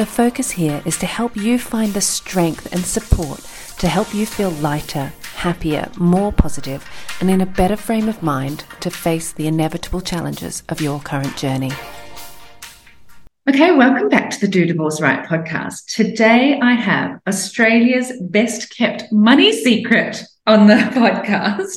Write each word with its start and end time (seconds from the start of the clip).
The 0.00 0.06
focus 0.06 0.52
here 0.52 0.82
is 0.86 0.96
to 1.00 1.04
help 1.04 1.36
you 1.36 1.58
find 1.58 1.92
the 1.92 2.00
strength 2.00 2.72
and 2.72 2.80
support 2.86 3.40
to 3.80 3.86
help 3.86 4.14
you 4.14 4.24
feel 4.24 4.48
lighter, 4.48 5.12
happier, 5.34 5.90
more 5.98 6.32
positive, 6.32 6.88
and 7.20 7.28
in 7.28 7.42
a 7.42 7.44
better 7.44 7.76
frame 7.76 8.08
of 8.08 8.22
mind 8.22 8.64
to 8.80 8.90
face 8.90 9.30
the 9.30 9.46
inevitable 9.46 10.00
challenges 10.00 10.62
of 10.70 10.80
your 10.80 11.00
current 11.00 11.36
journey. 11.36 11.72
Okay, 13.46 13.72
welcome 13.72 14.08
back 14.08 14.30
to 14.30 14.40
the 14.40 14.48
Do 14.48 14.64
Divorce 14.64 15.02
Right 15.02 15.22
podcast. 15.22 15.84
Today 15.94 16.58
I 16.62 16.72
have 16.72 17.20
Australia's 17.28 18.10
best 18.22 18.74
kept 18.74 19.12
money 19.12 19.52
secret 19.52 20.22
on 20.46 20.66
the 20.66 20.74
podcast. 20.94 21.76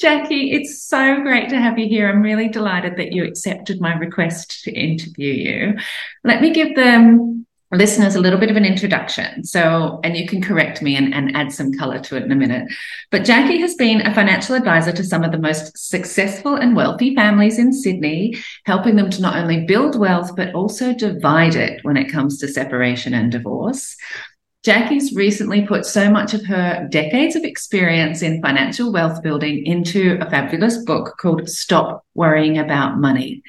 Jacqui, 0.00 0.52
it's 0.52 0.84
so 0.84 1.20
great 1.20 1.48
to 1.48 1.58
have 1.58 1.80
you 1.80 1.88
here. 1.88 2.08
I'm 2.08 2.22
really 2.22 2.48
delighted 2.48 2.96
that 2.98 3.12
you 3.12 3.24
accepted 3.24 3.80
my 3.80 3.94
request 3.94 4.62
to 4.62 4.70
interview 4.70 5.32
you. 5.32 5.74
Let 6.22 6.40
me 6.42 6.52
give 6.52 6.76
them 6.76 7.35
listeners 7.72 8.14
a 8.14 8.20
little 8.20 8.38
bit 8.38 8.50
of 8.50 8.56
an 8.56 8.64
introduction. 8.64 9.42
So, 9.44 10.00
and 10.04 10.16
you 10.16 10.26
can 10.26 10.40
correct 10.40 10.82
me 10.82 10.96
and, 10.96 11.12
and 11.12 11.36
add 11.36 11.52
some 11.52 11.72
color 11.72 11.98
to 11.98 12.16
it 12.16 12.22
in 12.22 12.32
a 12.32 12.36
minute. 12.36 12.68
But 13.10 13.22
Jacqui 13.22 13.58
has 13.60 13.74
been 13.74 14.06
a 14.06 14.14
financial 14.14 14.54
advisor 14.54 14.92
to 14.92 15.04
some 15.04 15.24
of 15.24 15.32
the 15.32 15.38
most 15.38 15.76
successful 15.76 16.54
and 16.54 16.76
wealthy 16.76 17.14
families 17.14 17.58
in 17.58 17.72
Sydney, 17.72 18.36
helping 18.64 18.96
them 18.96 19.10
to 19.10 19.22
not 19.22 19.36
only 19.36 19.64
build 19.64 19.98
wealth, 19.98 20.36
but 20.36 20.54
also 20.54 20.92
divide 20.94 21.56
it 21.56 21.84
when 21.84 21.96
it 21.96 22.10
comes 22.10 22.38
to 22.38 22.48
separation 22.48 23.14
and 23.14 23.32
divorce. 23.32 23.96
Jacqui's 24.64 25.14
recently 25.14 25.64
put 25.64 25.86
so 25.86 26.10
much 26.10 26.34
of 26.34 26.44
her 26.46 26.88
decades 26.90 27.36
of 27.36 27.44
experience 27.44 28.20
in 28.20 28.42
financial 28.42 28.92
wealth 28.92 29.22
building 29.22 29.64
into 29.64 30.18
a 30.20 30.28
fabulous 30.28 30.78
book 30.78 31.16
called 31.18 31.48
Stop 31.48 32.04
Worrying 32.14 32.58
About 32.58 32.98
Money. 32.98 33.44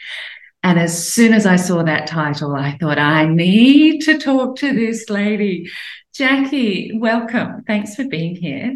And 0.63 0.79
as 0.79 1.07
soon 1.13 1.33
as 1.33 1.45
I 1.45 1.55
saw 1.55 1.83
that 1.83 2.07
title, 2.07 2.55
I 2.55 2.77
thought, 2.77 2.97
I 2.97 3.25
need 3.25 4.01
to 4.01 4.17
talk 4.17 4.57
to 4.57 4.73
this 4.73 5.09
lady. 5.09 5.69
Jacqui, 6.15 6.99
welcome. 6.99 7.63
Thanks 7.65 7.95
for 7.95 8.05
being 8.05 8.35
here. 8.35 8.75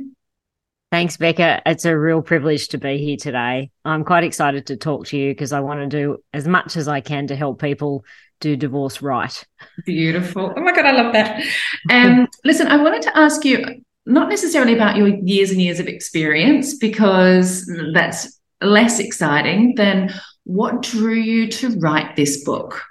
Thanks, 0.91 1.15
Becca. 1.15 1.61
It's 1.65 1.85
a 1.85 1.97
real 1.97 2.21
privilege 2.21 2.67
to 2.69 2.77
be 2.77 2.97
here 2.97 3.17
today. 3.17 3.71
I'm 3.85 4.03
quite 4.03 4.25
excited 4.25 4.67
to 4.67 4.77
talk 4.77 5.07
to 5.07 5.17
you 5.17 5.31
because 5.31 5.53
I 5.53 5.61
want 5.61 5.79
to 5.79 5.87
do 5.87 6.17
as 6.33 6.47
much 6.47 6.75
as 6.75 6.87
I 6.87 6.99
can 6.99 7.27
to 7.27 7.35
help 7.35 7.61
people 7.61 8.03
do 8.41 8.57
divorce 8.57 9.01
right. 9.01 9.45
Beautiful. 9.85 10.53
Oh 10.55 10.61
my 10.61 10.73
God, 10.73 10.85
I 10.85 10.91
love 10.91 11.13
that. 11.13 11.45
Um, 11.89 12.27
listen, 12.43 12.67
I 12.67 12.75
wanted 12.75 13.03
to 13.03 13.17
ask 13.17 13.45
you 13.45 13.63
not 14.05 14.27
necessarily 14.27 14.73
about 14.73 14.97
your 14.97 15.07
years 15.07 15.51
and 15.51 15.61
years 15.61 15.79
of 15.79 15.87
experience 15.87 16.73
because 16.73 17.65
that's 17.93 18.39
less 18.59 18.99
exciting 18.99 19.75
than 19.75 20.13
what 20.43 20.81
drew 20.81 21.15
you 21.15 21.47
to 21.47 21.79
write 21.79 22.15
this 22.15 22.43
book? 22.43 22.81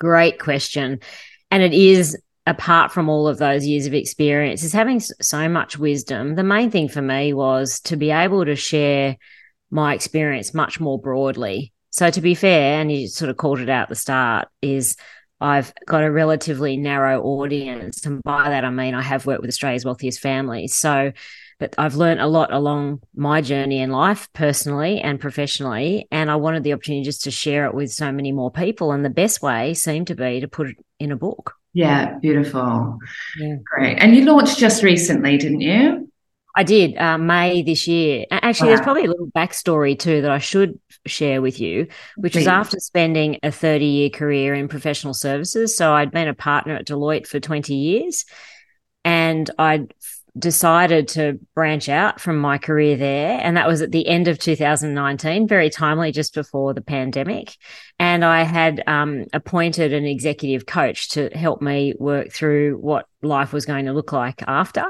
Great 0.00 0.38
question. 0.38 1.00
And 1.50 1.62
it 1.62 1.72
is 1.72 2.18
apart 2.46 2.90
from 2.90 3.08
all 3.08 3.28
of 3.28 3.38
those 3.38 3.64
years 3.66 3.86
of 3.86 3.94
experience 3.94 4.64
is 4.64 4.72
having 4.72 4.98
so 4.98 5.48
much 5.48 5.78
wisdom. 5.78 6.34
The 6.34 6.42
main 6.42 6.70
thing 6.70 6.88
for 6.88 7.02
me 7.02 7.32
was 7.32 7.78
to 7.80 7.96
be 7.96 8.10
able 8.10 8.44
to 8.44 8.56
share 8.56 9.16
my 9.70 9.94
experience 9.94 10.52
much 10.52 10.80
more 10.80 11.00
broadly. 11.00 11.72
So 11.90 12.10
to 12.10 12.20
be 12.20 12.34
fair, 12.34 12.80
and 12.80 12.90
you 12.90 13.06
sort 13.06 13.30
of 13.30 13.36
called 13.36 13.60
it 13.60 13.68
out 13.68 13.84
at 13.84 13.88
the 13.90 13.94
start, 13.94 14.48
is 14.60 14.96
I've 15.40 15.72
got 15.86 16.04
a 16.04 16.10
relatively 16.10 16.76
narrow 16.76 17.22
audience. 17.22 18.06
And 18.06 18.22
by 18.22 18.48
that, 18.48 18.64
I 18.64 18.70
mean, 18.70 18.94
I 18.94 19.02
have 19.02 19.26
worked 19.26 19.42
with 19.42 19.50
Australia's 19.50 19.84
wealthiest 19.84 20.20
families. 20.20 20.74
So 20.74 21.12
but 21.62 21.76
I've 21.78 21.94
learned 21.94 22.20
a 22.20 22.26
lot 22.26 22.52
along 22.52 23.02
my 23.14 23.40
journey 23.40 23.78
in 23.78 23.92
life, 23.92 24.28
personally 24.32 25.00
and 25.00 25.20
professionally. 25.20 26.08
And 26.10 26.28
I 26.28 26.34
wanted 26.34 26.64
the 26.64 26.72
opportunity 26.72 27.04
just 27.04 27.22
to 27.22 27.30
share 27.30 27.66
it 27.66 27.74
with 27.74 27.92
so 27.92 28.10
many 28.10 28.32
more 28.32 28.50
people. 28.50 28.90
And 28.90 29.04
the 29.04 29.10
best 29.10 29.42
way 29.42 29.72
seemed 29.72 30.08
to 30.08 30.16
be 30.16 30.40
to 30.40 30.48
put 30.48 30.70
it 30.70 30.76
in 30.98 31.12
a 31.12 31.16
book. 31.16 31.54
Yeah, 31.72 32.18
beautiful. 32.18 32.98
Yeah. 33.38 33.58
Great. 33.64 33.98
And 34.00 34.16
you 34.16 34.24
launched 34.24 34.58
just 34.58 34.82
recently, 34.82 35.38
didn't 35.38 35.60
you? 35.60 36.10
I 36.56 36.64
did, 36.64 36.98
uh, 36.98 37.16
May 37.16 37.62
this 37.62 37.86
year. 37.86 38.26
Actually, 38.32 38.70
wow. 38.70 38.74
there's 38.74 38.84
probably 38.84 39.04
a 39.04 39.10
little 39.10 39.30
backstory 39.30 39.96
too 39.96 40.20
that 40.22 40.32
I 40.32 40.38
should 40.38 40.80
share 41.06 41.40
with 41.40 41.60
you, 41.60 41.86
which 42.16 42.32
Please. 42.32 42.40
was 42.40 42.48
after 42.48 42.80
spending 42.80 43.38
a 43.44 43.52
30 43.52 43.84
year 43.84 44.10
career 44.10 44.52
in 44.52 44.66
professional 44.66 45.14
services. 45.14 45.76
So 45.76 45.92
I'd 45.92 46.10
been 46.10 46.26
a 46.26 46.34
partner 46.34 46.74
at 46.74 46.88
Deloitte 46.88 47.28
for 47.28 47.38
20 47.38 47.72
years 47.72 48.24
and 49.04 49.48
I'd 49.58 49.94
decided 50.38 51.08
to 51.08 51.38
branch 51.54 51.88
out 51.88 52.20
from 52.20 52.38
my 52.38 52.56
career 52.56 52.96
there. 52.96 53.38
And 53.42 53.56
that 53.56 53.68
was 53.68 53.82
at 53.82 53.92
the 53.92 54.06
end 54.08 54.28
of 54.28 54.38
2019, 54.38 55.46
very 55.46 55.68
timely, 55.68 56.10
just 56.10 56.34
before 56.34 56.72
the 56.72 56.80
pandemic. 56.80 57.54
And 57.98 58.24
I 58.24 58.42
had 58.42 58.82
um, 58.86 59.26
appointed 59.32 59.92
an 59.92 60.06
executive 60.06 60.64
coach 60.64 61.10
to 61.10 61.28
help 61.30 61.60
me 61.60 61.94
work 61.98 62.32
through 62.32 62.78
what 62.78 63.06
life 63.20 63.52
was 63.52 63.66
going 63.66 63.86
to 63.86 63.92
look 63.92 64.12
like 64.12 64.42
after. 64.46 64.86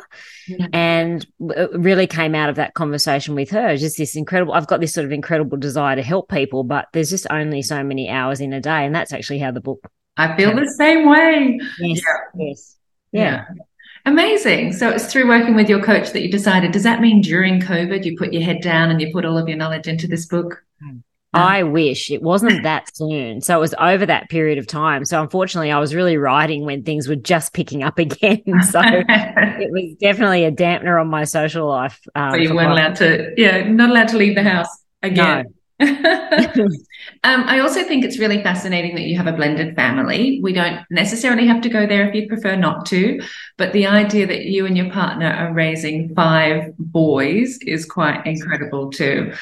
Yeah. 0.46 0.66
And 0.72 1.26
it 1.40 1.70
really 1.72 2.06
came 2.06 2.34
out 2.34 2.48
of 2.48 2.56
that 2.56 2.74
conversation 2.74 3.34
with 3.34 3.50
her 3.50 3.76
just 3.76 3.98
this 3.98 4.14
incredible, 4.14 4.54
I've 4.54 4.68
got 4.68 4.80
this 4.80 4.94
sort 4.94 5.06
of 5.06 5.12
incredible 5.12 5.58
desire 5.58 5.96
to 5.96 6.02
help 6.02 6.30
people, 6.30 6.62
but 6.62 6.86
there's 6.92 7.10
just 7.10 7.26
only 7.30 7.62
so 7.62 7.82
many 7.82 8.08
hours 8.08 8.40
in 8.40 8.52
a 8.52 8.60
day. 8.60 8.86
And 8.86 8.94
that's 8.94 9.12
actually 9.12 9.40
how 9.40 9.50
the 9.50 9.60
book. 9.60 9.80
I 10.16 10.36
feel 10.36 10.54
the 10.54 10.72
same 10.78 11.08
way. 11.08 11.58
Yes. 11.80 12.00
Yeah. 12.04 12.46
Yes. 12.46 12.76
yeah. 13.12 13.22
yeah. 13.22 13.62
Amazing. 14.04 14.72
So 14.72 14.90
it's 14.90 15.10
through 15.12 15.28
working 15.28 15.54
with 15.54 15.68
your 15.68 15.82
coach 15.82 16.10
that 16.12 16.22
you 16.22 16.30
decided. 16.30 16.72
Does 16.72 16.82
that 16.82 17.00
mean 17.00 17.20
during 17.20 17.60
COVID 17.60 18.04
you 18.04 18.16
put 18.16 18.32
your 18.32 18.42
head 18.42 18.60
down 18.60 18.90
and 18.90 19.00
you 19.00 19.12
put 19.12 19.24
all 19.24 19.38
of 19.38 19.48
your 19.48 19.56
knowledge 19.56 19.86
into 19.86 20.08
this 20.08 20.26
book? 20.26 20.64
Hmm. 20.82 20.98
I 21.34 21.62
wish 21.62 22.10
it 22.10 22.20
wasn't 22.20 22.62
that 22.64 22.94
soon. 22.94 23.40
So 23.40 23.56
it 23.56 23.60
was 23.60 23.74
over 23.78 24.04
that 24.04 24.28
period 24.28 24.58
of 24.58 24.66
time. 24.66 25.06
So 25.06 25.22
unfortunately, 25.22 25.70
I 25.70 25.78
was 25.78 25.94
really 25.94 26.18
writing 26.18 26.66
when 26.66 26.82
things 26.82 27.08
were 27.08 27.16
just 27.16 27.54
picking 27.54 27.82
up 27.82 27.98
again. 27.98 28.42
So 28.62 28.80
it 28.84 29.70
was 29.70 29.96
definitely 29.98 30.44
a 30.44 30.52
dampener 30.52 31.00
on 31.00 31.08
my 31.08 31.24
social 31.24 31.66
life. 31.68 32.00
Um, 32.14 32.32
so 32.32 32.36
you 32.36 32.54
weren't 32.54 32.70
allowed 32.70 32.96
to, 32.96 33.32
yeah, 33.36 33.66
not 33.68 33.90
allowed 33.90 34.08
to 34.08 34.18
leave 34.18 34.34
the 34.34 34.42
house 34.42 34.68
again. 35.02 35.44
No. 35.44 35.52
um, 37.24 37.44
I 37.44 37.58
also 37.58 37.82
think 37.82 38.04
it's 38.04 38.18
really 38.18 38.42
fascinating 38.42 38.94
that 38.94 39.02
you 39.02 39.16
have 39.16 39.26
a 39.26 39.32
blended 39.32 39.74
family. 39.74 40.40
We 40.42 40.52
don't 40.52 40.80
necessarily 40.90 41.46
have 41.46 41.60
to 41.62 41.68
go 41.68 41.86
there 41.86 42.08
if 42.08 42.14
you 42.14 42.28
prefer 42.28 42.54
not 42.54 42.86
to, 42.86 43.20
but 43.58 43.72
the 43.72 43.86
idea 43.86 44.26
that 44.26 44.44
you 44.44 44.64
and 44.66 44.76
your 44.76 44.90
partner 44.90 45.26
are 45.26 45.52
raising 45.52 46.14
five 46.14 46.76
boys 46.78 47.58
is 47.62 47.84
quite 47.84 48.24
incredible 48.26 48.90
too. 48.90 49.32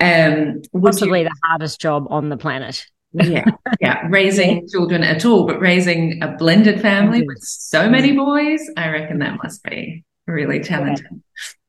Um, 0.00 0.62
Possibly 0.80 1.20
you, 1.20 1.28
the 1.28 1.36
hardest 1.44 1.80
job 1.80 2.06
on 2.08 2.30
the 2.30 2.36
planet. 2.36 2.86
yeah, 3.12 3.44
yeah, 3.80 4.06
raising 4.10 4.66
children 4.68 5.02
at 5.02 5.26
all, 5.26 5.46
but 5.46 5.60
raising 5.60 6.22
a 6.22 6.28
blended 6.36 6.80
family 6.80 7.22
with 7.26 7.42
so 7.42 7.88
many 7.88 8.12
boys, 8.12 8.62
I 8.76 8.88
reckon 8.88 9.18
that 9.18 9.38
must 9.42 9.62
be 9.62 10.04
really 10.26 10.60
challenging. 10.60 11.22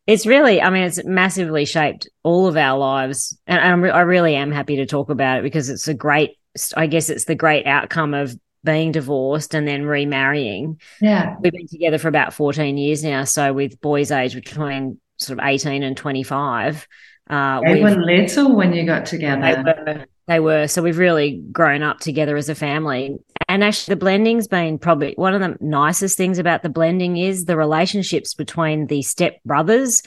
It's 0.05 0.25
really, 0.25 0.61
I 0.61 0.69
mean, 0.69 0.83
it's 0.83 1.03
massively 1.05 1.65
shaped 1.65 2.09
all 2.23 2.47
of 2.47 2.57
our 2.57 2.77
lives. 2.77 3.37
And 3.47 3.59
I'm, 3.59 3.83
I 3.85 4.01
really 4.01 4.35
am 4.35 4.51
happy 4.51 4.77
to 4.77 4.85
talk 4.85 5.09
about 5.09 5.39
it 5.39 5.43
because 5.43 5.69
it's 5.69 5.87
a 5.87 5.93
great, 5.93 6.37
I 6.75 6.87
guess 6.87 7.09
it's 7.09 7.25
the 7.25 7.35
great 7.35 7.65
outcome 7.65 8.13
of 8.13 8.37
being 8.63 8.91
divorced 8.91 9.53
and 9.53 9.67
then 9.67 9.85
remarrying. 9.85 10.79
Yeah. 11.01 11.35
We've 11.39 11.53
been 11.53 11.67
together 11.67 11.97
for 11.97 12.07
about 12.07 12.33
14 12.33 12.77
years 12.77 13.03
now. 13.03 13.23
So 13.23 13.53
with 13.53 13.79
boys 13.81 14.11
age 14.11 14.33
between 14.33 14.99
sort 15.17 15.39
of 15.39 15.45
18 15.45 15.83
and 15.83 15.95
25. 15.95 16.87
Uh, 17.29 17.61
they 17.61 17.81
were 17.81 17.95
little 17.95 18.55
when 18.55 18.73
you 18.73 18.85
got 18.85 19.05
together. 19.05 19.63
They 19.63 19.93
were, 19.93 20.05
they 20.27 20.39
were. 20.39 20.67
So 20.67 20.81
we've 20.81 20.97
really 20.97 21.41
grown 21.51 21.83
up 21.83 21.99
together 21.99 22.37
as 22.37 22.49
a 22.49 22.55
family. 22.55 23.17
And 23.49 23.63
actually, 23.63 23.95
the 23.95 24.05
blending's 24.05 24.47
been 24.47 24.79
probably 24.79 25.13
one 25.15 25.33
of 25.33 25.41
the 25.41 25.57
nicest 25.59 26.17
things 26.17 26.39
about 26.39 26.63
the 26.63 26.69
blending 26.69 27.17
is 27.17 27.45
the 27.45 27.57
relationships 27.57 28.33
between 28.33 28.87
the 28.87 29.01
step 29.01 29.39
brothers 29.43 30.01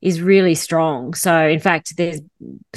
is 0.00 0.20
really 0.20 0.54
strong. 0.54 1.14
So, 1.14 1.46
in 1.46 1.60
fact, 1.60 1.96
there's 1.96 2.20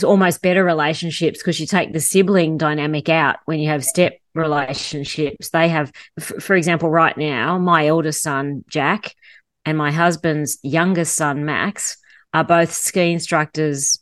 almost 0.04 0.42
better 0.42 0.64
relationships 0.64 1.40
because 1.40 1.60
you 1.60 1.68
take 1.68 1.94
the 1.94 2.00
sibling 2.00 2.58
dynamic 2.58 3.10
out 3.10 3.38
when 3.46 3.60
you 3.60 3.70
have 3.70 3.84
step 3.84 4.14
relationships. 4.34 5.50
They 5.50 5.68
have, 5.68 5.92
for 6.20 6.56
example, 6.56 6.90
right 6.90 7.18
now, 7.18 7.58
my 7.58 7.88
eldest 7.88 8.24
son, 8.24 8.64
Jack, 8.70 9.14
and 9.66 9.78
my 9.78 9.92
husband's 9.92 10.58
youngest 10.64 11.16
son, 11.16 11.44
Max, 11.44 11.98
are 12.34 12.46
both 12.46 12.72
ski 12.72 13.12
instructors 13.12 14.00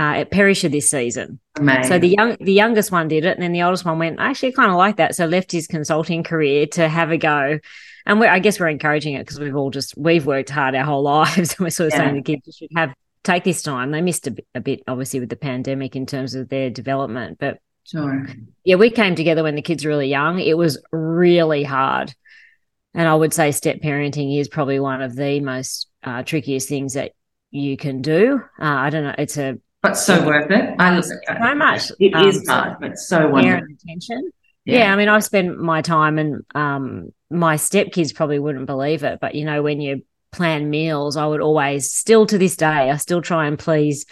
uh, 0.00 0.20
at 0.20 0.30
Perisher 0.30 0.70
this 0.70 0.90
season. 0.90 1.38
Amazing. 1.56 1.84
So 1.84 1.98
the 1.98 2.08
young, 2.08 2.36
the 2.40 2.54
youngest 2.54 2.90
one 2.90 3.06
did 3.08 3.26
it, 3.26 3.36
and 3.36 3.42
then 3.42 3.52
the 3.52 3.62
oldest 3.62 3.84
one 3.84 3.98
went. 3.98 4.18
I 4.18 4.30
Actually, 4.30 4.52
kind 4.52 4.70
of 4.70 4.78
like 4.78 4.96
that. 4.96 5.14
So 5.14 5.26
left 5.26 5.52
his 5.52 5.66
consulting 5.66 6.22
career 6.22 6.66
to 6.68 6.88
have 6.88 7.10
a 7.10 7.18
go. 7.18 7.58
And 8.06 8.18
we're, 8.18 8.30
I 8.30 8.38
guess 8.38 8.58
we're 8.58 8.68
encouraging 8.68 9.12
it 9.12 9.18
because 9.26 9.38
we've 9.38 9.54
all 9.54 9.68
just 9.70 9.94
we've 9.98 10.24
worked 10.24 10.48
hard 10.48 10.74
our 10.74 10.84
whole 10.84 11.02
lives, 11.16 11.50
and 11.50 11.58
we're 11.60 11.70
sort 11.70 11.88
of 11.92 11.98
Yeah. 11.98 12.06
saying 12.06 12.14
the 12.14 12.22
kids 12.22 12.56
should 12.56 12.70
have 12.74 12.94
take 13.24 13.44
this 13.44 13.62
time. 13.62 13.90
They 13.90 14.00
missed 14.00 14.26
a 14.26 14.30
bit, 14.30 14.46
a 14.54 14.60
bit, 14.60 14.82
obviously, 14.88 15.20
with 15.20 15.28
the 15.28 15.36
pandemic 15.36 15.94
in 15.94 16.06
terms 16.06 16.34
of 16.34 16.48
their 16.48 16.70
development, 16.70 17.36
but 17.38 17.58
sure. 17.84 18.26
yeah, 18.64 18.76
we 18.76 18.88
came 18.88 19.14
together 19.14 19.42
when 19.42 19.54
the 19.54 19.60
kids 19.60 19.84
were 19.84 19.90
really 19.90 20.08
young. 20.08 20.40
It 20.40 20.56
was 20.56 20.82
really 20.92 21.62
hard. 21.62 22.14
And 22.94 23.06
I 23.06 23.14
would 23.14 23.34
say 23.34 23.52
step 23.52 23.80
parenting 23.82 24.38
is 24.40 24.48
probably 24.48 24.80
one 24.80 25.02
of 25.02 25.14
the 25.14 25.40
most 25.40 25.88
uh, 26.02 26.22
trickiest 26.22 26.70
things 26.70 26.94
that 26.94 27.12
you 27.50 27.76
can 27.76 28.00
do. 28.00 28.42
Uh, 28.58 28.64
I 28.64 28.88
don't 28.88 29.04
know. 29.04 29.14
It's 29.18 29.36
a 29.36 29.58
But 29.82 29.96
so 29.96 30.26
worth 30.26 30.50
it. 30.50 30.74
I 30.78 30.94
look 30.94 31.06
at 31.28 31.42
so 31.42 31.54
much. 31.54 31.92
It 31.98 32.14
um, 32.14 32.28
is 32.28 32.46
hard, 32.46 32.76
but 32.80 32.98
so 32.98 33.28
wonderful. 33.28 33.66
attention. 33.82 34.30
Yeah. 34.64 34.92
I 34.92 34.96
mean, 34.96 35.08
I've 35.08 35.24
spent 35.24 35.58
my 35.58 35.80
time 35.80 36.18
and 36.18 36.44
um, 36.54 37.12
my 37.30 37.56
stepkids 37.56 38.14
probably 38.14 38.38
wouldn't 38.38 38.66
believe 38.66 39.04
it, 39.04 39.18
but 39.20 39.34
you 39.34 39.44
know, 39.44 39.62
when 39.62 39.80
you 39.80 40.02
plan 40.32 40.68
meals, 40.68 41.16
I 41.16 41.26
would 41.26 41.40
always, 41.40 41.92
still 41.92 42.26
to 42.26 42.38
this 42.38 42.56
day, 42.56 42.66
I 42.90 42.96
still 42.96 43.22
try 43.22 43.46
and 43.46 43.58
please 43.58 44.04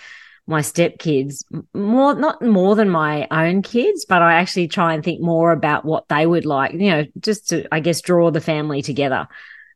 my 0.47 0.61
stepkids 0.61 1.45
more, 1.75 2.15
not 2.15 2.41
more 2.41 2.75
than 2.75 2.89
my 2.89 3.29
own 3.31 3.61
kids, 3.61 4.07
but 4.09 4.23
I 4.23 4.35
actually 4.35 4.69
try 4.69 4.95
and 4.95 5.05
think 5.05 5.21
more 5.21 5.53
about 5.53 5.85
what 5.85 6.09
they 6.09 6.27
would 6.27 6.47
like, 6.47 6.73
you 6.73 6.91
know, 6.91 7.05
just 7.21 7.51
to, 7.51 7.69
I 7.71 7.81
guess, 7.81 8.01
draw 8.01 8.31
the 8.31 8.41
family 8.41 8.81
together. 8.81 9.29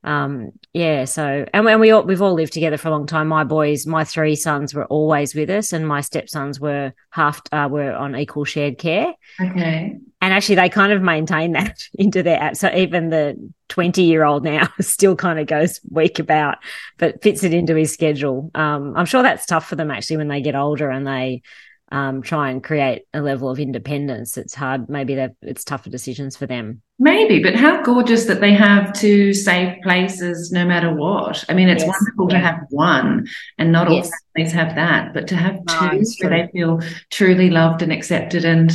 Um, 0.05 0.53
yeah. 0.73 1.05
So, 1.05 1.47
and 1.53 1.65
when 1.65 1.79
we 1.81 1.91
all, 1.91 2.03
we've 2.03 2.23
all 2.23 2.35
lived 2.35 2.53
together 2.53 2.77
for 2.77 2.89
a 2.89 2.91
long 2.91 3.07
time. 3.07 3.29
My 3.29 3.45
boys, 3.45 3.87
my 3.87 4.05
three 4.05 4.35
sons 4.35 4.75
were 4.75 4.87
always 4.87 5.35
with 5.35 5.49
us, 5.51 5.73
and 5.73 5.87
my 5.87 6.01
stepsons 6.01 6.59
were 6.59 6.93
half, 7.11 7.41
uh, 7.53 7.69
were 7.71 7.93
on 7.93 8.17
equal 8.17 8.45
shared 8.45 8.79
care 8.79 9.15
Okay. 9.41 9.97
and 10.21 10.33
actually 10.35 10.55
they 10.57 10.69
kind 10.69 10.93
of 10.93 11.03
maintain 11.03 11.53
that 11.53 11.85
into 11.95 12.23
their 12.23 12.41
app. 12.41 12.57
So 12.57 12.73
even 12.75 13.11
the 13.11 13.53
20 13.69 14.03
year 14.03 14.25
old 14.25 14.45
now 14.45 14.69
still 14.81 15.15
kind 15.17 15.39
of 15.39 15.47
goes 15.47 15.81
week 15.91 16.19
about, 16.19 16.59
but 16.99 17.23
fits 17.23 17.45
it 17.45 17.55
into 17.55 17.75
his 17.75 17.93
schedule. 17.93 18.51
Um, 18.55 18.95
I'm 18.97 19.07
sure 19.07 19.23
that's 19.23 19.47
tough 19.47 19.69
for 19.69 19.77
them 19.77 19.91
actually 19.91 20.19
when 20.19 20.29
they 20.29 20.41
get 20.41 20.55
older 20.57 20.91
and 20.91 21.07
they 21.07 21.43
um, 21.93 22.23
try 22.23 22.51
and 22.51 22.65
create 22.65 23.03
a 23.13 23.21
level 23.21 23.51
of 23.51 23.61
independence. 23.61 24.39
It's 24.39 24.55
hard. 24.55 24.89
Maybe 24.89 25.15
it's 25.43 25.63
tougher 25.63 25.91
decisions 25.91 26.37
for 26.37 26.47
them. 26.47 26.81
Maybe, 26.99 27.43
but 27.43 27.55
how 27.55 27.83
gorgeous 27.83 28.25
that 28.25 28.41
they 28.41 28.55
have 28.55 28.93
two 28.95 29.35
safe 29.35 29.77
places 29.83 30.51
no 30.51 30.65
matter 30.65 30.95
what. 30.95 31.45
I 31.49 31.55
mean, 31.55 31.69
it's 31.69 31.85
Yes. 31.85 31.95
wonderful 32.01 32.29
to 32.29 32.39
have 32.39 32.61
one, 32.71 33.27
and 33.59 33.71
not 33.73 33.89
all 33.89 34.03
families 34.35 34.53
have 34.53 34.75
that, 34.75 35.13
but 35.13 35.29
to 35.29 35.37
have 35.37 35.59
No, 35.67 35.91
two 35.91 36.03
where 36.21 36.31
they 36.31 36.49
feel 36.53 36.81
truly 37.11 37.51
loved 37.51 37.83
and 37.83 37.93
accepted 37.93 38.45
and 38.45 38.73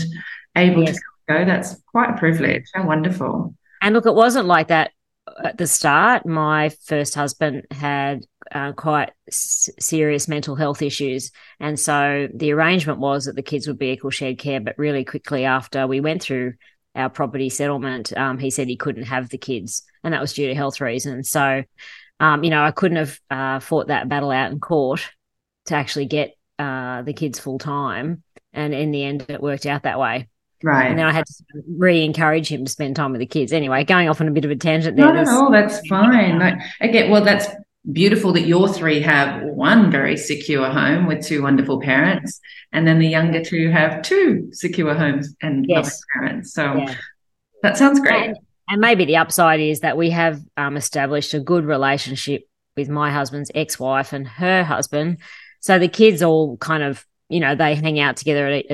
able 0.55 0.83
Yes. 0.83 0.95
to 0.95 1.01
go, 1.27 1.45
that's 1.45 1.81
quite 1.91 2.11
a 2.11 2.17
privilege. 2.17 2.65
How 2.73 2.85
wonderful. 2.85 3.55
And 3.81 3.93
look, 3.95 4.05
it 4.05 4.15
wasn't 4.15 4.47
like 4.47 4.67
that 4.67 4.91
at 5.43 5.57
the 5.57 5.67
start. 5.67 6.25
My 6.25 6.69
first 6.85 7.15
husband 7.15 7.63
had 7.71 8.25
uh, 8.51 8.71
quite 8.73 9.11
s- 9.27 9.69
serious 9.79 10.27
mental 10.27 10.55
health 10.55 10.81
issues. 10.81 11.31
And 11.59 11.79
so 11.79 12.27
the 12.33 12.51
arrangement 12.51 12.99
was 12.99 13.25
that 13.25 13.35
the 13.35 13.41
kids 13.41 13.67
would 13.67 13.77
be 13.77 13.91
equal 13.91 14.11
shared 14.11 14.37
care. 14.39 14.59
But 14.59 14.77
really 14.77 15.03
quickly 15.03 15.45
after 15.45 15.87
we 15.87 15.99
went 15.99 16.21
through 16.21 16.53
our 16.95 17.09
property 17.09 17.49
settlement, 17.49 18.15
um, 18.17 18.39
he 18.39 18.49
said 18.49 18.67
he 18.67 18.75
couldn't 18.77 19.03
have 19.03 19.29
the 19.29 19.37
kids. 19.37 19.83
And 20.03 20.13
that 20.13 20.21
was 20.21 20.33
due 20.33 20.47
to 20.47 20.55
health 20.55 20.81
reasons. 20.81 21.29
So, 21.29 21.63
um, 22.19 22.43
you 22.43 22.49
know, 22.49 22.63
I 22.63 22.71
couldn't 22.71 22.97
have 22.97 23.19
uh, 23.29 23.59
fought 23.59 23.87
that 23.87 24.09
battle 24.09 24.31
out 24.31 24.51
in 24.51 24.59
court 24.59 25.07
to 25.65 25.75
actually 25.75 26.05
get 26.05 26.35
uh, 26.57 27.01
the 27.03 27.13
kids 27.13 27.39
full 27.39 27.59
time. 27.59 28.23
And 28.53 28.73
in 28.73 28.91
the 28.91 29.03
end, 29.03 29.25
it 29.29 29.41
worked 29.41 29.65
out 29.65 29.83
that 29.83 29.99
way. 29.99 30.27
Right. 30.63 30.87
And 30.89 30.97
then 30.97 31.05
I 31.05 31.11
had 31.11 31.27
to 31.27 31.33
re 31.77 32.03
encourage 32.03 32.51
him 32.51 32.65
to 32.65 32.71
spend 32.71 32.95
time 32.95 33.11
with 33.11 33.19
the 33.19 33.27
kids. 33.27 33.53
Anyway, 33.53 33.83
going 33.83 34.09
off 34.09 34.19
on 34.21 34.27
a 34.27 34.31
bit 34.31 34.43
of 34.43 34.49
a 34.49 34.55
tangent 34.55 34.97
there. 34.97 35.05
Not 35.05 35.15
at 35.15 35.25
there's- 35.25 35.37
all. 35.37 35.51
That's 35.51 35.87
fine. 35.87 36.39
Like, 36.39 36.55
again, 36.81 37.11
well, 37.11 37.23
that's 37.23 37.45
beautiful 37.91 38.33
that 38.33 38.41
your 38.47 38.67
three 38.67 38.99
have 39.01 39.43
one 39.43 39.89
very 39.91 40.17
secure 40.17 40.69
home 40.69 41.05
with 41.07 41.25
two 41.25 41.41
wonderful 41.43 41.79
parents, 41.79 42.39
and 42.71 42.85
then 42.87 42.99
the 42.99 43.07
younger 43.07 43.43
two 43.43 43.69
have 43.69 44.01
two 44.01 44.49
secure 44.51 44.93
homes 44.93 45.35
and 45.41 45.65
Yes. 45.67 46.01
parents. 46.13 46.53
So 46.53 46.75
Yeah. 46.75 46.95
that 47.63 47.77
sounds 47.77 47.99
great. 47.99 48.29
And, 48.29 48.37
and 48.69 48.81
maybe 48.81 49.05
the 49.05 49.17
upside 49.17 49.59
is 49.59 49.79
that 49.81 49.97
we 49.97 50.09
have 50.09 50.41
um, 50.57 50.75
established 50.75 51.33
a 51.33 51.39
good 51.39 51.65
relationship 51.65 52.43
with 52.75 52.89
my 52.89 53.11
husband's 53.11 53.51
ex 53.55 53.79
wife 53.79 54.13
and 54.13 54.27
her 54.27 54.63
husband. 54.63 55.17
So 55.61 55.79
the 55.79 55.87
kids 55.87 56.21
all 56.21 56.57
kind 56.57 56.83
of, 56.83 57.05
you 57.29 57.39
know, 57.39 57.55
they 57.55 57.75
hang 57.75 57.99
out 57.99 58.17
together 58.17 58.47
at, 58.47 58.65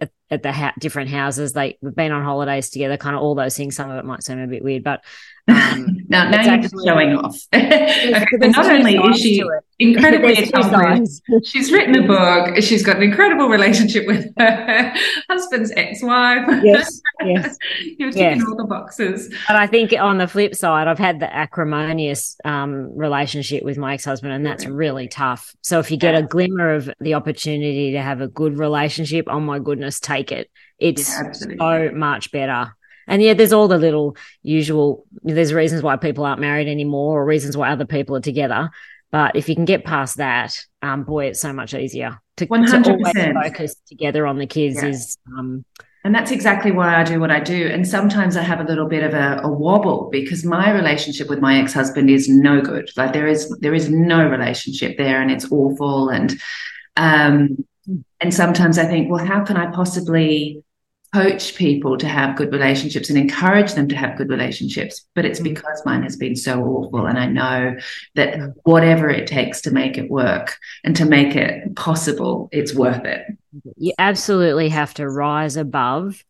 at, 0.00 0.10
at, 0.30 0.42
the 0.42 0.52
ha- 0.52 0.74
different 0.78 1.10
houses. 1.10 1.52
They, 1.52 1.78
we've 1.80 1.94
been 1.94 2.12
on 2.12 2.24
holidays 2.24 2.70
together, 2.70 2.96
kind 2.96 3.14
of 3.14 3.22
all 3.22 3.34
those 3.34 3.56
things. 3.56 3.76
Some 3.76 3.90
of 3.90 3.98
it 3.98 4.04
might 4.04 4.22
seem 4.22 4.38
a 4.38 4.46
bit 4.46 4.64
weird, 4.64 4.82
but 4.82 5.04
um, 5.48 5.98
now, 6.08 6.30
now 6.30 6.42
you're 6.42 6.54
actually- 6.54 6.86
showing 6.86 7.16
off. 7.16 7.36
there's- 7.52 8.24
but 8.38 8.50
not 8.50 8.66
only 8.66 8.96
is 8.96 9.18
she 9.20 9.42
incredibly 9.78 10.34
accomplished, 10.44 11.22
she's 11.44 11.72
written 11.72 11.96
a 12.02 12.06
book. 12.06 12.62
She's 12.62 12.82
got 12.84 12.96
an 12.98 13.02
incredible 13.02 13.48
relationship 13.48 14.06
with 14.06 14.26
her 14.38 14.94
husband's 15.28 15.72
ex-wife. 15.76 16.46
Yes, 16.62 17.00
yes. 17.24 17.56
You're 17.98 18.10
ticking 18.12 18.38
Yes. 18.38 18.44
all 18.48 18.56
the 18.56 18.64
boxes. 18.64 19.28
But 19.48 19.56
I 19.56 19.66
think 19.66 19.92
on 19.98 20.18
the 20.18 20.28
flip 20.28 20.54
side, 20.54 20.86
I've 20.86 20.98
had 20.98 21.18
the 21.20 21.34
acrimonious 21.34 22.36
um, 22.44 22.96
relationship 22.96 23.64
with 23.64 23.78
my 23.78 23.94
ex 23.94 24.04
husband, 24.04 24.32
and 24.32 24.46
that's 24.46 24.66
really 24.66 25.08
tough. 25.08 25.54
So 25.62 25.78
if 25.80 25.90
you 25.90 25.96
get 25.96 26.14
a 26.14 26.22
glimmer 26.22 26.74
of 26.74 26.90
the 27.00 27.14
opportunity 27.14 27.92
to 27.92 28.00
have 28.02 28.20
a 28.20 28.28
good 28.28 28.56
relationship, 28.58 29.26
oh 29.28 29.40
my 29.40 29.58
goodness, 29.58 29.98
take 29.98 30.30
it. 30.30 30.50
It's 30.78 31.08
Yeah, 31.10 31.32
so 31.32 31.90
much 31.94 32.30
better. 32.32 32.74
And 33.12 33.22
yeah, 33.22 33.34
there's 33.34 33.52
all 33.52 33.68
the 33.68 33.78
little 33.78 34.16
usual, 34.42 35.06
there's 35.22 35.52
reasons 35.52 35.82
why 35.82 35.96
people 35.96 36.24
aren't 36.24 36.40
married 36.40 36.68
anymore 36.68 37.20
or 37.20 37.24
reasons 37.24 37.56
why 37.56 37.70
other 37.70 37.84
people 37.86 38.16
are 38.16 38.20
together. 38.20 38.70
But 39.10 39.36
if 39.36 39.48
you 39.48 39.54
can 39.54 39.66
get 39.66 39.84
past 39.84 40.16
that, 40.16 40.58
um, 40.80 41.04
boy, 41.04 41.26
it's 41.26 41.40
so 41.40 41.52
much 41.52 41.74
easier 41.74 42.18
to, 42.38 42.46
to 42.46 42.52
always 42.90 43.12
focus 43.44 43.76
together 43.86 44.26
on 44.26 44.38
the 44.38 44.46
kids 44.46 44.82
Yeah. 44.82 44.88
is 44.88 45.18
um, 45.38 45.64
And 46.04 46.14
that's 46.14 46.30
exactly 46.30 46.72
why 46.72 46.96
I 47.00 47.04
do 47.04 47.20
what 47.20 47.30
I 47.30 47.38
do. 47.38 47.68
And 47.68 47.86
sometimes 47.86 48.36
I 48.36 48.42
have 48.42 48.60
a 48.60 48.64
little 48.64 48.88
bit 48.88 49.04
of 49.04 49.12
a, 49.14 49.40
a 49.44 49.48
wobble 49.52 50.08
because 50.10 50.44
my 50.44 50.72
relationship 50.72 51.28
with 51.28 51.40
my 51.40 51.60
ex-husband 51.60 52.08
is 52.10 52.28
no 52.28 52.60
good. 52.62 52.88
Like 52.96 53.12
there 53.12 53.28
is 53.28 53.48
there 53.60 53.74
is 53.74 53.90
no 53.90 54.26
relationship 54.28 54.96
there 54.96 55.20
and 55.22 55.30
it's 55.30 55.52
awful. 55.52 56.08
And 56.08 56.34
um 56.96 57.34
and 58.20 58.32
sometimes 58.32 58.78
I 58.78 58.86
think, 58.86 59.10
well, 59.10 59.24
how 59.24 59.44
can 59.44 59.56
I 59.56 59.66
possibly 59.70 60.62
coach 61.12 61.54
people 61.56 61.98
to 61.98 62.08
have 62.08 62.36
good 62.36 62.52
relationships 62.52 63.10
and 63.10 63.18
encourage 63.18 63.74
them 63.74 63.88
to 63.88 63.96
have 63.96 64.16
good 64.16 64.28
relationships? 64.28 65.06
But 65.14 65.24
it's 65.24 65.40
mm. 65.40 65.44
because 65.44 65.82
mine 65.84 66.02
has 66.02 66.16
been 66.16 66.36
so 66.36 66.62
awful. 66.62 67.06
And 67.06 67.18
I 67.18 67.26
know 67.26 67.76
that 68.14 68.54
whatever 68.64 69.08
it 69.08 69.26
takes 69.26 69.60
to 69.62 69.70
make 69.70 69.98
it 69.98 70.10
work 70.10 70.56
and 70.84 70.96
to 70.96 71.04
make 71.04 71.36
it 71.36 71.74
possible, 71.76 72.48
it's 72.52 72.74
worth 72.74 73.04
it. 73.04 73.22
you 73.76 73.92
absolutely 73.98 74.68
have 74.68 74.94
to 74.94 75.08
rise 75.08 75.56
above 75.56 76.24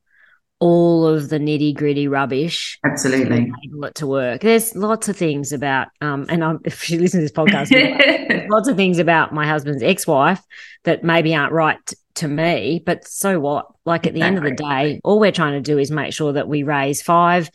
all 0.63 1.05
of 1.09 1.29
the 1.29 1.41
nitty 1.41 1.75
gritty 1.75 2.07
rubbish 2.07 2.79
to 2.85 2.93
Absolutely. 2.93 3.53
enable 3.65 3.85
it 3.85 3.97
to 3.97 4.07
work. 4.07 4.43
There's 4.43 4.77
lots 4.77 5.09
of 5.09 5.17
things 5.17 5.53
about, 5.53 5.89
um, 6.01 6.25
and 6.29 6.45
I'm, 6.45 6.61
if 6.65 6.89
you 6.89 7.01
listen 7.01 7.19
to 7.19 7.25
this 7.25 7.33
podcast, 7.33 7.71
there's 7.71 8.49
lots 8.49 8.69
of 8.69 8.77
things 8.77 9.01
about 9.01 9.35
my 9.35 9.45
husband's 9.45 9.83
ex-wife 9.83 10.41
that 10.85 11.03
maybe 11.03 11.35
aren't 11.35 11.53
right 11.53 11.79
to 12.15 12.29
me, 12.29 12.81
but 12.87 13.05
so 13.09 13.41
what? 13.41 13.67
Like 13.85 14.07
at 14.07 14.15
the 14.15 14.23
end 14.23 14.39
of 14.39 14.45
the 14.45 14.53
day, 14.53 15.01
all 15.03 15.19
we're 15.19 15.33
trying 15.33 15.55
to 15.55 15.61
do 15.61 15.79
is 15.79 15.91
make 15.91 16.13
sure 16.13 16.35
that 16.35 16.47
we 16.47 16.63
raise 16.63 17.03
five 17.03 17.51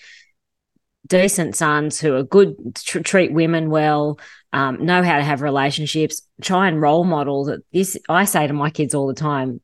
decent 1.08 1.56
sons 1.56 2.02
who 2.02 2.14
are 2.14 2.24
good, 2.24 2.76
tr- 2.76 3.00
treat 3.00 3.32
women 3.32 3.70
well, 3.70 4.20
um, 4.52 4.86
know 4.86 5.02
how 5.02 5.16
to 5.16 5.24
have 5.24 5.42
relationships, 5.42 6.24
try 6.42 6.68
and 6.68 6.82
role 6.82 7.06
model 7.06 7.46
that 7.46 7.62
this. 7.72 7.98
I 8.10 8.26
say 8.26 8.48
to 8.48 8.54
my 8.54 8.70
kids 8.70 8.94
all 8.94 9.08
the 9.08 9.14
time, 9.14 9.62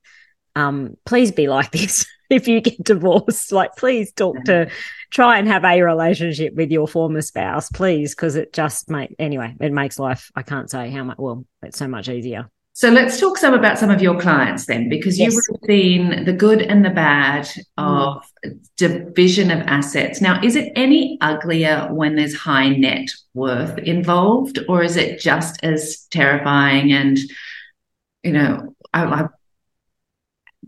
um, 0.55 0.95
please 1.05 1.33
be 1.33 1.49
like 1.49 1.71
this. 1.71 2.05
if 2.33 2.47
you 2.47 2.61
get 2.61 2.83
divorced, 2.83 3.51
like 3.51 3.75
please 3.75 4.11
talk 4.11 4.35
to, 4.45 4.51
mm-hmm. 4.51 4.73
try 5.11 5.37
and 5.37 5.47
have 5.47 5.63
a 5.63 5.81
relationship 5.81 6.53
with 6.55 6.71
your 6.71 6.87
former 6.87 7.21
spouse, 7.21 7.69
please, 7.69 8.15
because 8.15 8.35
it 8.35 8.53
just 8.53 8.89
make 8.89 9.15
anyway, 9.19 9.55
it 9.59 9.71
makes 9.71 9.99
life. 9.99 10.31
I 10.35 10.41
can't 10.41 10.69
say 10.69 10.89
how 10.89 11.03
much. 11.03 11.17
Well, 11.17 11.45
it's 11.61 11.77
so 11.77 11.87
much 11.87 12.09
easier. 12.09 12.49
So 12.75 12.89
let's 12.89 13.19
talk 13.19 13.37
some 13.37 13.53
about 13.53 13.77
some 13.77 13.91
of 13.91 14.01
your 14.01 14.19
clients 14.19 14.65
then, 14.65 14.89
because 14.89 15.19
you 15.19 15.25
Yes. 15.25 15.35
would 15.35 15.59
have 15.61 15.67
seen 15.67 16.25
the 16.25 16.33
good 16.33 16.59
and 16.59 16.83
the 16.83 16.89
bad 16.89 17.45
mm. 17.45 17.63
of 17.77 18.25
division 18.77 19.51
of 19.51 19.59
assets. 19.67 20.21
Now, 20.21 20.41
is 20.43 20.55
it 20.55 20.73
any 20.75 21.19
uglier 21.21 21.87
when 21.91 22.15
there's 22.15 22.33
high 22.33 22.69
net 22.69 23.09
worth 23.35 23.77
involved, 23.77 24.57
or 24.67 24.81
is 24.81 24.97
it 24.97 25.19
just 25.19 25.63
as 25.63 26.07
terrifying? 26.09 26.91
And 26.91 27.19
you 28.23 28.31
know, 28.31 28.75
I, 28.91 29.03
I 29.03 29.27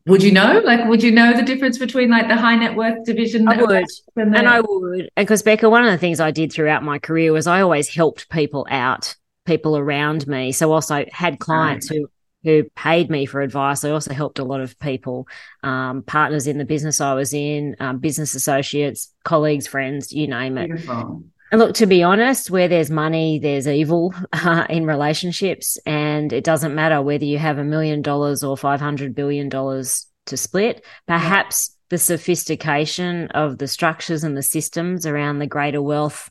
would 0.07 0.21
you 0.21 0.31
know? 0.31 0.61
Like, 0.63 0.85
would 0.87 1.01
you 1.01 1.11
know 1.11 1.35
the 1.35 1.43
difference 1.43 1.77
between 1.77 2.09
like 2.09 2.27
the 2.27 2.35
high 2.35 2.55
net 2.55 2.75
worth 2.75 3.03
division? 3.05 3.47
I 3.47 3.61
would. 3.61 3.85
and, 4.15 4.33
the- 4.33 4.37
And 4.37 4.47
I 4.47 4.61
would, 4.61 5.09
and 5.15 5.27
because 5.27 5.41
Becca, 5.41 5.69
one 5.69 5.83
of 5.83 5.91
the 5.91 5.97
things 5.97 6.19
I 6.19 6.31
did 6.31 6.51
throughout 6.53 6.83
my 6.83 6.99
career 6.99 7.31
was 7.33 7.47
I 7.47 7.61
always 7.61 7.89
helped 7.89 8.29
people 8.29 8.67
out, 8.69 9.15
people 9.45 9.77
around 9.77 10.27
me. 10.27 10.51
So 10.51 10.67
whilst 10.67 10.91
I 10.91 11.07
had 11.11 11.39
clients 11.39 11.89
who, 11.89 12.09
who 12.43 12.63
paid 12.75 13.09
me 13.09 13.25
for 13.25 13.41
advice. 13.41 13.83
I 13.83 13.89
also 13.89 14.13
helped 14.13 14.37
a 14.37 14.43
lot 14.43 14.61
of 14.61 14.77
people, 14.77 15.27
um, 15.63 16.03
partners 16.03 16.45
in 16.45 16.59
the 16.59 16.65
business 16.65 17.01
I 17.01 17.15
was 17.15 17.33
in, 17.33 17.75
um, 17.79 17.97
business 17.97 18.35
associates, 18.35 19.11
colleagues, 19.23 19.65
friends, 19.65 20.13
you 20.13 20.27
name 20.27 20.59
it. 20.59 20.67
Beautiful. 20.67 21.23
And 21.51 21.59
look, 21.59 21.75
to 21.75 21.85
be 21.85 22.03
honest, 22.03 22.49
where 22.49 22.67
there's 22.67 22.89
money, 22.89 23.39
there's 23.39 23.67
evil 23.67 24.13
uh, 24.33 24.65
in 24.69 24.85
relationships. 24.85 25.77
And 25.85 26.33
it 26.33 26.43
doesn't 26.43 26.75
matter 26.75 27.01
whether 27.01 27.25
you 27.25 27.37
have 27.37 27.57
a 27.57 27.63
million 27.63 28.01
dollars 28.01 28.43
or 28.43 28.55
$500 28.55 29.13
billion 29.13 29.49
to 29.49 30.37
split. 30.37 30.83
Perhaps 31.07 31.77
the 31.89 31.97
sophistication 31.97 33.27
of 33.29 33.57
the 33.59 33.67
structures 33.67 34.23
and 34.23 34.35
the 34.35 34.43
systems 34.43 35.05
around 35.05 35.39
the 35.39 35.47
greater 35.47 35.81
wealth 35.81 36.29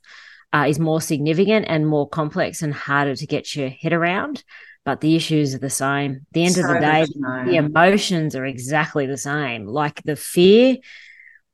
uh, 0.53 0.67
is 0.69 0.79
more 0.79 1.01
significant 1.01 1.67
and 1.69 1.87
more 1.87 2.09
complex 2.09 2.63
and 2.63 2.75
harder 2.75 3.15
to 3.15 3.27
get 3.27 3.55
your 3.55 3.69
head 3.69 3.93
around 3.93 4.43
but 4.85 5.01
the 5.01 5.17
issues 5.17 5.55
are 5.55 5.59
the 5.59 5.71
same. 5.71 6.13
At 6.13 6.33
the 6.33 6.45
end 6.45 6.55
so 6.55 6.61
of 6.61 6.69
the 6.69 6.81
day, 6.81 7.07
the 7.51 7.57
emotions 7.57 8.37
are 8.37 8.45
exactly 8.45 9.07
the 9.07 9.17
same. 9.17 9.67
Like 9.67 10.03
the 10.03 10.17
fear 10.17 10.77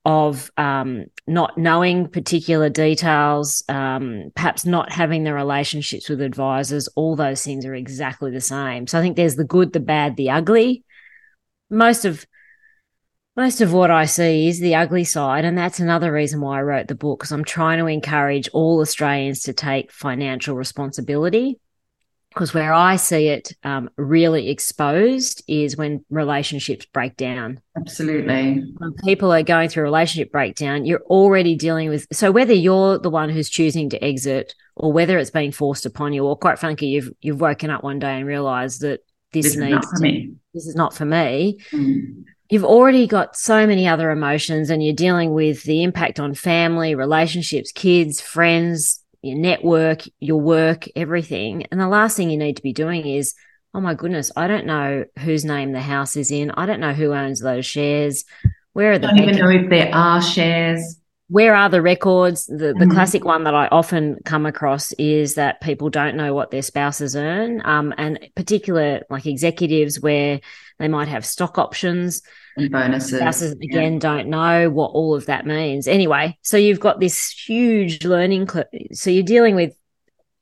of 0.04 0.50
um, 0.56 1.06
not 1.26 1.58
knowing 1.58 2.08
particular 2.08 2.68
details, 2.70 3.62
um, 3.68 4.30
perhaps 4.34 4.64
not 4.64 4.90
having 4.90 5.24
the 5.24 5.34
relationships 5.34 6.08
with 6.08 6.22
advisors, 6.22 6.88
all 6.96 7.16
those 7.16 7.44
things 7.44 7.66
are 7.66 7.74
exactly 7.74 8.30
the 8.30 8.40
same. 8.40 8.86
So 8.86 8.98
I 8.98 9.02
think 9.02 9.16
there's 9.16 9.36
the 9.36 9.44
good, 9.44 9.72
the 9.72 9.80
bad, 9.80 10.16
the 10.16 10.30
ugly. 10.30 10.84
Most 11.68 12.04
of 12.04 12.26
most 13.36 13.60
of 13.60 13.72
what 13.72 13.90
I 13.90 14.06
see 14.06 14.48
is 14.48 14.58
the 14.58 14.74
ugly 14.74 15.04
side. 15.04 15.44
And 15.44 15.56
that's 15.56 15.80
another 15.80 16.12
reason 16.12 16.40
why 16.40 16.58
I 16.58 16.62
wrote 16.62 16.88
the 16.88 16.94
book, 16.94 17.20
because 17.20 17.32
I'm 17.32 17.44
trying 17.44 17.78
to 17.78 17.86
encourage 17.86 18.48
all 18.52 18.80
Australians 18.80 19.42
to 19.44 19.52
take 19.52 19.92
financial 19.92 20.56
responsibility 20.56 21.58
because 22.32 22.54
where 22.54 22.72
I 22.72 22.96
see 22.96 23.28
it 23.28 23.52
um, 23.64 23.90
really 23.96 24.50
exposed 24.50 25.42
is 25.48 25.76
when 25.76 26.04
relationships 26.10 26.86
break 26.86 27.16
down. 27.16 27.60
Absolutely. 27.76 28.62
When 28.78 28.92
people 29.04 29.32
are 29.32 29.42
going 29.42 29.68
through 29.68 29.82
a 29.82 29.84
relationship 29.84 30.30
breakdown, 30.30 30.84
you're 30.84 31.02
already 31.06 31.56
dealing 31.56 31.88
with. 31.88 32.06
So 32.12 32.30
whether 32.30 32.52
you're 32.52 32.98
the 32.98 33.10
one 33.10 33.30
who's 33.30 33.50
choosing 33.50 33.90
to 33.90 34.02
exit, 34.02 34.54
or 34.76 34.92
whether 34.92 35.18
it's 35.18 35.30
being 35.30 35.52
forced 35.52 35.86
upon 35.86 36.12
you, 36.12 36.24
or 36.24 36.36
quite 36.36 36.58
frankly, 36.58 36.88
you've 36.88 37.10
you've 37.20 37.40
woken 37.40 37.68
up 37.68 37.82
one 37.82 37.98
day 37.98 38.16
and 38.16 38.26
realized 38.26 38.80
that 38.82 39.00
this, 39.32 39.46
this 39.46 39.56
needs 39.56 39.86
is 39.92 40.00
to, 40.00 40.34
this 40.54 40.66
is 40.66 40.76
not 40.76 40.94
for 40.94 41.04
me. 41.04 41.58
Mm. 41.72 42.24
You've 42.48 42.64
already 42.64 43.06
got 43.06 43.36
so 43.36 43.66
many 43.66 43.86
other 43.86 44.10
emotions, 44.10 44.70
and 44.70 44.84
you're 44.84 44.94
dealing 44.94 45.32
with 45.32 45.64
the 45.64 45.82
impact 45.82 46.18
on 46.20 46.34
family, 46.34 46.94
relationships, 46.94 47.72
kids, 47.72 48.20
friends, 48.20 48.99
your 49.22 49.38
network, 49.38 50.02
your 50.18 50.40
work, 50.40 50.86
everything. 50.96 51.66
And 51.70 51.80
the 51.80 51.88
last 51.88 52.16
thing 52.16 52.30
you 52.30 52.38
need 52.38 52.56
to 52.56 52.62
be 52.62 52.72
doing 52.72 53.06
is, 53.06 53.34
oh 53.74 53.80
my 53.80 53.94
goodness, 53.94 54.32
I 54.36 54.46
don't 54.46 54.66
know 54.66 55.04
whose 55.18 55.44
name 55.44 55.72
the 55.72 55.80
house 55.80 56.16
is 56.16 56.30
in. 56.30 56.50
I 56.52 56.66
don't 56.66 56.80
know 56.80 56.92
who 56.92 57.12
owns 57.12 57.40
those 57.40 57.66
shares. 57.66 58.24
Where 58.72 58.92
are 58.92 58.98
the? 58.98 59.08
I 59.08 59.10
don't 59.10 59.28
even 59.28 59.36
know 59.36 59.50
if 59.50 59.68
there 59.68 59.94
are 59.94 60.22
shares. 60.22 60.96
Where 61.28 61.54
are 61.54 61.68
the 61.68 61.82
records? 61.82 62.46
The, 62.46 62.56
the 62.56 62.72
mm-hmm. 62.72 62.90
classic 62.90 63.24
one 63.24 63.44
that 63.44 63.54
I 63.54 63.68
often 63.68 64.18
come 64.24 64.46
across 64.46 64.92
is 64.94 65.36
that 65.36 65.60
people 65.60 65.88
don't 65.88 66.16
know 66.16 66.34
what 66.34 66.50
their 66.50 66.62
spouses 66.62 67.14
earn, 67.14 67.64
um, 67.64 67.94
and 67.96 68.18
particular 68.34 69.02
like 69.10 69.26
executives 69.26 70.00
where 70.00 70.40
they 70.78 70.88
might 70.88 71.08
have 71.08 71.24
stock 71.24 71.56
options 71.58 72.22
and 72.62 72.72
bonuses. 72.72 73.18
Spouses 73.18 73.52
again 73.52 73.94
yeah. 73.94 73.98
don't 73.98 74.28
know 74.28 74.70
what 74.70 74.90
all 74.92 75.14
of 75.14 75.26
that 75.26 75.46
means. 75.46 75.88
Anyway, 75.88 76.38
so 76.42 76.56
you've 76.56 76.80
got 76.80 77.00
this 77.00 77.30
huge 77.30 78.04
learning. 78.04 78.48
Cl- 78.48 78.66
so 78.92 79.10
you're 79.10 79.22
dealing 79.22 79.54
with 79.54 79.74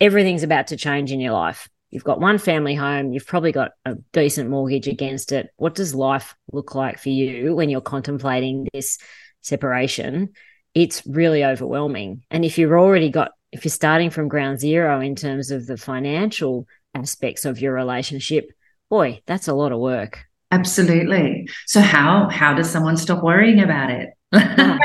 everything's 0.01 0.43
about 0.43 0.69
to 0.69 0.77
change 0.77 1.13
in 1.13 1.21
your 1.21 1.33
life. 1.33 1.69
You've 1.91 2.05
got 2.05 2.21
one 2.21 2.39
family 2.39 2.75
home. 2.75 3.13
You've 3.13 3.27
probably 3.27 3.53
got 3.53 3.73
a 3.85 3.95
decent 4.13 4.51
mortgage 4.51 4.89
against 4.89 5.33
it. 5.33 5.51
What 5.57 5.75
does 5.75 5.95
life 5.95 6.37
look 6.53 6.75
like 6.75 6.99
for 6.99 7.09
you 7.09 7.55
when 7.55 7.71
you're 7.71 7.81
contemplating 7.81 8.69
this 8.73 8.99
separation? 9.41 10.35
It's 10.75 11.03
really 11.07 11.45
overwhelming. 11.45 12.25
And 12.31 12.45
if 12.45 12.59
you've 12.59 12.73
already 12.73 13.09
got, 13.09 13.33
if 13.53 13.65
you're 13.65 13.71
starting 13.71 14.11
from 14.11 14.29
ground 14.29 14.61
zero 14.61 15.01
in 15.01 15.17
terms 15.17 15.51
of 15.51 15.67
the 15.67 15.79
financial 15.79 16.67
aspects 16.95 17.47
of 17.47 17.61
your 17.61 17.73
relationship, 17.73 18.51
boy, 18.91 19.23
that's 19.27 19.49
a 19.49 19.55
lot 19.55 19.73
of 19.73 19.79
work. 19.79 20.28
Absolutely. 20.51 21.49
So 21.67 21.81
how 21.81 22.29
how 22.29 22.55
does 22.55 22.71
someone 22.71 22.97
stop 22.97 23.23
worrying 23.23 23.61
about 23.61 23.91
it? 23.91 24.11
Great 24.33 24.81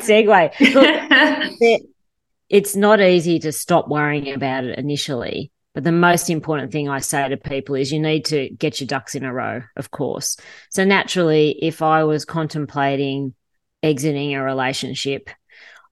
segue. 0.00 0.74
Look, 0.74 1.82
it's 2.48 2.76
not 2.76 3.00
easy 3.00 3.38
to 3.40 3.52
stop 3.52 3.88
worrying 3.88 4.32
about 4.32 4.64
it 4.64 4.78
initially. 4.78 5.50
But 5.74 5.84
the 5.84 5.92
most 5.92 6.28
important 6.28 6.72
thing 6.72 6.88
I 6.88 6.98
say 6.98 7.28
to 7.28 7.36
people 7.36 7.76
is 7.76 7.92
you 7.92 8.00
need 8.00 8.24
to 8.26 8.50
get 8.50 8.80
your 8.80 8.88
ducks 8.88 9.14
in 9.14 9.24
a 9.24 9.32
row, 9.32 9.62
of 9.76 9.90
course. 9.90 10.36
So 10.70 10.84
naturally, 10.84 11.50
if 11.62 11.82
I 11.82 12.04
was 12.04 12.24
contemplating 12.24 13.34
exiting 13.82 14.34
a 14.34 14.42
relationship, 14.42 15.30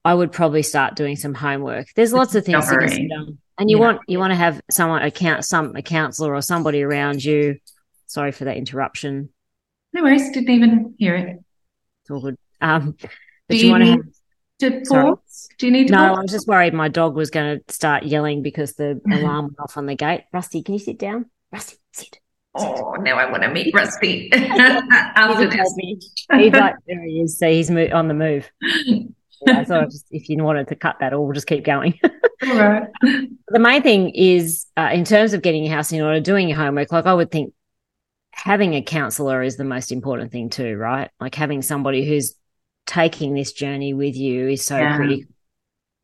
I 0.03 0.13
would 0.13 0.31
probably 0.31 0.63
start 0.63 0.95
doing 0.95 1.15
some 1.15 1.33
homework. 1.33 1.87
There's 1.95 2.13
lots 2.13 2.35
of 2.35 2.45
things 2.45 2.67
to 2.67 2.77
consider. 2.77 3.25
And 3.59 3.69
you 3.69 3.77
yeah. 3.77 3.83
want 3.83 4.01
you 4.07 4.19
want 4.19 4.31
to 4.31 4.37
have 4.37 4.61
someone 4.69 5.03
account 5.03 5.45
some 5.45 5.75
a 5.75 5.81
counselor 5.81 6.35
or 6.35 6.41
somebody 6.41 6.83
around 6.83 7.23
you 7.23 7.57
Sorry 8.07 8.31
for 8.31 8.45
that 8.45 8.57
interruption. 8.57 9.29
No 9.93 10.03
worries. 10.03 10.29
Didn't 10.31 10.49
even 10.49 10.95
hear 10.97 11.15
it. 11.15 11.37
It's 12.01 12.11
all 12.11 12.21
good. 12.21 12.37
Um, 12.61 12.95
do 13.49 13.55
you, 13.57 13.65
you 13.67 13.71
want 13.71 13.83
to 13.83 13.89
have 13.91 13.99
to 14.59 14.81
pause? 14.89 15.49
Do 15.57 15.65
you 15.67 15.71
need 15.71 15.87
to 15.87 15.93
No, 15.93 15.99
pause? 15.99 16.17
I 16.17 16.21
was 16.21 16.31
just 16.31 16.47
worried 16.47 16.73
my 16.73 16.87
dog 16.87 17.15
was 17.15 17.29
going 17.29 17.59
to 17.59 17.73
start 17.73 18.03
yelling 18.03 18.41
because 18.41 18.73
the 18.73 18.99
alarm 19.11 19.45
went 19.45 19.59
off 19.59 19.77
on 19.77 19.85
the 19.85 19.95
gate. 19.95 20.23
Rusty, 20.33 20.63
can 20.63 20.73
you 20.73 20.79
sit 20.79 20.97
down? 20.97 21.25
Rusty, 21.51 21.77
sit. 21.91 22.19
Oh, 22.55 22.93
now 22.99 23.17
I 23.17 23.29
want 23.29 23.43
to 23.43 23.49
meet 23.49 23.73
Rusty 23.75 24.31
after 24.33 25.47
this. 25.49 25.75
He's 26.33 26.53
like, 26.53 26.75
there 26.87 27.03
he 27.03 27.21
is. 27.21 27.37
So 27.37 27.47
he's 27.49 27.69
mo- 27.69 27.89
on 27.93 28.07
the 28.07 28.13
move. 28.13 28.49
Yeah, 29.45 29.63
so 29.65 29.83
just, 29.85 30.07
if 30.09 30.27
you 30.29 30.43
wanted 30.43 30.67
to 30.69 30.75
cut 30.75 30.95
that, 30.99 31.13
or 31.13 31.23
we'll 31.23 31.33
just 31.33 31.45
keep 31.45 31.63
going. 31.63 31.99
All 32.47 32.57
right. 32.57 32.87
The 33.01 33.59
main 33.59 33.83
thing 33.83 34.09
is, 34.09 34.65
uh, 34.75 34.89
in 34.91 35.05
terms 35.05 35.33
of 35.33 35.43
getting 35.43 35.63
your 35.63 35.75
house 35.75 35.91
in 35.91 36.01
order, 36.01 36.19
doing 36.19 36.49
your 36.49 36.57
homework. 36.57 36.91
Like 36.91 37.05
I 37.05 37.13
would 37.13 37.29
think 37.29 37.53
having 38.37 38.75
a 38.75 38.81
counselor 38.81 39.41
is 39.41 39.57
the 39.57 39.63
most 39.63 39.91
important 39.91 40.31
thing 40.31 40.49
too, 40.49 40.77
right? 40.77 41.09
Like 41.19 41.35
having 41.35 41.61
somebody 41.61 42.07
who's 42.07 42.35
taking 42.85 43.33
this 43.33 43.51
journey 43.51 43.93
with 43.93 44.15
you 44.15 44.49
is 44.49 44.63
so 44.63 44.77
yeah. 44.77 44.95
critical. 44.95 45.33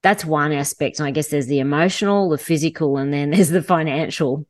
That's 0.02 0.26
one 0.26 0.52
aspect. 0.52 1.00
And 1.00 1.08
I 1.08 1.12
guess 1.12 1.28
there's 1.28 1.48
the 1.48 1.60
emotional, 1.60 2.30
the 2.30 2.38
physical, 2.38 2.98
and 2.98 3.14
then 3.14 3.30
there's 3.30 3.50
the 3.50 3.62
financial. 3.62 4.46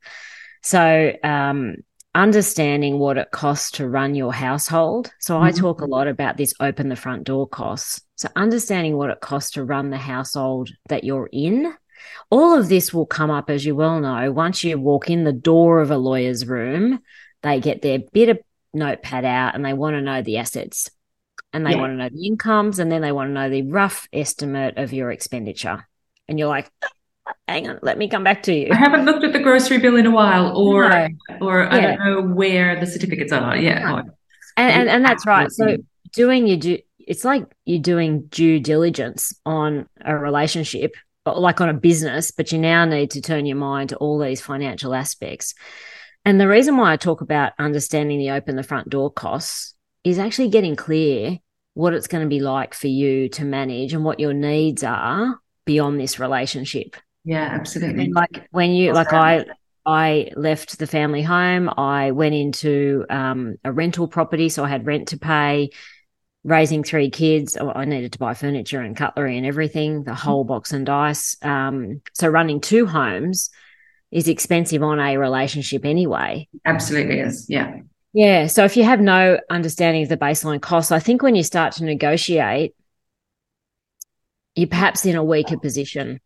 So, 0.62 1.12
um, 1.22 1.76
understanding 2.14 2.98
what 2.98 3.18
it 3.18 3.30
costs 3.32 3.72
to 3.72 3.88
run 3.88 4.14
your 4.14 4.32
household. 4.32 5.12
So, 5.20 5.34
mm-hmm. 5.34 5.44
I 5.44 5.50
talk 5.52 5.80
a 5.80 5.86
lot 5.86 6.08
about 6.08 6.38
this 6.38 6.54
open 6.58 6.88
the 6.88 6.96
front 6.96 7.24
door 7.24 7.46
costs. 7.46 8.00
So, 8.16 8.28
understanding 8.34 8.96
what 8.96 9.10
it 9.10 9.20
costs 9.20 9.52
to 9.52 9.64
run 9.64 9.90
the 9.90 9.98
household 9.98 10.70
that 10.88 11.04
you're 11.04 11.28
in. 11.32 11.72
All 12.30 12.58
of 12.58 12.68
this 12.68 12.92
will 12.92 13.06
come 13.06 13.30
up, 13.30 13.50
as 13.50 13.64
you 13.64 13.76
well 13.76 14.00
know, 14.00 14.32
once 14.32 14.64
you 14.64 14.78
walk 14.78 15.10
in 15.10 15.24
the 15.24 15.32
door 15.32 15.80
of 15.80 15.90
a 15.90 15.96
lawyer's 15.96 16.46
room 16.46 17.00
they 17.44 17.60
get 17.60 17.82
their 17.82 18.00
bit 18.12 18.30
of 18.30 18.38
notepad 18.72 19.24
out 19.24 19.54
and 19.54 19.64
they 19.64 19.72
want 19.72 19.94
to 19.94 20.00
know 20.00 20.22
the 20.22 20.38
assets 20.38 20.90
and 21.52 21.64
they 21.64 21.72
yeah. 21.72 21.76
want 21.76 21.92
to 21.92 21.96
know 21.96 22.08
the 22.08 22.26
incomes 22.26 22.80
and 22.80 22.90
then 22.90 23.02
they 23.02 23.12
want 23.12 23.28
to 23.28 23.34
know 23.34 23.48
the 23.48 23.62
rough 23.62 24.08
estimate 24.12 24.76
of 24.78 24.92
your 24.92 25.12
expenditure. 25.12 25.86
And 26.26 26.38
you're 26.38 26.48
like, 26.48 26.70
hang 27.46 27.68
on, 27.68 27.78
let 27.82 27.98
me 27.98 28.08
come 28.08 28.24
back 28.24 28.42
to 28.44 28.52
you. 28.54 28.70
I 28.72 28.76
haven't 28.76 29.04
looked 29.04 29.24
at 29.24 29.32
the 29.32 29.40
grocery 29.40 29.78
bill 29.78 29.96
in 29.96 30.06
a 30.06 30.10
while, 30.10 30.56
or 30.56 30.88
no. 30.88 31.08
or 31.40 31.70
I 31.70 31.76
yeah. 31.76 31.96
don't 31.96 31.98
know 31.98 32.34
where 32.34 32.80
the 32.80 32.86
certificates 32.86 33.30
are. 33.30 33.56
Yeah, 33.56 33.80
no. 33.80 33.96
and, 33.98 34.08
and, 34.56 34.88
and 34.88 35.04
that's 35.04 35.26
right. 35.26 35.50
So 35.52 35.76
doing 36.12 36.46
your 36.46 36.56
due, 36.56 36.78
it's 36.98 37.24
like 37.24 37.44
you're 37.66 37.82
doing 37.82 38.22
due 38.26 38.58
diligence 38.58 39.38
on 39.44 39.86
a 40.00 40.16
relationship, 40.16 40.94
like 41.26 41.60
on 41.60 41.68
a 41.68 41.74
business, 41.74 42.30
but 42.30 42.52
you 42.52 42.58
now 42.58 42.86
need 42.86 43.10
to 43.12 43.20
turn 43.20 43.44
your 43.44 43.58
mind 43.58 43.90
to 43.90 43.96
all 43.96 44.18
these 44.18 44.40
financial 44.40 44.94
aspects. 44.94 45.54
And 46.24 46.40
the 46.40 46.48
reason 46.48 46.76
why 46.76 46.92
I 46.92 46.96
talk 46.96 47.20
about 47.20 47.52
understanding 47.58 48.18
the 48.18 48.30
open 48.30 48.56
the 48.56 48.62
front 48.62 48.88
door 48.88 49.10
costs 49.10 49.74
is 50.04 50.18
actually 50.18 50.48
getting 50.48 50.76
clear 50.76 51.38
what 51.74 51.92
it's 51.92 52.06
going 52.06 52.22
to 52.22 52.28
be 52.28 52.40
like 52.40 52.72
for 52.72 52.86
you 52.86 53.28
to 53.30 53.44
manage 53.44 53.92
and 53.92 54.04
what 54.04 54.20
your 54.20 54.32
needs 54.32 54.82
are 54.82 55.38
beyond 55.64 56.00
this 56.00 56.18
relationship. 56.18 56.96
Yeah, 57.24 57.42
absolutely. 57.42 58.04
And 58.04 58.14
like 58.14 58.48
when 58.50 58.70
you 58.70 58.92
like 58.92 59.12
I 59.12 59.46
I 59.84 60.30
left 60.36 60.78
the 60.78 60.86
family 60.86 61.22
home, 61.22 61.70
I 61.76 62.12
went 62.12 62.34
into 62.34 63.04
um, 63.10 63.56
a 63.64 63.72
rental 63.72 64.08
property, 64.08 64.48
so 64.48 64.64
I 64.64 64.68
had 64.68 64.86
rent 64.86 65.08
to 65.08 65.18
pay. 65.18 65.70
Raising 66.46 66.84
three 66.84 67.08
kids, 67.08 67.56
oh, 67.58 67.72
I 67.74 67.86
needed 67.86 68.12
to 68.12 68.18
buy 68.18 68.34
furniture 68.34 68.82
and 68.82 68.94
cutlery 68.94 69.38
and 69.38 69.46
everything, 69.46 70.04
the 70.04 70.14
whole 70.14 70.44
box 70.44 70.72
and 70.72 70.84
dice. 70.84 71.38
Um, 71.40 72.02
so 72.12 72.28
running 72.28 72.60
two 72.60 72.84
homes 72.84 73.48
is 74.14 74.28
expensive 74.28 74.80
on 74.80 75.00
a 75.00 75.18
relationship 75.18 75.84
anyway. 75.84 76.48
Absolutely 76.64 77.18
is. 77.18 77.46
Yeah. 77.50 77.80
Yeah. 78.12 78.46
So 78.46 78.64
if 78.64 78.76
you 78.76 78.84
have 78.84 79.00
no 79.00 79.40
understanding 79.50 80.04
of 80.04 80.08
the 80.08 80.16
baseline 80.16 80.62
costs, 80.62 80.92
I 80.92 81.00
think 81.00 81.20
when 81.20 81.34
you 81.34 81.42
start 81.42 81.72
to 81.74 81.84
negotiate, 81.84 82.76
you're 84.54 84.68
perhaps 84.68 85.04
in 85.04 85.16
a 85.16 85.24
weaker 85.24 85.58
position. 85.58 86.20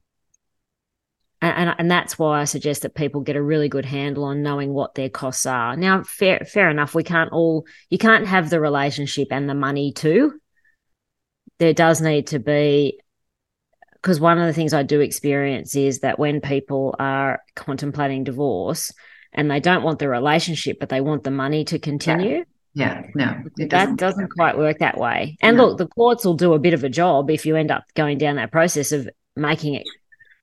And, 1.41 1.55
and 1.57 1.75
and 1.79 1.91
that's 1.91 2.19
why 2.19 2.43
I 2.43 2.45
suggest 2.45 2.83
that 2.83 2.95
people 2.95 3.23
get 3.23 3.37
a 3.37 3.43
really 3.43 3.71
good 3.71 3.87
handle 3.87 4.25
on 4.25 4.43
knowing 4.43 4.75
what 4.75 4.95
their 4.95 5.09
costs 5.09 5.47
are. 5.47 5.75
Now, 5.75 6.03
fair 6.03 6.41
fair 6.41 6.69
enough, 6.69 6.95
we 6.95 7.05
can't 7.05 7.33
all 7.33 7.65
you 7.89 7.97
can't 7.97 8.27
have 8.27 8.51
the 8.51 8.61
relationship 8.61 9.29
and 9.31 9.49
the 9.49 9.55
money 9.55 9.93
too. 9.93 10.39
There 11.59 11.73
does 11.73 12.03
need 12.03 12.27
to 12.29 12.39
be 12.39 13.01
because 14.03 14.21
one 14.21 14.39
of 14.39 14.47
the 14.47 14.53
things 14.53 14.73
I 14.73 14.83
do 14.83 15.01
experience 15.01 15.75
is 15.77 16.01
that 16.01 16.19
when 16.19 16.41
people 16.41 16.95
are 16.99 17.41
contemplating 17.55 18.25
divorce 18.25 18.93
and 19.33 19.51
they 19.51 19.61
don't 19.61 19.83
want 19.83 19.99
the 19.99 20.09
relationship, 20.09 20.79
but 20.79 20.89
they 20.89 21.01
want 21.01 21.25
the 21.25 21.31
money 21.31 21.65
to 21.67 21.79
continue. 21.79 22.45
Yeah, 22.75 23.03
yeah 23.17 23.43
no, 23.57 23.67
that 23.69 23.97
doesn't 23.97 24.29
quite 24.29 24.57
work 24.57 24.79
that 24.79 24.99
way. 24.99 25.37
And 25.41 25.57
no. 25.57 25.67
look, 25.67 25.79
the 25.79 25.89
courts 25.89 26.25
will 26.25 26.35
do 26.35 26.55
a 26.55 26.59
bit 26.59 26.75
of 26.75 26.85
a 26.85 26.89
job 26.89 27.31
if 27.31 27.45
you 27.45 27.57
end 27.57 27.71
up 27.71 27.85
going 27.95 28.19
down 28.19 28.37
that 28.37 28.53
process 28.53 28.93
of 28.93 29.09
making 29.37 29.75
it 29.75 29.87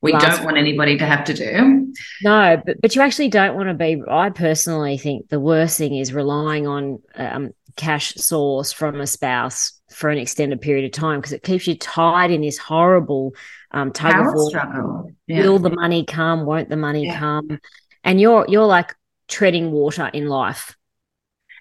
we 0.06 0.12
don't 0.12 0.44
want 0.44 0.58
anybody 0.58 0.98
to 1.00 1.06
have 1.06 1.24
to 1.26 1.34
do. 1.34 1.94
No, 2.22 2.62
but, 2.64 2.80
but 2.82 2.96
you 2.96 3.02
actually 3.02 3.30
don't 3.30 3.56
want 3.56 3.70
to 3.70 3.74
be. 3.74 4.02
I 4.08 4.30
personally 4.30 4.98
think 4.98 5.30
the 5.30 5.40
worst 5.40 5.80
thing 5.80 5.96
is 5.96 6.14
relying 6.14 6.68
on 6.68 7.02
um, 7.16 7.52
cash 7.76 8.14
source 8.16 8.72
from 8.72 9.02
a 9.02 9.08
spouse 9.08 9.75
for 9.89 10.10
an 10.10 10.18
extended 10.18 10.62
period 10.62 10.86
of 10.86 10.92
time 10.92 11.20
because 11.20 11.34
it 11.34 11.44
keeps 11.44 11.68
you 11.68 11.75
tied 11.77 12.32
in 12.32 12.42
this 12.42 12.58
horrible 12.58 13.34
um, 13.72 13.92
tug 13.92 14.13
Power 14.13 14.30
of 14.30 14.36
war. 14.36 14.50
Struggle. 14.50 15.12
Yeah. 15.27 15.44
Will 15.44 15.60
the 15.60 15.70
money 15.70 16.06
come? 16.06 16.46
Won't 16.46 16.70
the 16.70 16.77
money 16.77 17.06
yeah. 17.06 17.20
come? 17.20 17.60
And 18.04 18.20
you're 18.20 18.46
you're 18.48 18.65
like 18.65 18.96
treading 19.27 19.72
water 19.72 20.10
in 20.13 20.27
life. 20.27 20.75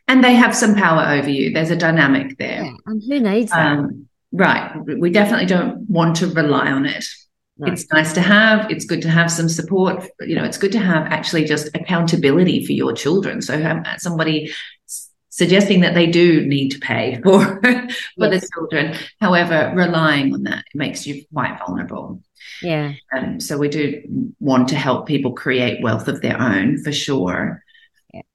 And 0.06 0.22
they 0.22 0.34
have 0.34 0.54
some 0.54 0.74
power 0.74 1.18
over 1.18 1.30
you. 1.30 1.52
There's 1.52 1.70
a 1.70 1.76
dynamic 1.76 2.36
there. 2.38 2.64
Yeah. 2.64 2.72
And 2.86 3.02
who 3.02 3.20
needs 3.20 3.50
that? 3.50 3.78
Um, 3.78 4.08
right. 4.32 4.76
We 4.84 5.10
definitely 5.10 5.46
don't 5.46 5.88
want 5.88 6.16
to 6.16 6.26
rely 6.26 6.70
on 6.70 6.84
it. 6.84 7.04
No. 7.56 7.72
It's 7.72 7.90
nice 7.92 8.12
to 8.14 8.20
have. 8.20 8.70
It's 8.70 8.84
good 8.84 9.00
to 9.02 9.08
have 9.08 9.30
some 9.30 9.48
support. 9.48 10.04
You 10.20 10.34
know, 10.34 10.44
it's 10.44 10.58
good 10.58 10.72
to 10.72 10.78
have 10.78 11.06
actually 11.06 11.44
just 11.44 11.68
accountability 11.74 12.66
for 12.66 12.72
your 12.72 12.92
children. 12.92 13.40
So 13.40 13.54
um, 13.64 13.84
somebody 13.96 14.52
suggesting 15.34 15.80
that 15.80 15.94
they 15.94 16.06
do 16.06 16.46
need 16.46 16.68
to 16.68 16.78
pay 16.78 17.20
for 17.24 17.40
for 17.60 17.88
yes. 18.16 18.40
the 18.40 18.48
children. 18.54 18.96
However, 19.20 19.72
relying 19.74 20.32
on 20.32 20.44
that 20.44 20.64
makes 20.74 21.06
you 21.06 21.24
quite 21.32 21.58
vulnerable. 21.58 22.22
Yeah. 22.62 22.92
Um, 23.16 23.40
so 23.40 23.58
we 23.58 23.68
do 23.68 24.02
want 24.38 24.68
to 24.68 24.76
help 24.76 25.06
people 25.06 25.32
create 25.32 25.82
wealth 25.82 26.06
of 26.06 26.22
their 26.22 26.40
own 26.40 26.82
for 26.82 26.92
sure. 26.92 27.62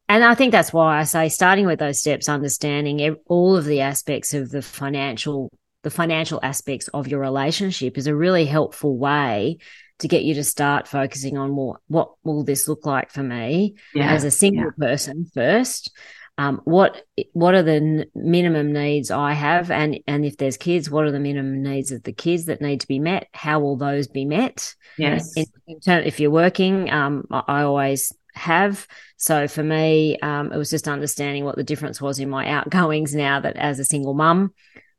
And 0.09 0.23
I 0.23 0.33
think 0.33 0.51
that's 0.51 0.73
why 0.73 0.99
I 0.99 1.03
say 1.03 1.29
starting 1.29 1.67
with 1.67 1.79
those 1.79 2.01
steps, 2.01 2.27
understanding 2.27 3.15
all 3.27 3.55
of 3.55 3.63
the 3.63 3.81
aspects 3.81 4.33
of 4.33 4.49
the 4.49 4.61
financial 4.61 5.49
the 5.83 5.89
financial 5.89 6.41
aspects 6.43 6.89
of 6.89 7.07
your 7.07 7.21
relationship 7.21 7.97
is 7.97 8.07
a 8.07 8.15
really 8.15 8.43
helpful 8.43 8.97
way 8.97 9.59
to 9.99 10.09
get 10.09 10.23
you 10.23 10.33
to 10.33 10.43
start 10.43 10.89
focusing 10.89 11.37
on 11.37 11.55
what 11.55 11.79
what 11.87 12.11
will 12.23 12.43
this 12.43 12.67
look 12.67 12.85
like 12.85 13.11
for 13.11 13.23
me 13.23 13.75
yeah, 13.93 14.11
as 14.11 14.25
a 14.25 14.31
single 14.31 14.71
yeah. 14.77 14.87
person 14.87 15.25
first 15.33 15.91
um, 16.39 16.61
what 16.63 17.03
what 17.33 17.53
are 17.53 17.63
the 17.63 17.73
n- 17.73 18.05
minimum 18.15 18.71
needs 18.71 19.11
I 19.11 19.33
have, 19.33 19.69
and 19.69 19.99
and 20.07 20.23
if 20.25 20.37
there's 20.37 20.55
kids, 20.55 20.89
what 20.89 21.03
are 21.03 21.11
the 21.11 21.19
minimum 21.19 21.61
needs 21.61 21.91
of 21.91 22.03
the 22.03 22.13
kids 22.13 22.45
that 22.45 22.61
need 22.61 22.79
to 22.79 22.87
be 22.87 22.97
met? 22.97 23.27
How 23.33 23.59
will 23.59 23.75
those 23.75 24.07
be 24.07 24.23
met? 24.23 24.73
Yes. 24.97 25.33
In, 25.35 25.45
in 25.67 25.81
term, 25.81 26.03
if 26.05 26.17
you're 26.21 26.31
working, 26.31 26.89
um, 26.91 27.25
I, 27.29 27.43
I 27.45 27.61
always 27.63 28.13
have. 28.35 28.87
So 29.17 29.49
for 29.49 29.61
me, 29.61 30.17
um, 30.19 30.53
it 30.53 30.57
was 30.57 30.69
just 30.69 30.87
understanding 30.87 31.43
what 31.43 31.57
the 31.57 31.63
difference 31.65 32.01
was 32.01 32.19
in 32.19 32.29
my 32.29 32.47
outgoings 32.47 33.13
now 33.13 33.41
that 33.41 33.57
as 33.57 33.77
a 33.79 33.83
single 33.85 34.13
mum, 34.13 34.53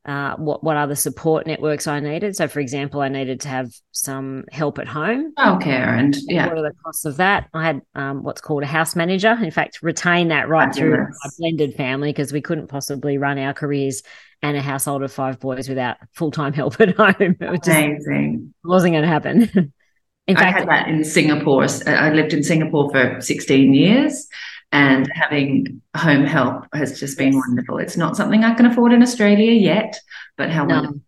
uh, 0.06 0.34
what 0.36 0.64
what 0.64 0.76
other 0.76 0.94
support 0.94 1.46
networks 1.46 1.86
I 1.86 2.00
needed. 2.00 2.34
So, 2.34 2.48
for 2.48 2.60
example, 2.60 3.00
I 3.02 3.08
needed 3.08 3.40
to 3.42 3.48
have 3.48 3.70
some 3.92 4.44
help 4.50 4.78
at 4.78 4.88
home. 4.88 5.34
Childcare 5.38 5.98
and 5.98 6.16
yeah, 6.26 6.46
what 6.46 6.58
are 6.58 6.62
the 6.62 6.72
costs 6.82 7.04
of 7.04 7.18
that? 7.18 7.48
I 7.52 7.64
had 7.64 7.82
um, 7.94 8.22
what's 8.22 8.40
called 8.40 8.62
a 8.62 8.66
house 8.66 8.96
manager. 8.96 9.36
In 9.40 9.50
fact, 9.50 9.82
retain 9.82 10.28
that 10.28 10.48
right 10.48 10.74
through 10.74 10.96
my 10.96 11.30
blended 11.38 11.74
family 11.74 12.10
because 12.10 12.32
we 12.32 12.40
couldn't 12.40 12.68
possibly 12.68 13.18
run 13.18 13.38
our 13.38 13.52
careers 13.52 14.02
and 14.42 14.56
a 14.56 14.62
household 14.62 15.02
of 15.02 15.12
five 15.12 15.38
boys 15.38 15.68
without 15.68 15.98
full 16.14 16.30
time 16.30 16.52
help 16.54 16.80
at 16.80 16.96
home. 16.96 17.36
It 17.40 17.66
Amazing. 17.66 18.54
wasn't 18.64 18.94
going 18.94 19.02
to 19.02 19.08
happen. 19.08 19.42
in 20.26 20.36
fact, 20.36 20.56
I 20.56 20.58
had 20.60 20.68
that 20.68 20.88
in 20.88 21.04
Singapore. 21.04 21.66
I 21.86 22.10
lived 22.10 22.32
in 22.32 22.42
Singapore 22.42 22.90
for 22.90 23.20
16 23.20 23.74
years 23.74 24.28
and 24.72 25.10
having 25.12 25.82
home 25.96 26.24
help 26.24 26.66
has 26.72 26.98
just 27.00 27.18
been 27.18 27.36
wonderful. 27.36 27.78
It's 27.78 27.96
not 27.96 28.16
something 28.16 28.44
I 28.44 28.54
can 28.54 28.66
afford 28.66 28.92
in 28.92 29.02
Australia 29.02 29.52
yet, 29.52 29.98
but 30.36 30.50
how 30.50 30.64
no. 30.64 30.74
wonderful. 30.74 31.00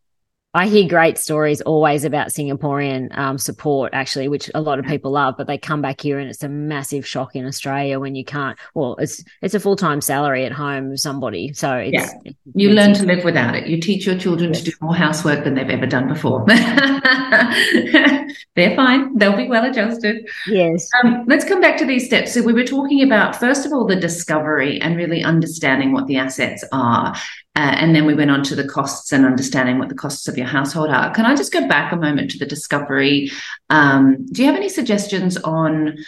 I 0.55 0.69
hear 0.69 0.87
great 0.87 1.17
stories 1.17 1.63
always 1.63 2.05
about 2.05 2.29
Singaporean 2.29 3.17
um, 3.17 3.39
support, 3.39 3.95
actually, 3.95 4.29
which 4.29 4.51
a 4.55 4.61
lot 4.61 4.79
of 4.79 4.85
people 4.85 5.13
love. 5.13 5.37
But 5.39 5.47
they 5.47 5.57
come 5.57 5.81
back 5.81 6.03
here, 6.03 6.19
and 6.19 6.29
it's 6.29 6.43
a 6.43 6.49
massive 6.49 7.07
shock 7.07 7.35
in 7.35 7.47
Australia 7.47 7.99
when 7.99 8.15
you 8.15 8.23
can't. 8.23 8.59
Well, 8.75 8.97
it's 8.97 9.25
it's 9.41 9.55
a 9.55 9.61
full 9.61 9.77
time 9.77 10.03
salary 10.03 10.45
at 10.45 10.53
home 10.53 10.93
of 10.93 11.01
somebody, 11.01 11.55
so 11.55 11.77
it's, 11.77 11.95
yeah. 11.95 12.11
It's, 12.27 12.37
you 12.55 12.69
it's, 12.69 12.77
learn 12.77 12.93
to 12.95 13.05
live 13.05 13.25
without 13.25 13.55
it. 13.55 13.67
You 13.67 13.81
teach 13.81 14.05
your 14.05 14.19
children 14.19 14.53
to 14.53 14.63
do 14.63 14.73
more 14.83 14.95
housework 14.95 15.45
than 15.45 15.55
they've 15.55 15.71
ever 15.71 15.87
done 15.87 16.07
before. 16.07 16.45
They're 18.55 18.77
fine; 18.77 19.17
they'll 19.17 19.37
be 19.37 19.49
well 19.49 19.65
adjusted. 19.65 20.29
Yes. 20.47 20.87
Um, 21.03 21.25
let's 21.27 21.47
come 21.47 21.63
back 21.63 21.79
to 21.79 21.87
these 21.87 22.05
steps. 22.05 22.35
So 22.35 22.43
we 22.43 22.53
were 22.53 22.65
talking 22.65 23.03
about 23.03 23.37
first 23.37 23.65
of 23.65 23.73
all 23.73 23.87
the 23.87 23.97
discovery 23.97 24.79
and 24.83 24.99
really 24.99 25.25
understanding 25.25 25.93
what 25.93 26.09
the 26.09 26.19
assets 26.19 26.63
are, 26.73 27.17
uh, 27.55 27.75
and 27.77 27.95
then 27.95 28.07
we 28.07 28.15
went 28.15 28.31
on 28.31 28.43
to 28.43 28.55
the 28.55 28.67
costs 28.67 29.13
and 29.13 29.27
understanding 29.27 29.79
what 29.79 29.91
the 29.91 29.95
costs 29.95 30.27
of 30.27 30.39
your 30.39 30.47
household 30.47 30.89
are. 30.89 31.13
Can 31.13 31.27
I 31.27 31.37
just 31.37 31.53
go 31.53 31.69
back 31.69 31.93
a 31.93 31.97
moment 31.97 32.31
to 32.31 32.39
the 32.39 32.47
discovery? 32.47 33.31
Um, 33.69 34.27
do 34.33 34.43
you 34.43 34.49
have 34.49 34.57
any 34.57 34.71
suggestions 34.71 35.37
on 35.37 35.99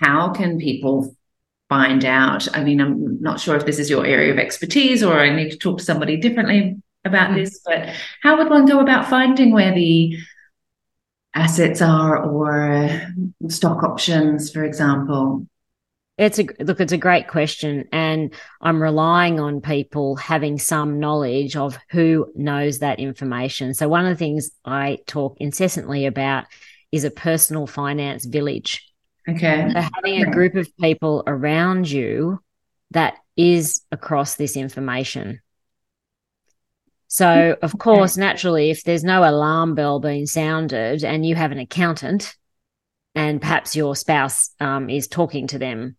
how 0.00 0.30
can 0.30 0.58
people 0.58 1.14
find 1.68 2.04
out? 2.04 2.48
I 2.56 2.64
mean, 2.64 2.80
I'm 2.80 3.22
not 3.22 3.38
sure 3.38 3.54
if 3.54 3.64
this 3.64 3.78
is 3.78 3.88
your 3.88 4.06
area 4.06 4.32
of 4.32 4.38
expertise 4.38 5.04
or 5.04 5.20
I 5.20 5.34
need 5.34 5.50
to 5.50 5.58
talk 5.58 5.78
to 5.78 5.84
somebody 5.84 6.16
differently 6.16 6.82
about 7.04 7.28
mm-hmm. 7.28 7.44
this, 7.44 7.60
but 7.64 7.90
how 8.22 8.38
would 8.38 8.50
one 8.50 8.66
go 8.66 8.80
about 8.80 9.08
finding 9.08 9.52
where 9.52 9.72
the 9.72 10.18
assets 11.32 11.80
are 11.80 12.24
or 12.24 12.90
stock 13.48 13.84
options, 13.84 14.50
for 14.50 14.64
example? 14.64 15.46
It's 16.18 16.40
a 16.40 16.46
look, 16.58 16.80
it's 16.80 16.92
a 16.92 16.98
great 16.98 17.28
question. 17.28 17.88
And 17.92 18.34
I'm 18.60 18.82
relying 18.82 19.38
on 19.38 19.60
people 19.60 20.16
having 20.16 20.58
some 20.58 20.98
knowledge 20.98 21.54
of 21.54 21.78
who 21.90 22.32
knows 22.34 22.80
that 22.80 22.98
information. 22.98 23.72
So, 23.72 23.88
one 23.88 24.04
of 24.04 24.10
the 24.10 24.16
things 24.16 24.50
I 24.64 24.98
talk 25.06 25.36
incessantly 25.38 26.06
about 26.06 26.46
is 26.90 27.04
a 27.04 27.10
personal 27.10 27.68
finance 27.68 28.24
village. 28.24 28.84
Okay. 29.28 29.70
So, 29.72 29.80
having 29.94 30.22
a 30.22 30.30
group 30.30 30.56
of 30.56 30.68
people 30.78 31.22
around 31.26 31.88
you 31.88 32.40
that 32.90 33.14
is 33.36 33.82
across 33.92 34.34
this 34.34 34.56
information. 34.56 35.40
So, 37.06 37.56
of 37.62 37.78
course, 37.78 38.16
naturally, 38.16 38.70
if 38.70 38.82
there's 38.82 39.04
no 39.04 39.22
alarm 39.22 39.76
bell 39.76 40.00
being 40.00 40.26
sounded 40.26 41.04
and 41.04 41.24
you 41.24 41.36
have 41.36 41.52
an 41.52 41.58
accountant, 41.58 42.34
and 43.14 43.40
perhaps 43.40 43.76
your 43.76 43.96
spouse 43.96 44.50
um, 44.60 44.90
is 44.90 45.08
talking 45.08 45.46
to 45.48 45.58
them 45.58 45.96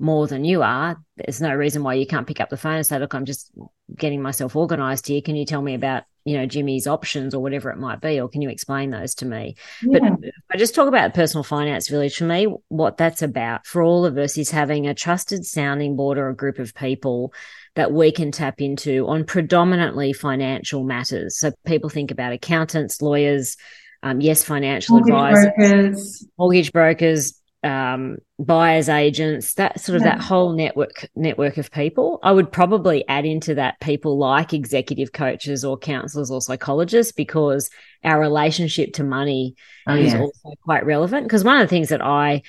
more 0.00 0.26
than 0.26 0.44
you 0.44 0.62
are, 0.62 0.98
there's 1.16 1.40
no 1.40 1.54
reason 1.54 1.82
why 1.82 1.94
you 1.94 2.06
can't 2.06 2.26
pick 2.26 2.40
up 2.40 2.48
the 2.48 2.56
phone 2.56 2.76
and 2.76 2.86
say, 2.86 2.98
look, 2.98 3.14
I'm 3.14 3.26
just 3.26 3.52
getting 3.94 4.22
myself 4.22 4.56
organized 4.56 5.06
here. 5.06 5.20
Can 5.20 5.36
you 5.36 5.44
tell 5.44 5.60
me 5.60 5.74
about, 5.74 6.04
you 6.24 6.36
know, 6.36 6.46
Jimmy's 6.46 6.86
options 6.86 7.34
or 7.34 7.42
whatever 7.42 7.70
it 7.70 7.78
might 7.78 8.00
be? 8.00 8.18
Or 8.18 8.28
can 8.28 8.40
you 8.40 8.48
explain 8.48 8.90
those 8.90 9.14
to 9.16 9.26
me? 9.26 9.56
Yeah. 9.82 9.98
But 10.00 10.30
I 10.50 10.56
just 10.56 10.74
talk 10.74 10.88
about 10.88 11.12
personal 11.14 11.44
finance 11.44 11.88
village. 11.88 12.16
For 12.16 12.24
me, 12.24 12.44
what 12.68 12.96
that's 12.96 13.20
about 13.20 13.66
for 13.66 13.82
all 13.82 14.06
of 14.06 14.16
us 14.16 14.38
is 14.38 14.50
having 14.50 14.86
a 14.86 14.94
trusted 14.94 15.44
sounding 15.44 15.96
board 15.96 16.16
or 16.16 16.30
a 16.30 16.36
group 16.36 16.58
of 16.58 16.74
people 16.74 17.34
that 17.74 17.92
we 17.92 18.10
can 18.10 18.32
tap 18.32 18.60
into 18.60 19.06
on 19.06 19.24
predominantly 19.24 20.12
financial 20.12 20.82
matters. 20.82 21.38
So 21.38 21.52
people 21.66 21.90
think 21.90 22.10
about 22.10 22.32
accountants, 22.32 23.02
lawyers, 23.02 23.56
um, 24.02 24.20
yes, 24.20 24.42
financial 24.42 24.96
mortgage 24.96 25.12
advisors, 25.12 25.52
brokers. 25.56 26.28
mortgage 26.38 26.72
brokers, 26.72 27.39
um, 27.62 28.18
buyers 28.38 28.88
agents, 28.88 29.54
that 29.54 29.80
sort 29.80 29.96
of 29.96 30.02
yeah. 30.02 30.16
that 30.16 30.22
whole 30.22 30.52
network 30.52 31.08
network 31.14 31.58
of 31.58 31.70
people. 31.70 32.18
I 32.22 32.32
would 32.32 32.50
probably 32.50 33.06
add 33.08 33.26
into 33.26 33.54
that 33.56 33.80
people 33.80 34.18
like 34.18 34.54
executive 34.54 35.12
coaches 35.12 35.64
or 35.64 35.76
counselors 35.76 36.30
or 36.30 36.40
psychologists 36.40 37.12
because 37.12 37.70
our 38.02 38.18
relationship 38.18 38.94
to 38.94 39.04
money 39.04 39.56
oh, 39.86 39.94
is 39.94 40.14
also 40.14 40.54
quite 40.64 40.86
relevant. 40.86 41.26
Because 41.26 41.44
one 41.44 41.56
of 41.56 41.62
the 41.62 41.70
things 41.70 41.90
that 41.90 42.02
I 42.02 42.42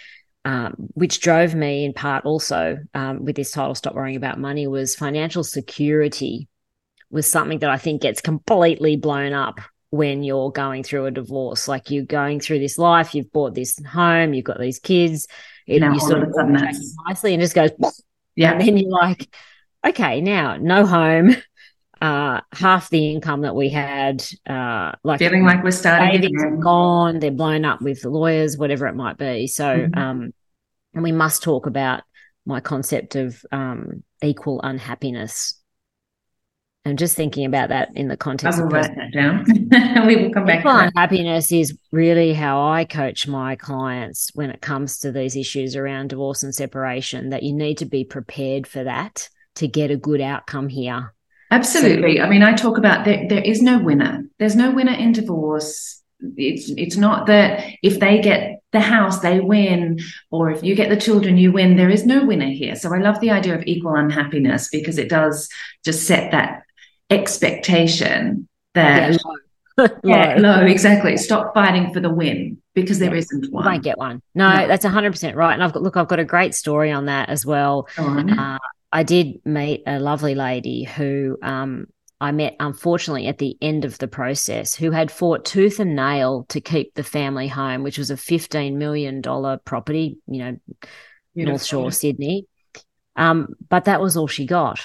um, 0.43 0.73
which 0.93 1.21
drove 1.21 1.53
me 1.53 1.85
in 1.85 1.93
part 1.93 2.25
also 2.25 2.77
um, 2.93 3.25
with 3.25 3.35
this 3.35 3.51
title 3.51 3.75
stop 3.75 3.93
worrying 3.93 4.15
about 4.15 4.39
money 4.39 4.67
was 4.67 4.95
financial 4.95 5.43
security 5.43 6.47
was 7.11 7.29
something 7.29 7.59
that 7.59 7.69
i 7.69 7.77
think 7.77 8.01
gets 8.01 8.21
completely 8.21 8.95
blown 8.95 9.33
up 9.33 9.59
when 9.91 10.23
you're 10.23 10.51
going 10.51 10.83
through 10.83 11.05
a 11.05 11.11
divorce. 11.11 11.67
Like 11.67 11.91
you're 11.91 12.05
going 12.05 12.39
through 12.39 12.59
this 12.59 12.77
life, 12.77 13.13
you've 13.13 13.31
bought 13.31 13.53
this 13.53 13.77
home, 13.85 14.33
you've 14.33 14.45
got 14.45 14.59
these 14.59 14.79
kids, 14.79 15.27
and 15.67 15.93
you 15.93 15.99
sort 15.99 16.23
of 16.23 16.33
nicely 17.07 17.33
and 17.33 17.41
just 17.41 17.53
goes, 17.55 17.71
yeah. 18.35 18.53
And 18.53 18.61
then 18.61 18.77
you're 18.77 18.89
like, 18.89 19.27
okay, 19.85 20.21
now 20.21 20.57
no 20.57 20.85
home. 20.85 21.35
uh, 22.01 22.41
half 22.51 22.89
the 22.89 23.11
income 23.11 23.41
that 23.41 23.55
we 23.55 23.69
had, 23.69 24.25
uh, 24.49 24.91
like 25.03 25.19
feeling 25.19 25.43
like 25.43 25.63
we're 25.63 25.71
starting 25.71 26.23
again. 26.23 26.59
gone, 26.59 27.19
they're 27.19 27.29
blown 27.29 27.63
up 27.63 27.81
with 27.81 28.03
lawyers, 28.03 28.57
whatever 28.57 28.87
it 28.87 28.95
might 28.95 29.17
be. 29.17 29.45
So, 29.45 29.65
mm-hmm. 29.65 29.99
um, 29.99 30.33
and 30.95 31.03
we 31.03 31.11
must 31.11 31.43
talk 31.43 31.67
about 31.67 32.01
my 32.45 32.59
concept 32.59 33.15
of 33.15 33.45
um, 33.51 34.03
equal 34.23 34.61
unhappiness. 34.63 35.60
I'm 36.83 36.97
just 36.97 37.15
thinking 37.15 37.45
about 37.45 37.69
that 37.69 37.89
in 37.95 38.07
the 38.07 38.17
context 38.17 38.57
I 38.57 38.63
will 38.63 38.69
write 38.69 38.95
that 38.95 39.13
down. 39.13 39.45
And 39.71 40.07
we 40.07 40.15
will 40.15 40.31
come 40.31 40.45
back. 40.45 40.59
Equal 40.61 40.71
unhappiness 40.71 41.51
is 41.51 41.77
really 41.91 42.33
how 42.33 42.67
I 42.67 42.85
coach 42.85 43.27
my 43.27 43.55
clients 43.55 44.31
when 44.33 44.49
it 44.49 44.61
comes 44.61 44.97
to 44.99 45.11
these 45.11 45.35
issues 45.35 45.75
around 45.75 46.09
divorce 46.09 46.41
and 46.41 46.55
separation. 46.55 47.29
That 47.29 47.43
you 47.43 47.53
need 47.53 47.77
to 47.79 47.85
be 47.85 48.03
prepared 48.03 48.65
for 48.65 48.83
that 48.83 49.29
to 49.55 49.67
get 49.67 49.91
a 49.91 49.97
good 49.97 50.21
outcome 50.21 50.69
here. 50.69 51.13
Absolutely. 51.51 52.17
So, 52.17 52.23
I 52.23 52.29
mean, 52.29 52.41
I 52.41 52.53
talk 52.53 52.79
about 52.79 53.05
there, 53.05 53.27
there 53.27 53.43
is 53.43 53.61
no 53.61 53.77
winner. 53.79 54.23
There's 54.39 54.55
no 54.55 54.71
winner 54.71 54.93
in 54.93 55.11
divorce. 55.11 56.01
It's 56.35 56.71
it's 56.77 56.97
not 56.97 57.27
that 57.27 57.63
if 57.83 57.99
they 57.99 58.21
get 58.21 58.61
the 58.71 58.79
house 58.79 59.19
they 59.19 59.39
win 59.39 59.99
or 60.29 60.49
if 60.49 60.63
you 60.63 60.75
get 60.75 60.89
the 60.89 60.95
children 60.95 61.37
you 61.37 61.51
win 61.51 61.75
there 61.75 61.89
is 61.89 62.05
no 62.05 62.25
winner 62.25 62.49
here 62.49 62.75
so 62.75 62.93
i 62.93 62.99
love 62.99 63.19
the 63.19 63.29
idea 63.29 63.53
of 63.53 63.63
equal 63.65 63.95
unhappiness 63.95 64.69
because 64.69 64.97
it 64.97 65.09
does 65.09 65.49
just 65.83 66.07
set 66.07 66.31
that 66.31 66.61
expectation 67.11 68.47
that 68.73 69.19
yeah, 69.77 69.87
yeah, 70.03 70.35
low 70.39 70.65
exactly 70.65 71.17
stop 71.17 71.53
fighting 71.53 71.93
for 71.93 71.99
the 71.99 72.09
win 72.09 72.61
because 72.73 72.99
there 72.99 73.13
yeah. 73.13 73.23
not 73.33 73.51
one 73.51 73.63
you 73.63 73.69
won't 73.69 73.83
get 73.83 73.97
one 73.97 74.21
no, 74.33 74.49
no, 74.49 74.67
that's 74.67 74.85
100% 74.85 75.35
right 75.35 75.53
and 75.53 75.63
i've 75.63 75.73
got 75.73 75.83
look 75.83 75.97
i've 75.97 76.07
got 76.07 76.19
a 76.19 76.25
great 76.25 76.55
story 76.55 76.91
on 76.91 77.05
that 77.05 77.29
as 77.29 77.45
well 77.45 77.87
uh, 77.97 78.57
I 78.91 79.03
did 79.03 79.45
meet 79.45 79.83
a 79.87 79.99
lovely 79.99 80.35
lady 80.35 80.83
who 80.83 81.37
um, 81.41 81.87
I 82.19 82.31
met, 82.31 82.55
unfortunately, 82.59 83.27
at 83.27 83.37
the 83.37 83.57
end 83.61 83.85
of 83.85 83.97
the 83.97 84.07
process, 84.07 84.75
who 84.75 84.91
had 84.91 85.09
fought 85.09 85.45
tooth 85.45 85.79
and 85.79 85.95
nail 85.95 86.45
to 86.49 86.59
keep 86.59 86.93
the 86.93 87.03
family 87.03 87.47
home, 87.47 87.83
which 87.83 87.97
was 87.97 88.11
a 88.11 88.15
$15 88.15 88.75
million 88.75 89.21
property, 89.63 90.17
you 90.27 90.39
know, 90.39 90.57
Beautiful. 91.33 91.51
North 91.51 91.63
Shore, 91.63 91.91
Sydney. 91.91 92.47
Um, 93.15 93.55
but 93.69 93.85
that 93.85 94.01
was 94.01 94.17
all 94.17 94.27
she 94.27 94.45
got. 94.45 94.81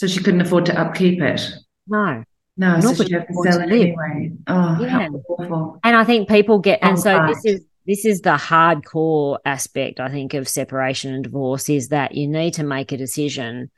So 0.00 0.06
she 0.06 0.22
couldn't 0.22 0.40
afford 0.40 0.64
to 0.64 0.80
upkeep 0.80 1.20
it? 1.20 1.42
No. 1.86 2.24
No, 2.56 2.78
Not 2.78 2.96
so 2.96 3.04
she 3.04 3.12
had 3.12 3.28
to 3.28 3.34
sell 3.34 3.60
it 3.60 3.70
anyway. 3.70 4.32
Oh, 4.46 4.78
yeah. 4.80 5.08
awful. 5.28 5.78
And 5.84 5.94
I 5.94 6.04
think 6.04 6.26
people 6.26 6.58
get, 6.58 6.78
and 6.80 6.96
oh, 6.96 7.00
so 7.02 7.18
right. 7.18 7.28
this 7.28 7.44
is 7.44 7.64
this 7.86 8.06
is 8.06 8.22
the 8.22 8.36
hardcore 8.36 9.40
aspect, 9.44 10.00
I 10.00 10.08
think, 10.08 10.32
of 10.32 10.48
separation 10.48 11.12
and 11.12 11.22
divorce 11.22 11.68
is 11.68 11.88
that 11.88 12.14
you 12.14 12.28
need 12.28 12.54
to 12.54 12.62
make 12.62 12.92
a 12.92 12.96
decision 12.96 13.70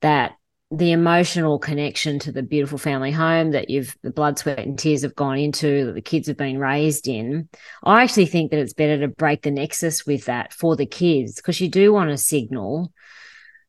that 0.00 0.36
the 0.70 0.92
emotional 0.92 1.58
connection 1.58 2.20
to 2.20 2.30
the 2.30 2.42
beautiful 2.44 2.78
family 2.78 3.10
home 3.10 3.50
that 3.50 3.68
you've 3.68 3.96
the 4.04 4.10
blood, 4.10 4.38
sweat, 4.38 4.60
and 4.60 4.78
tears 4.78 5.02
have 5.02 5.16
gone 5.16 5.38
into, 5.38 5.86
that 5.86 5.94
the 5.94 6.00
kids 6.00 6.28
have 6.28 6.36
been 6.36 6.60
raised 6.60 7.08
in. 7.08 7.48
I 7.82 8.04
actually 8.04 8.26
think 8.26 8.52
that 8.52 8.60
it's 8.60 8.74
better 8.74 9.00
to 9.00 9.08
break 9.08 9.42
the 9.42 9.50
nexus 9.50 10.06
with 10.06 10.26
that 10.26 10.52
for 10.52 10.76
the 10.76 10.86
kids 10.86 11.34
because 11.34 11.60
you 11.60 11.68
do 11.68 11.92
want 11.92 12.10
to 12.10 12.16
signal 12.16 12.92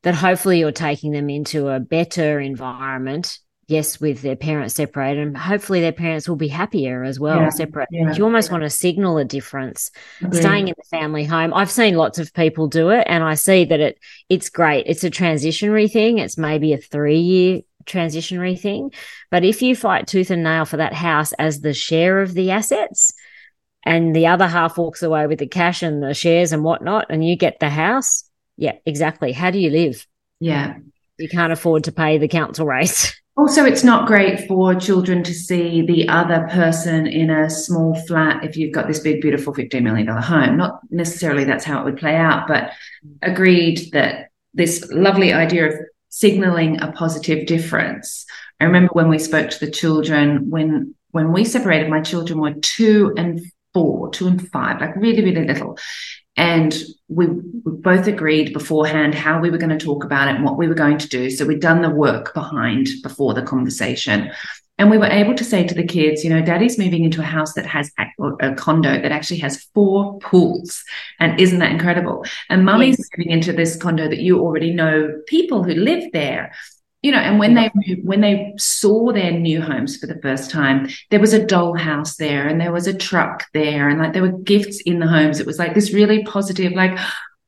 that 0.03 0.15
hopefully 0.15 0.59
you're 0.59 0.71
taking 0.71 1.11
them 1.11 1.29
into 1.29 1.67
a 1.67 1.79
better 1.79 2.39
environment 2.39 3.39
yes, 3.69 4.01
with 4.01 4.21
their 4.21 4.35
parents 4.35 4.73
separated, 4.73 5.27
and 5.27 5.37
hopefully 5.37 5.79
their 5.79 5.93
parents 5.93 6.27
will 6.27 6.35
be 6.35 6.47
happier 6.47 7.03
as 7.03 7.19
well, 7.19 7.37
yeah, 7.37 7.49
separate. 7.49 7.87
Yeah, 7.91 8.13
you 8.13 8.23
almost 8.23 8.49
yeah. 8.49 8.53
want 8.53 8.63
to 8.63 8.69
signal 8.69 9.17
a 9.17 9.25
difference. 9.25 9.91
Agreed. 10.21 10.39
Staying 10.39 10.67
in 10.69 10.73
the 10.75 10.97
family 10.97 11.23
home, 11.23 11.53
I've 11.53 11.71
seen 11.71 11.95
lots 11.95 12.17
of 12.17 12.33
people 12.33 12.67
do 12.67 12.89
it, 12.89 13.05
and 13.07 13.23
I 13.23 13.35
see 13.35 13.65
that 13.65 13.79
it 13.79 13.99
it's 14.27 14.49
great. 14.49 14.87
It's 14.87 15.03
a 15.03 15.11
transitionary 15.11 15.89
thing. 15.89 16.17
It's 16.17 16.37
maybe 16.37 16.73
a 16.73 16.77
three 16.77 17.19
year 17.19 17.61
transitionary 17.85 18.59
thing, 18.59 18.91
but 19.31 19.45
if 19.45 19.61
you 19.61 19.75
fight 19.75 20.07
tooth 20.07 20.31
and 20.31 20.43
nail 20.43 20.65
for 20.65 20.77
that 20.77 20.93
house 20.93 21.31
as 21.33 21.61
the 21.61 21.73
share 21.73 22.21
of 22.21 22.33
the 22.33 22.51
assets. 22.51 23.13
And 23.85 24.13
the 24.13 24.27
other 24.27 24.45
half 24.45 24.77
walks 24.77 25.03
away 25.03 25.25
with 25.25 25.39
the 25.39 25.47
cash 25.47 25.83
and 25.83 26.03
the 26.03 26.13
shares 26.13 26.51
and 26.51 26.65
whatnot, 26.65 27.05
and 27.09 27.25
you 27.25 27.37
get 27.37 27.61
the 27.61 27.69
house. 27.69 28.28
Yeah, 28.59 28.73
exactly. 28.85 29.31
How 29.31 29.51
do 29.51 29.57
you 29.57 29.69
live? 29.69 30.05
Yeah. 30.41 30.75
You 31.17 31.29
can't 31.29 31.53
afford 31.53 31.85
to 31.85 31.93
pay 31.93 32.17
the 32.17 32.27
council 32.27 32.65
rates. 32.65 33.15
Also, 33.37 33.63
it's 33.63 33.85
not 33.85 34.05
great 34.05 34.45
for 34.49 34.75
children 34.75 35.23
to 35.23 35.33
see 35.33 35.81
the 35.81 36.09
other 36.09 36.45
person 36.51 37.07
in 37.07 37.29
a 37.29 37.49
small 37.49 37.95
flat 38.05 38.43
if 38.43 38.57
you've 38.57 38.73
got 38.73 38.85
this 38.85 38.99
big, 38.99 39.21
beautiful 39.21 39.53
$15 39.53 39.81
million 39.81 40.05
home. 40.07 40.57
Not 40.57 40.81
necessarily 40.89 41.45
that's 41.45 41.63
how 41.63 41.79
it 41.79 41.85
would 41.85 41.95
play 41.95 42.17
out, 42.17 42.49
but 42.49 42.71
agreed 43.21 43.93
that 43.93 44.31
this 44.53 44.85
lovely 44.91 45.31
idea 45.31 45.69
of 45.69 45.73
signaling 46.09 46.81
a 46.81 46.91
positive 46.91 47.47
difference. 47.47 48.25
I 48.59 48.65
remember 48.65 48.89
when 48.91 49.07
we 49.07 49.19
spoke 49.19 49.51
to 49.51 49.65
the 49.65 49.71
children, 49.71 50.49
when 50.49 50.93
when 51.11 51.31
we 51.31 51.45
separated, 51.45 51.89
my 51.89 52.01
children 52.01 52.39
were 52.39 52.55
two 52.55 53.13
and 53.15 53.39
four, 53.73 54.09
two 54.09 54.27
and 54.27 54.49
five, 54.49 54.81
like 54.81 54.97
really, 54.97 55.23
really 55.23 55.47
little. 55.47 55.77
And 56.39 56.73
we, 57.09 57.27
we, 57.27 57.41
both 57.65 58.07
agreed 58.07 58.53
beforehand 58.53 59.13
how 59.13 59.41
we 59.41 59.49
were 59.49 59.57
going 59.57 59.77
to 59.77 59.85
talk 59.85 60.05
about 60.05 60.29
it 60.29 60.35
and 60.35 60.45
what 60.45 60.57
we 60.57 60.69
were 60.69 60.73
going 60.73 60.97
to 60.97 61.09
do. 61.09 61.29
So 61.29 61.45
we'd 61.45 61.59
done 61.59 61.81
the 61.81 61.89
work 61.89 62.33
behind 62.33 62.87
before 63.03 63.33
the 63.33 63.41
conversation. 63.41 64.31
And 64.77 64.89
we 64.89 64.97
were 64.97 65.07
able 65.07 65.35
to 65.35 65.43
say 65.43 65.67
to 65.67 65.75
the 65.75 65.85
kids, 65.85 66.23
you 66.23 66.29
know, 66.29 66.41
daddy's 66.41 66.79
moving 66.79 67.03
into 67.03 67.19
a 67.19 67.25
house 67.25 67.53
that 67.55 67.65
has 67.65 67.91
a 68.39 68.55
condo 68.55 69.01
that 69.01 69.11
actually 69.11 69.39
has 69.39 69.65
four 69.73 70.17
pools. 70.19 70.81
And 71.19 71.37
isn't 71.41 71.59
that 71.59 71.73
incredible? 71.73 72.25
And 72.49 72.63
mummy's 72.63 72.97
yes. 72.97 73.09
moving 73.17 73.33
into 73.33 73.51
this 73.51 73.75
condo 73.75 74.07
that 74.07 74.19
you 74.19 74.39
already 74.39 74.71
know 74.71 75.19
people 75.27 75.61
who 75.65 75.73
live 75.73 76.09
there 76.13 76.53
you 77.01 77.11
know 77.11 77.17
and 77.17 77.39
when 77.39 77.53
they 77.53 77.69
when 78.03 78.21
they 78.21 78.53
saw 78.57 79.11
their 79.11 79.31
new 79.31 79.61
homes 79.61 79.97
for 79.97 80.07
the 80.07 80.19
first 80.21 80.51
time 80.51 80.89
there 81.09 81.19
was 81.19 81.33
a 81.33 81.45
dollhouse 81.45 82.17
there 82.17 82.47
and 82.47 82.59
there 82.59 82.71
was 82.71 82.87
a 82.87 82.93
truck 82.93 83.45
there 83.53 83.87
and 83.89 83.99
like 83.99 84.13
there 84.13 84.21
were 84.21 84.37
gifts 84.39 84.81
in 84.81 84.99
the 84.99 85.07
homes 85.07 85.39
it 85.39 85.45
was 85.45 85.59
like 85.59 85.73
this 85.73 85.93
really 85.93 86.23
positive 86.23 86.73
like 86.73 86.97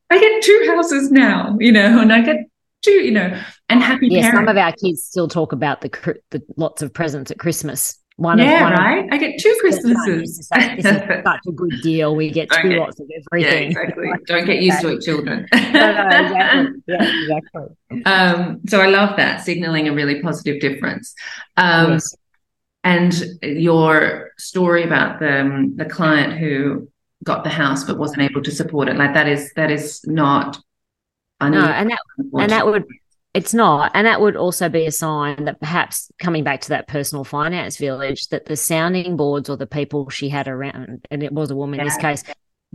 i 0.09 0.19
get 0.19 0.43
two 0.43 0.63
houses 0.67 1.11
now 1.11 1.55
you 1.59 1.71
know 1.71 1.99
and 2.01 2.13
i 2.13 2.21
get 2.21 2.37
two 2.81 2.91
you 2.91 3.11
know 3.11 3.41
and 3.69 3.83
happy 3.83 4.07
yeah 4.07 4.21
parents. 4.21 4.37
some 4.37 4.47
of 4.47 4.57
our 4.57 4.71
kids 4.73 5.03
still 5.03 5.27
talk 5.27 5.51
about 5.51 5.81
the, 5.81 6.19
the 6.31 6.41
lots 6.55 6.81
of 6.81 6.93
presents 6.93 7.29
at 7.29 7.39
christmas 7.39 7.97
one 8.21 8.37
yeah, 8.37 8.57
of, 8.57 8.61
one 8.61 8.73
right. 8.73 9.05
Of, 9.05 9.09
I 9.11 9.17
get 9.17 9.39
two 9.39 9.55
Christmases. 9.59 10.37
This 10.37 10.39
is, 10.39 10.47
such 11.23 11.39
a 11.47 11.51
good 11.51 11.81
deal. 11.81 12.15
We 12.15 12.29
get 12.29 12.49
two 12.51 12.73
lots 12.73 12.99
of 12.99 13.09
everything. 13.09 13.51
Yeah, 13.51 13.67
exactly. 13.67 14.07
Don't 14.27 14.45
get 14.45 14.61
used 14.61 14.81
to 14.81 14.89
it, 14.89 15.01
children. 15.01 15.47
no, 15.53 15.59
no, 15.59 16.07
exactly. 16.07 16.81
Yeah, 16.87 17.21
exactly. 17.23 18.03
Um, 18.05 18.61
so 18.67 18.79
I 18.79 18.87
love 18.87 19.17
that 19.17 19.43
signaling 19.43 19.87
a 19.87 19.93
really 19.93 20.21
positive 20.21 20.61
difference. 20.61 21.15
Um, 21.57 21.93
yes. 21.93 22.15
And 22.83 23.13
your 23.41 24.31
story 24.37 24.83
about 24.83 25.19
the 25.19 25.71
the 25.75 25.85
client 25.85 26.33
who 26.33 26.89
got 27.23 27.43
the 27.43 27.49
house 27.51 27.83
but 27.83 27.97
wasn't 27.97 28.21
able 28.21 28.41
to 28.41 28.51
support 28.51 28.87
it, 28.87 28.97
like 28.97 29.13
that 29.13 29.27
is 29.27 29.51
that 29.55 29.71
is 29.71 30.01
not. 30.05 30.57
No, 31.41 31.47
and 31.47 31.89
that 31.89 31.99
and 32.39 32.51
that 32.51 32.65
would 32.67 32.85
it's 33.33 33.53
not. 33.53 33.91
And 33.93 34.07
that 34.07 34.21
would 34.21 34.35
also 34.35 34.67
be 34.69 34.85
a 34.85 34.91
sign 34.91 35.45
that 35.45 35.59
perhaps 35.59 36.11
coming 36.19 36.43
back 36.43 36.61
to 36.61 36.69
that 36.69 36.87
personal 36.87 37.23
finance 37.23 37.77
village, 37.77 38.27
that 38.27 38.45
the 38.45 38.57
sounding 38.57 39.15
boards 39.15 39.49
or 39.49 39.57
the 39.57 39.67
people 39.67 40.09
she 40.09 40.29
had 40.29 40.47
around, 40.47 41.05
and 41.09 41.23
it 41.23 41.31
was 41.31 41.49
a 41.49 41.55
woman 41.55 41.77
yeah. 41.77 41.83
in 41.83 41.87
this 41.87 41.97
case, 41.97 42.23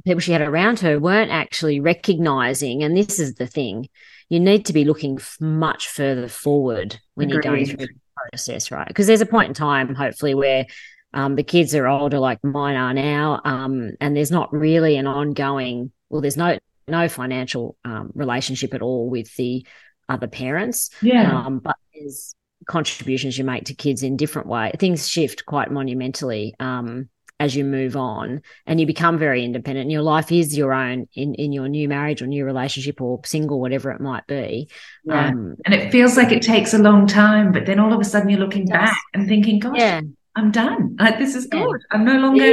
people 0.04 0.20
she 0.20 0.32
had 0.32 0.40
around 0.40 0.80
her 0.80 0.98
weren't 0.98 1.30
actually 1.30 1.80
recognizing. 1.80 2.82
And 2.82 2.96
this 2.96 3.18
is 3.18 3.34
the 3.34 3.46
thing 3.46 3.88
you 4.28 4.40
need 4.40 4.66
to 4.66 4.72
be 4.72 4.84
looking 4.84 5.18
much 5.40 5.88
further 5.88 6.28
forward 6.28 6.98
when 7.14 7.28
Agreed. 7.28 7.44
you're 7.44 7.52
going 7.52 7.66
through 7.66 7.86
the 7.86 7.88
process, 8.30 8.70
right? 8.70 8.88
Because 8.88 9.06
there's 9.06 9.20
a 9.20 9.26
point 9.26 9.48
in 9.48 9.54
time, 9.54 9.94
hopefully, 9.94 10.34
where 10.34 10.66
um, 11.12 11.36
the 11.36 11.42
kids 11.42 11.74
are 11.74 11.86
older, 11.86 12.18
like 12.18 12.42
mine 12.42 12.76
are 12.76 12.94
now, 12.94 13.40
um, 13.44 13.92
and 14.00 14.16
there's 14.16 14.30
not 14.30 14.52
really 14.52 14.96
an 14.96 15.06
ongoing, 15.06 15.92
well, 16.08 16.20
there's 16.20 16.36
no 16.36 16.58
no 16.88 17.08
financial 17.08 17.76
um, 17.84 18.12
relationship 18.14 18.72
at 18.72 18.80
all 18.80 19.10
with 19.10 19.34
the 19.34 19.66
other 20.08 20.26
parents. 20.26 20.90
Yeah. 21.02 21.44
Um, 21.44 21.58
but 21.58 21.76
there's 21.94 22.34
contributions 22.66 23.38
you 23.38 23.44
make 23.44 23.64
to 23.66 23.74
kids 23.74 24.02
in 24.02 24.16
different 24.16 24.48
ways. 24.48 24.72
Things 24.78 25.08
shift 25.08 25.46
quite 25.46 25.70
monumentally 25.70 26.54
um, 26.58 27.08
as 27.38 27.54
you 27.54 27.64
move 27.64 27.96
on 27.96 28.40
and 28.66 28.80
you 28.80 28.86
become 28.86 29.18
very 29.18 29.44
independent. 29.44 29.84
And 29.84 29.92
your 29.92 30.02
life 30.02 30.32
is 30.32 30.56
your 30.56 30.72
own 30.72 31.06
in, 31.14 31.34
in 31.34 31.52
your 31.52 31.68
new 31.68 31.88
marriage 31.88 32.22
or 32.22 32.26
new 32.26 32.44
relationship 32.44 33.00
or 33.00 33.20
single, 33.24 33.60
whatever 33.60 33.90
it 33.90 34.00
might 34.00 34.26
be. 34.26 34.68
Yeah. 35.04 35.28
Um, 35.28 35.56
and 35.64 35.74
it 35.74 35.92
feels 35.92 36.16
like 36.16 36.32
it 36.32 36.42
takes 36.42 36.74
a 36.74 36.78
long 36.78 37.06
time, 37.06 37.52
but 37.52 37.66
then 37.66 37.78
all 37.78 37.92
of 37.92 38.00
a 38.00 38.04
sudden 38.04 38.28
you're 38.28 38.40
looking 38.40 38.66
back 38.66 38.96
and 39.14 39.28
thinking, 39.28 39.58
gosh, 39.58 39.76
yeah. 39.76 40.00
I'm 40.34 40.50
done. 40.50 40.96
Like 41.00 41.18
this 41.18 41.34
is 41.34 41.46
good. 41.46 41.80
I'm 41.90 42.04
no 42.04 42.18
longer 42.18 42.44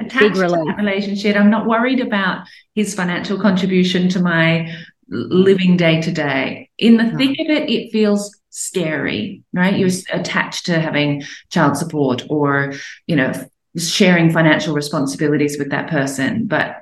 attached 0.00 0.34
to 0.34 0.48
that 0.48 0.74
relationship. 0.76 1.36
I'm 1.36 1.50
not 1.50 1.66
worried 1.66 2.00
about 2.00 2.48
his 2.74 2.96
financial 2.96 3.40
contribution 3.40 4.08
to 4.08 4.20
my 4.20 4.74
living 5.08 5.76
day 5.76 6.00
to 6.02 6.12
day. 6.12 6.70
In 6.78 6.96
the 6.96 7.10
thick 7.16 7.38
of 7.40 7.46
it, 7.48 7.70
it 7.70 7.90
feels 7.90 8.36
scary, 8.50 9.42
right? 9.52 9.78
You're 9.78 9.90
attached 10.12 10.66
to 10.66 10.80
having 10.80 11.22
child 11.50 11.76
support 11.76 12.24
or, 12.28 12.74
you 13.06 13.16
know, 13.16 13.32
sharing 13.76 14.30
financial 14.30 14.74
responsibilities 14.74 15.58
with 15.58 15.70
that 15.70 15.88
person. 15.88 16.46
But 16.46 16.76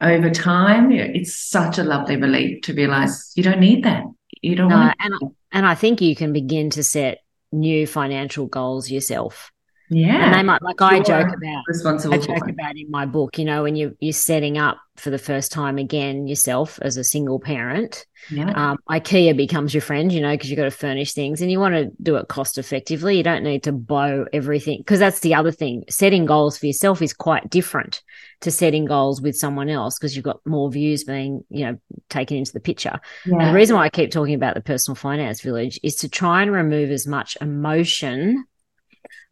over 0.00 0.30
time, 0.30 0.90
it's 0.90 1.36
such 1.36 1.78
a 1.78 1.84
lovely 1.84 2.16
relief 2.16 2.62
to 2.62 2.74
realize 2.74 3.32
you 3.36 3.42
don't 3.42 3.60
need 3.60 3.84
that. 3.84 4.04
You 4.42 4.56
don't 4.56 4.70
no, 4.70 4.92
and 4.98 5.14
I, 5.14 5.26
and 5.52 5.66
I 5.66 5.74
think 5.74 6.00
you 6.00 6.16
can 6.16 6.32
begin 6.32 6.70
to 6.70 6.82
set 6.82 7.18
new 7.52 7.86
financial 7.86 8.46
goals 8.46 8.90
yourself. 8.90 9.50
Yeah. 9.90 10.26
And 10.26 10.34
they 10.34 10.42
might 10.44 10.62
like 10.62 10.80
I 10.80 11.00
joke 11.00 11.28
about 11.28 11.64
responsible 11.66 12.14
I 12.14 12.18
joke 12.18 12.48
about 12.48 12.76
in 12.76 12.90
my 12.90 13.06
book, 13.06 13.38
you 13.38 13.44
know, 13.44 13.64
when 13.64 13.74
you 13.74 13.96
you're 13.98 14.12
setting 14.12 14.56
up 14.56 14.78
for 14.96 15.10
the 15.10 15.18
first 15.18 15.50
time 15.50 15.78
again 15.78 16.28
yourself 16.28 16.78
as 16.82 16.96
a 16.96 17.02
single 17.02 17.40
parent. 17.40 18.06
Yeah. 18.30 18.50
Um, 18.50 18.78
IKEA 18.88 19.36
becomes 19.36 19.74
your 19.74 19.80
friend, 19.80 20.12
you 20.12 20.20
know, 20.20 20.30
because 20.32 20.50
you've 20.50 20.58
got 20.58 20.64
to 20.64 20.70
furnish 20.70 21.14
things 21.14 21.40
and 21.40 21.50
you 21.50 21.58
want 21.58 21.74
to 21.74 21.90
do 22.02 22.16
it 22.16 22.28
cost 22.28 22.56
effectively. 22.58 23.16
You 23.16 23.22
don't 23.22 23.42
need 23.42 23.64
to 23.64 23.72
blow 23.72 24.26
everything 24.32 24.78
because 24.78 25.00
that's 25.00 25.20
the 25.20 25.34
other 25.34 25.50
thing. 25.50 25.84
Setting 25.88 26.24
goals 26.24 26.56
for 26.56 26.66
yourself 26.66 27.02
is 27.02 27.12
quite 27.12 27.50
different 27.50 28.02
to 28.42 28.50
setting 28.50 28.84
goals 28.84 29.20
with 29.20 29.36
someone 29.36 29.68
else 29.68 29.98
because 29.98 30.14
you've 30.14 30.24
got 30.24 30.44
more 30.46 30.70
views 30.70 31.02
being, 31.02 31.44
you 31.50 31.64
know, 31.64 31.78
taken 32.10 32.36
into 32.36 32.52
the 32.52 32.60
picture. 32.60 33.00
yeah. 33.26 33.38
And 33.38 33.48
the 33.48 33.54
reason 33.54 33.74
why 33.74 33.86
I 33.86 33.90
keep 33.90 34.12
talking 34.12 34.34
about 34.34 34.54
the 34.54 34.60
personal 34.60 34.94
finance 34.94 35.40
village 35.40 35.80
is 35.82 35.96
to 35.96 36.08
try 36.08 36.42
and 36.42 36.52
remove 36.52 36.90
as 36.90 37.06
much 37.06 37.36
emotion 37.40 38.44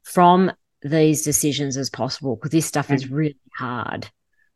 from 0.09 0.51
these 0.83 1.23
decisions 1.23 1.77
as 1.77 1.91
possible 1.91 2.37
because 2.37 2.51
this 2.51 2.67
stuff 2.67 2.91
is 2.91 3.11
really 3.11 3.37
hard. 3.57 4.09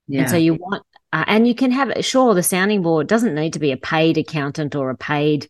yeah. 0.08 0.22
And 0.22 0.30
so 0.30 0.36
you 0.36 0.54
want, 0.54 0.84
uh, 1.12 1.24
and 1.26 1.46
you 1.46 1.54
can 1.54 1.70
have, 1.72 1.90
it, 1.90 2.04
sure, 2.04 2.34
the 2.34 2.42
sounding 2.42 2.82
board 2.82 3.06
doesn't 3.06 3.34
need 3.34 3.52
to 3.52 3.58
be 3.58 3.72
a 3.72 3.76
paid 3.76 4.18
accountant 4.18 4.74
or 4.74 4.90
a 4.90 4.96
paid 4.96 5.48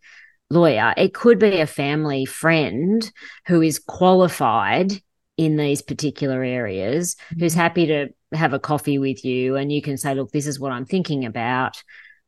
lawyer. 0.50 0.92
It 0.96 1.14
could 1.14 1.38
be 1.38 1.60
a 1.60 1.66
family 1.66 2.24
friend 2.24 3.10
who 3.46 3.62
is 3.62 3.78
qualified 3.78 4.92
in 5.36 5.56
these 5.56 5.82
particular 5.82 6.42
areas, 6.42 7.16
who's 7.38 7.54
happy 7.54 7.86
to 7.86 8.08
have 8.32 8.52
a 8.52 8.58
coffee 8.58 8.98
with 8.98 9.24
you. 9.24 9.56
And 9.56 9.72
you 9.72 9.82
can 9.82 9.96
say, 9.96 10.14
look, 10.14 10.30
this 10.30 10.46
is 10.46 10.60
what 10.60 10.72
I'm 10.72 10.84
thinking 10.86 11.24
about. 11.24 11.82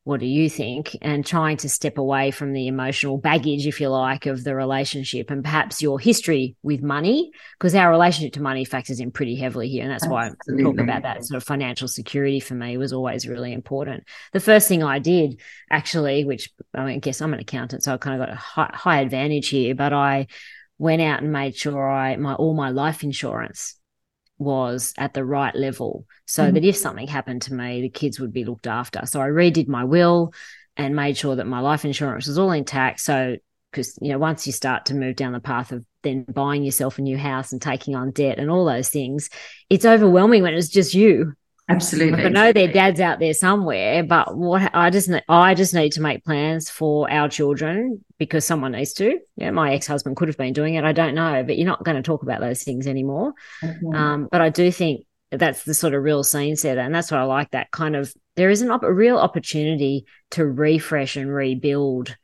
What 0.04 0.20
do 0.20 0.26
you 0.26 0.50
think? 0.50 0.96
And 1.00 1.24
trying 1.24 1.56
to 1.58 1.68
step 1.70 1.96
away 1.96 2.30
from 2.30 2.52
the 2.52 2.66
emotional 2.66 3.16
baggage, 3.16 3.66
if 3.66 3.80
you 3.80 3.88
like, 3.88 4.26
of 4.26 4.44
the 4.44 4.54
relationship 4.54 5.30
and 5.30 5.42
perhaps 5.42 5.80
your 5.80 5.98
history 5.98 6.56
with 6.62 6.82
money, 6.82 7.30
because 7.58 7.74
our 7.74 7.90
relationship 7.90 8.34
to 8.34 8.42
money 8.42 8.66
factors 8.66 9.00
in 9.00 9.10
pretty 9.10 9.34
heavily 9.34 9.70
here. 9.70 9.82
And 9.82 9.90
that's 9.90 10.06
why 10.06 10.26
I 10.26 10.62
talk 10.62 10.78
about 10.78 11.04
that 11.04 11.24
sort 11.24 11.38
of 11.38 11.44
financial 11.44 11.88
security 11.88 12.38
for 12.38 12.54
me 12.54 12.76
was 12.76 12.92
always 12.92 13.26
really 13.26 13.54
important. 13.54 14.04
The 14.34 14.40
first 14.40 14.68
thing 14.68 14.82
I 14.82 14.98
did, 14.98 15.40
actually, 15.70 16.26
which 16.26 16.50
I, 16.74 16.84
mean, 16.84 16.96
I 16.96 16.98
guess 16.98 17.22
I'm 17.22 17.32
an 17.32 17.40
accountant, 17.40 17.82
so 17.82 17.94
I 17.94 17.96
kind 17.96 18.20
of 18.20 18.28
got 18.28 18.34
a 18.34 18.38
high, 18.38 18.70
high 18.74 19.00
advantage 19.00 19.48
here, 19.48 19.74
but 19.74 19.94
I 19.94 20.26
went 20.76 21.00
out 21.00 21.22
and 21.22 21.32
made 21.32 21.56
sure 21.56 21.90
I 21.90 22.16
my 22.16 22.34
all 22.34 22.52
my 22.52 22.68
life 22.68 23.02
insurance 23.04 23.76
was 24.44 24.92
at 24.98 25.14
the 25.14 25.24
right 25.24 25.54
level 25.54 26.06
so 26.26 26.50
Mhm. 26.50 26.54
that 26.54 26.64
if 26.64 26.76
something 26.76 27.08
happened 27.08 27.42
to 27.42 27.54
me, 27.54 27.80
the 27.80 27.88
kids 27.88 28.20
would 28.20 28.32
be 28.32 28.44
looked 28.44 28.66
after. 28.66 29.06
So 29.06 29.20
I 29.20 29.28
redid 29.28 29.68
my 29.68 29.84
will 29.84 30.32
and 30.76 30.94
made 30.96 31.16
sure 31.16 31.36
that 31.36 31.46
my 31.46 31.60
life 31.60 31.84
insurance 31.84 32.26
was 32.26 32.38
all 32.38 32.52
intact. 32.52 33.00
So, 33.00 33.36
because, 33.70 33.98
you 34.00 34.10
know, 34.10 34.18
once 34.18 34.46
you 34.46 34.52
start 34.52 34.86
to 34.86 34.94
move 34.94 35.16
down 35.16 35.32
the 35.32 35.40
path 35.40 35.72
of 35.72 35.84
then 36.02 36.24
buying 36.32 36.62
yourself 36.62 36.98
a 36.98 37.02
new 37.02 37.16
house 37.18 37.52
and 37.52 37.60
taking 37.60 37.96
on 37.96 38.10
debt 38.10 38.38
and 38.38 38.50
all 38.50 38.64
those 38.64 38.88
things, 38.88 39.30
it's 39.70 39.84
overwhelming 39.84 40.42
when 40.42 40.54
it's 40.54 40.68
just 40.68 40.94
you. 40.94 41.32
Absolutely. 41.66 42.24
I 42.24 42.28
know 42.28 42.52
their 42.52 42.70
dad's 42.70 43.00
out 43.00 43.20
there 43.20 43.32
somewhere, 43.32 44.04
but 44.04 44.36
what 44.36 44.70
I 44.74 44.90
just 44.90 45.10
I 45.28 45.54
just 45.54 45.72
need 45.72 45.92
to 45.92 46.02
make 46.02 46.22
plans 46.22 46.68
for 46.68 47.10
our 47.10 47.28
children 47.28 48.04
because 48.18 48.44
someone 48.44 48.72
needs 48.72 48.92
to. 48.94 49.18
Yeah, 49.36 49.50
my 49.50 49.72
ex 49.72 49.86
husband 49.86 50.16
could 50.16 50.28
have 50.28 50.36
been 50.36 50.52
doing 50.52 50.74
it. 50.74 50.84
I 50.84 50.92
don't 50.92 51.14
know, 51.14 51.42
but 51.42 51.56
you're 51.56 51.66
not 51.66 51.82
going 51.82 51.96
to 51.96 52.02
talk 52.02 52.22
about 52.22 52.40
those 52.40 52.62
things 52.62 52.86
anymore. 52.86 53.32
Um, 53.94 54.28
but 54.30 54.42
I 54.42 54.50
do 54.50 54.70
think 54.70 55.06
that's 55.30 55.64
the 55.64 55.72
sort 55.72 55.94
of 55.94 56.02
real 56.02 56.22
scene 56.22 56.56
setter, 56.56 56.80
and 56.80 56.94
that's 56.94 57.10
what 57.10 57.20
I 57.20 57.24
like. 57.24 57.50
That 57.52 57.70
kind 57.70 57.96
of 57.96 58.12
there 58.36 58.50
is 58.50 58.60
an 58.60 58.70
op- 58.70 58.82
a 58.82 58.92
real 58.92 59.16
opportunity 59.16 60.04
to 60.32 60.44
refresh 60.44 61.16
and 61.16 61.32
rebuild 61.32 62.14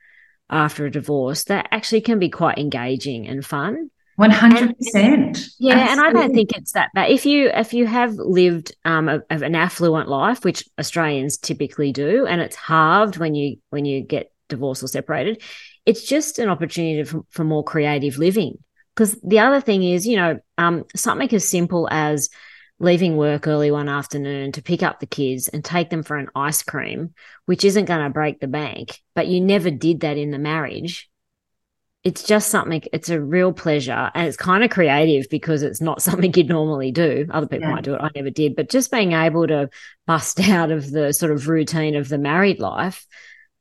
after 0.50 0.84
a 0.84 0.90
divorce 0.90 1.44
that 1.44 1.68
actually 1.70 2.02
can 2.02 2.18
be 2.18 2.28
quite 2.28 2.58
engaging 2.58 3.26
and 3.26 3.44
fun. 3.44 3.90
One 4.20 4.30
hundred 4.30 4.76
percent. 4.76 5.48
Yeah, 5.58 5.90
and 5.90 5.98
I 5.98 6.12
don't 6.12 6.34
think 6.34 6.52
it's 6.52 6.72
that 6.72 6.90
bad. 6.92 7.10
If 7.10 7.24
you 7.24 7.48
if 7.54 7.72
you 7.72 7.86
have 7.86 8.12
lived 8.12 8.76
um 8.84 9.08
a, 9.08 9.22
of 9.30 9.40
an 9.40 9.54
affluent 9.54 10.10
life, 10.10 10.44
which 10.44 10.62
Australians 10.78 11.38
typically 11.38 11.90
do, 11.90 12.26
and 12.26 12.38
it's 12.42 12.54
halved 12.54 13.16
when 13.16 13.34
you 13.34 13.56
when 13.70 13.86
you 13.86 14.02
get 14.02 14.30
divorced 14.50 14.82
or 14.82 14.88
separated, 14.88 15.42
it's 15.86 16.06
just 16.06 16.38
an 16.38 16.50
opportunity 16.50 17.02
for, 17.04 17.22
for 17.30 17.44
more 17.44 17.64
creative 17.64 18.18
living. 18.18 18.58
Because 18.94 19.18
the 19.22 19.38
other 19.38 19.62
thing 19.62 19.82
is, 19.82 20.06
you 20.06 20.18
know, 20.18 20.38
um, 20.58 20.84
something 20.94 21.32
as 21.32 21.48
simple 21.48 21.88
as 21.90 22.28
leaving 22.78 23.16
work 23.16 23.46
early 23.46 23.70
one 23.70 23.88
afternoon 23.88 24.52
to 24.52 24.62
pick 24.62 24.82
up 24.82 25.00
the 25.00 25.06
kids 25.06 25.48
and 25.48 25.64
take 25.64 25.88
them 25.88 26.02
for 26.02 26.18
an 26.18 26.28
ice 26.34 26.62
cream, 26.62 27.14
which 27.46 27.64
isn't 27.64 27.86
going 27.86 28.04
to 28.04 28.10
break 28.10 28.38
the 28.38 28.48
bank, 28.48 29.00
but 29.14 29.28
you 29.28 29.40
never 29.40 29.70
did 29.70 30.00
that 30.00 30.18
in 30.18 30.30
the 30.30 30.38
marriage 30.38 31.09
it's 32.02 32.22
just 32.22 32.50
something 32.50 32.82
it's 32.92 33.10
a 33.10 33.20
real 33.20 33.52
pleasure 33.52 34.10
and 34.14 34.26
it's 34.26 34.36
kind 34.36 34.64
of 34.64 34.70
creative 34.70 35.26
because 35.30 35.62
it's 35.62 35.80
not 35.80 36.00
something 36.08 36.32
you'd 36.34 36.48
normally 36.48 36.92
do 36.92 37.26
other 37.30 37.46
people 37.46 37.68
Yeah. 37.68 37.74
might 37.74 37.84
do 37.84 37.94
it 37.94 38.00
i 38.00 38.10
never 38.14 38.30
did 38.30 38.56
but 38.56 38.70
just 38.70 38.90
being 38.90 39.12
able 39.12 39.46
to 39.46 39.68
bust 40.06 40.40
out 40.48 40.70
of 40.70 40.90
the 40.90 41.12
sort 41.12 41.32
of 41.32 41.48
routine 41.48 41.96
of 41.96 42.08
the 42.08 42.18
married 42.18 42.58
life 42.58 43.06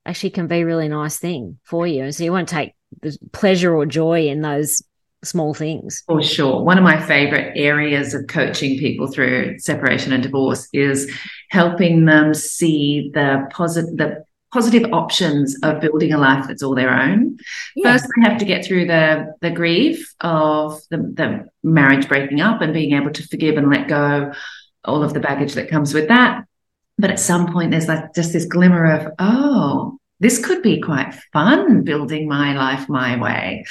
actually 0.06 0.30
can 0.32 0.47
be 0.47 0.62
a 0.62 0.65
really 0.65 0.88
nice 0.88 1.17
thing 1.17 1.60
for 1.63 1.86
you 1.86 2.04
and 2.04 2.15
so 2.15 2.23
you 2.23 2.32
want 2.32 2.47
to 2.47 2.56
take 2.56 2.73
the 3.02 3.15
pleasure 3.34 3.75
or 3.75 3.86
joy 3.86 4.28
in 4.28 4.41
those 4.41 4.82
small 5.21 5.54
things 5.54 6.02
For 6.08 6.23
sure. 6.23 6.63
One 6.63 6.78
of 6.78 6.84
my 6.86 6.97
favorite 7.06 7.52
areas 7.58 8.13
of 8.13 8.28
coaching 8.28 8.80
people 8.80 9.08
through 9.08 9.60
separation 9.60 10.13
and 10.13 10.23
divorce 10.23 10.69
is 10.71 11.12
helping 11.49 12.06
them 12.06 12.34
see 12.34 13.12
the 13.13 13.45
positive 13.52 13.97
the 13.97 14.23
positive 14.51 14.91
options 14.91 15.57
of 15.63 15.81
building 15.81 16.13
a 16.13 16.17
life 16.17 16.47
that's 16.47 16.63
all 16.63 16.75
their 16.75 16.89
own. 16.89 17.38
First, 17.83 18.05
they 18.05 18.29
have 18.29 18.39
to 18.39 18.45
get 18.45 18.65
through 18.65 18.88
the 18.88 19.33
the 19.41 19.51
grief 19.51 20.13
of 20.21 20.81
the, 20.89 20.97
the 20.97 21.49
marriage 21.63 22.07
breaking 22.07 22.41
up 22.41 22.62
and 22.62 22.73
being 22.73 22.93
able 22.93 23.12
to 23.12 23.27
forgive 23.27 23.57
and 23.57 23.69
let 23.69 23.88
go 23.88 24.31
all 24.85 25.03
of 25.03 25.13
the 25.13 25.19
baggage 25.19 25.53
that 25.53 25.69
comes 25.69 25.93
with 25.93 26.07
that. 26.07 26.45
But 26.97 27.12
at 27.12 27.19
some 27.19 27.51
point, 27.53 27.71
there's 27.71 27.88
like 27.88 28.13
just 28.13 28.33
this 28.33 28.45
glimmer 28.45 28.91
of, 28.91 29.13
oh, 29.19 29.97
this 30.19 30.43
could 30.43 30.62
be 30.62 30.81
quite 30.81 31.13
fun 31.31 31.83
building 31.83 32.27
my 32.27 32.55
life 32.55 32.89
my 32.89 33.19
way. 33.21 33.65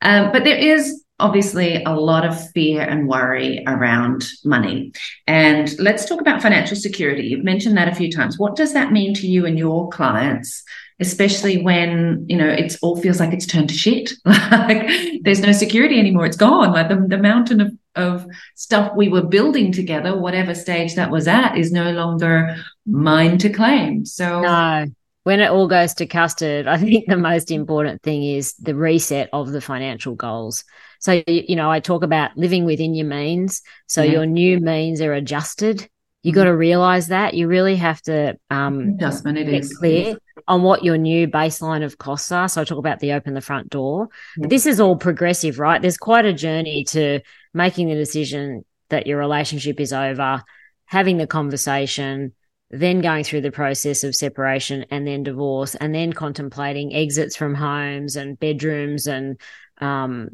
Um, 0.00 0.32
but 0.32 0.44
there 0.44 0.56
is 0.56 1.04
obviously 1.20 1.82
a 1.84 1.90
lot 1.90 2.24
of 2.24 2.50
fear 2.52 2.82
and 2.82 3.08
worry 3.08 3.62
around 3.66 4.26
money. 4.44 4.92
And 5.26 5.72
let's 5.78 6.04
talk 6.04 6.20
about 6.20 6.42
financial 6.42 6.76
security. 6.76 7.28
You've 7.28 7.44
mentioned 7.44 7.76
that 7.76 7.88
a 7.88 7.94
few 7.94 8.10
times. 8.10 8.38
What 8.38 8.56
does 8.56 8.72
that 8.72 8.92
mean 8.92 9.14
to 9.14 9.26
you 9.26 9.46
and 9.46 9.58
your 9.58 9.88
clients, 9.90 10.62
especially 10.98 11.62
when, 11.62 12.26
you 12.28 12.36
know, 12.36 12.48
it's 12.48 12.76
all 12.82 12.96
feels 12.96 13.20
like 13.20 13.32
it's 13.32 13.46
turned 13.46 13.68
to 13.68 13.74
shit? 13.74 14.12
like 14.24 14.90
there's 15.22 15.40
no 15.40 15.52
security 15.52 15.98
anymore. 15.98 16.26
It's 16.26 16.36
gone. 16.36 16.72
Like 16.72 16.88
the, 16.88 17.04
the 17.08 17.18
mountain 17.18 17.60
of, 17.60 17.72
of 17.94 18.26
stuff 18.56 18.92
we 18.96 19.08
were 19.08 19.22
building 19.26 19.72
together, 19.72 20.18
whatever 20.18 20.54
stage 20.54 20.94
that 20.96 21.10
was 21.10 21.28
at, 21.28 21.56
is 21.56 21.70
no 21.70 21.92
longer 21.92 22.56
mine 22.86 23.38
to 23.38 23.50
claim. 23.50 24.04
So 24.04 24.40
no 24.40 24.86
when 25.24 25.40
it 25.40 25.50
all 25.50 25.68
goes 25.68 25.94
to 25.94 26.06
custard 26.06 26.66
i 26.66 26.78
think 26.78 27.04
the 27.06 27.16
most 27.16 27.50
important 27.50 28.02
thing 28.02 28.24
is 28.24 28.54
the 28.54 28.74
reset 28.74 29.28
of 29.32 29.52
the 29.52 29.60
financial 29.60 30.14
goals 30.14 30.64
so 31.00 31.20
you 31.26 31.56
know 31.56 31.70
i 31.70 31.80
talk 31.80 32.04
about 32.04 32.30
living 32.36 32.64
within 32.64 32.94
your 32.94 33.06
means 33.06 33.62
so 33.88 34.02
Yeah. 34.02 34.12
your 34.12 34.26
new 34.26 34.60
means 34.60 35.00
are 35.00 35.12
adjusted 35.12 35.88
you 36.22 36.32
got 36.32 36.44
to 36.44 36.54
realize 36.54 37.06
that 37.08 37.32
you 37.32 37.46
really 37.48 37.76
have 37.76 38.02
to 38.02 38.38
um, 38.50 38.90
adjustment, 38.96 39.38
it 39.38 39.44
get 39.44 39.54
is 39.54 39.74
clear 39.78 40.18
on 40.46 40.62
what 40.62 40.84
your 40.84 40.98
new 40.98 41.26
baseline 41.26 41.82
of 41.82 41.96
costs 41.96 42.30
are. 42.30 42.46
So 42.46 42.60
I 42.60 42.64
talk 42.64 42.76
about 42.76 43.00
the 43.00 43.12
open 43.12 43.32
the 43.32 43.40
front 43.40 43.70
door. 43.70 44.08
Yeah. 44.36 44.42
But 44.42 44.50
this 44.50 44.66
is 44.66 44.80
all 44.80 44.96
progressive, 44.96 45.58
right? 45.58 45.80
There's 45.80 45.96
quite 45.96 46.26
a 46.26 46.34
journey 46.34 46.84
to 46.88 47.20
making 47.54 47.88
the 47.88 47.94
decision 47.94 48.66
that 48.90 49.06
your 49.06 49.18
relationship 49.18 49.80
is 49.80 49.94
over, 49.94 50.42
having 50.84 51.16
the 51.16 51.26
conversation, 51.26 52.34
then 52.70 53.00
going 53.00 53.24
through 53.24 53.40
the 53.40 53.50
process 53.50 54.04
of 54.04 54.14
separation 54.14 54.84
and 54.90 55.06
then 55.06 55.22
divorce, 55.22 55.74
and 55.74 55.94
then 55.94 56.12
contemplating 56.12 56.94
exits 56.94 57.34
from 57.34 57.54
homes 57.54 58.16
and 58.16 58.38
bedrooms 58.38 59.06
and 59.06 59.40
um, 59.78 60.28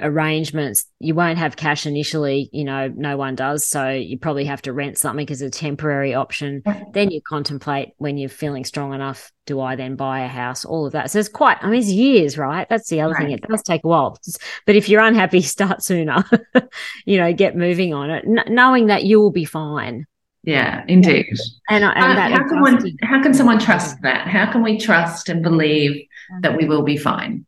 arrangements. 0.00 0.86
You 1.00 1.14
won't 1.14 1.38
have 1.38 1.56
cash 1.56 1.86
initially, 1.86 2.48
you 2.52 2.64
know, 2.64 2.92
no 2.94 3.16
one 3.16 3.34
does. 3.34 3.66
So 3.66 3.88
you 3.90 4.18
probably 4.18 4.44
have 4.46 4.62
to 4.62 4.72
rent 4.72 4.98
something 4.98 5.28
as 5.30 5.42
a 5.42 5.50
temporary 5.50 6.14
option. 6.14 6.62
Then 6.92 7.10
you 7.10 7.20
contemplate 7.20 7.90
when 7.98 8.18
you're 8.18 8.28
feeling 8.28 8.64
strong 8.64 8.94
enough, 8.94 9.30
do 9.46 9.60
I 9.60 9.76
then 9.76 9.96
buy 9.96 10.20
a 10.20 10.28
house? 10.28 10.64
All 10.64 10.86
of 10.86 10.92
that. 10.92 11.10
So 11.10 11.18
it's 11.18 11.28
quite, 11.28 11.56
I 11.62 11.70
mean, 11.70 11.80
it's 11.80 11.88
years, 11.88 12.36
right? 12.36 12.68
That's 12.68 12.88
the 12.90 13.00
other 13.00 13.14
thing. 13.14 13.30
It 13.30 13.42
does 13.42 13.62
take 13.62 13.82
a 13.84 13.88
while. 13.88 14.18
But 14.66 14.76
if 14.76 14.88
you're 14.88 15.02
unhappy, 15.02 15.40
start 15.56 15.82
sooner, 15.82 16.24
you 17.06 17.18
know, 17.18 17.32
get 17.32 17.56
moving 17.56 17.94
on 17.94 18.10
it, 18.10 18.24
N- 18.26 18.54
knowing 18.54 18.86
that 18.86 19.04
you 19.04 19.20
will 19.20 19.30
be 19.32 19.44
fine. 19.44 20.06
Yeah, 20.44 20.84
indeed. 20.88 21.26
And, 21.68 21.84
and 21.84 22.12
Uh, 22.12 22.14
that 22.14 22.30
how 22.32 22.48
can 22.48 22.60
one, 22.60 22.96
how 23.02 23.22
can 23.22 23.34
someone 23.34 23.58
trust 23.58 24.00
that? 24.02 24.28
How 24.28 24.50
can 24.50 24.62
we 24.62 24.78
trust 24.78 25.28
and 25.28 25.42
believe 25.42 26.06
that 26.42 26.56
we 26.56 26.64
will 26.64 26.82
be 26.82 26.96
fine? 26.96 27.44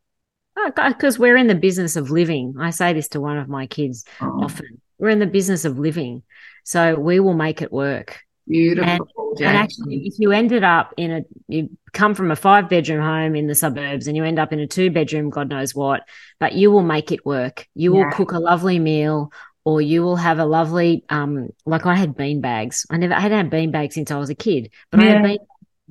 Because 0.65 1.19
we're 1.19 1.37
in 1.37 1.47
the 1.47 1.55
business 1.55 1.95
of 1.95 2.11
living. 2.11 2.55
I 2.59 2.69
say 2.69 2.93
this 2.93 3.09
to 3.09 3.21
one 3.21 3.37
of 3.37 3.49
my 3.49 3.67
kids 3.67 4.05
Oh, 4.19 4.43
often. 4.43 4.81
We're 4.97 5.09
in 5.09 5.19
the 5.19 5.25
business 5.25 5.65
of 5.65 5.79
living. 5.79 6.23
So 6.63 6.95
we 6.95 7.19
will 7.19 7.33
make 7.33 7.61
it 7.61 7.71
work. 7.71 8.21
Beautiful. 8.47 9.07
And, 9.37 9.47
and, 9.47 9.57
actually, 9.57 10.07
if 10.07 10.15
you 10.19 10.31
ended 10.31 10.63
up 10.63 10.93
in 10.97 11.11
a, 11.11 11.21
you 11.47 11.69
come 11.93 12.15
from 12.15 12.31
a 12.31 12.35
five 12.35 12.69
bedroom 12.69 13.01
home 13.01 13.35
in 13.35 13.47
the 13.47 13.55
suburbs 13.55 14.07
and 14.07 14.17
you 14.17 14.23
end 14.23 14.39
up 14.39 14.51
in 14.51 14.59
a 14.59 14.67
two 14.67 14.91
bedroom, 14.91 15.29
God 15.29 15.49
knows 15.49 15.73
what, 15.73 16.01
but 16.39 16.53
you 16.53 16.71
will 16.71 16.83
make 16.83 17.11
it 17.11 17.25
work. 17.25 17.67
You 17.75 17.95
yeah. 17.95 18.05
will 18.05 18.11
cook 18.11 18.31
a 18.31 18.39
lovely 18.39 18.77
meal 18.77 19.31
or 19.63 19.81
you 19.81 20.01
will 20.01 20.15
have 20.15 20.39
a 20.39 20.45
lovely, 20.45 21.05
um, 21.09 21.49
like 21.65 21.85
I 21.85 21.95
had 21.95 22.15
bean 22.15 22.41
bags. 22.41 22.85
I 22.89 22.97
never 22.97 23.13
I 23.13 23.19
hadn't 23.19 23.37
had 23.37 23.49
bean 23.49 23.71
bags 23.71 23.95
since 23.95 24.11
I 24.11 24.17
was 24.17 24.29
a 24.29 24.35
kid, 24.35 24.71
but 24.89 24.99
yeah. 24.99 25.05
I 25.05 25.09
had 25.09 25.23
bean 25.23 25.37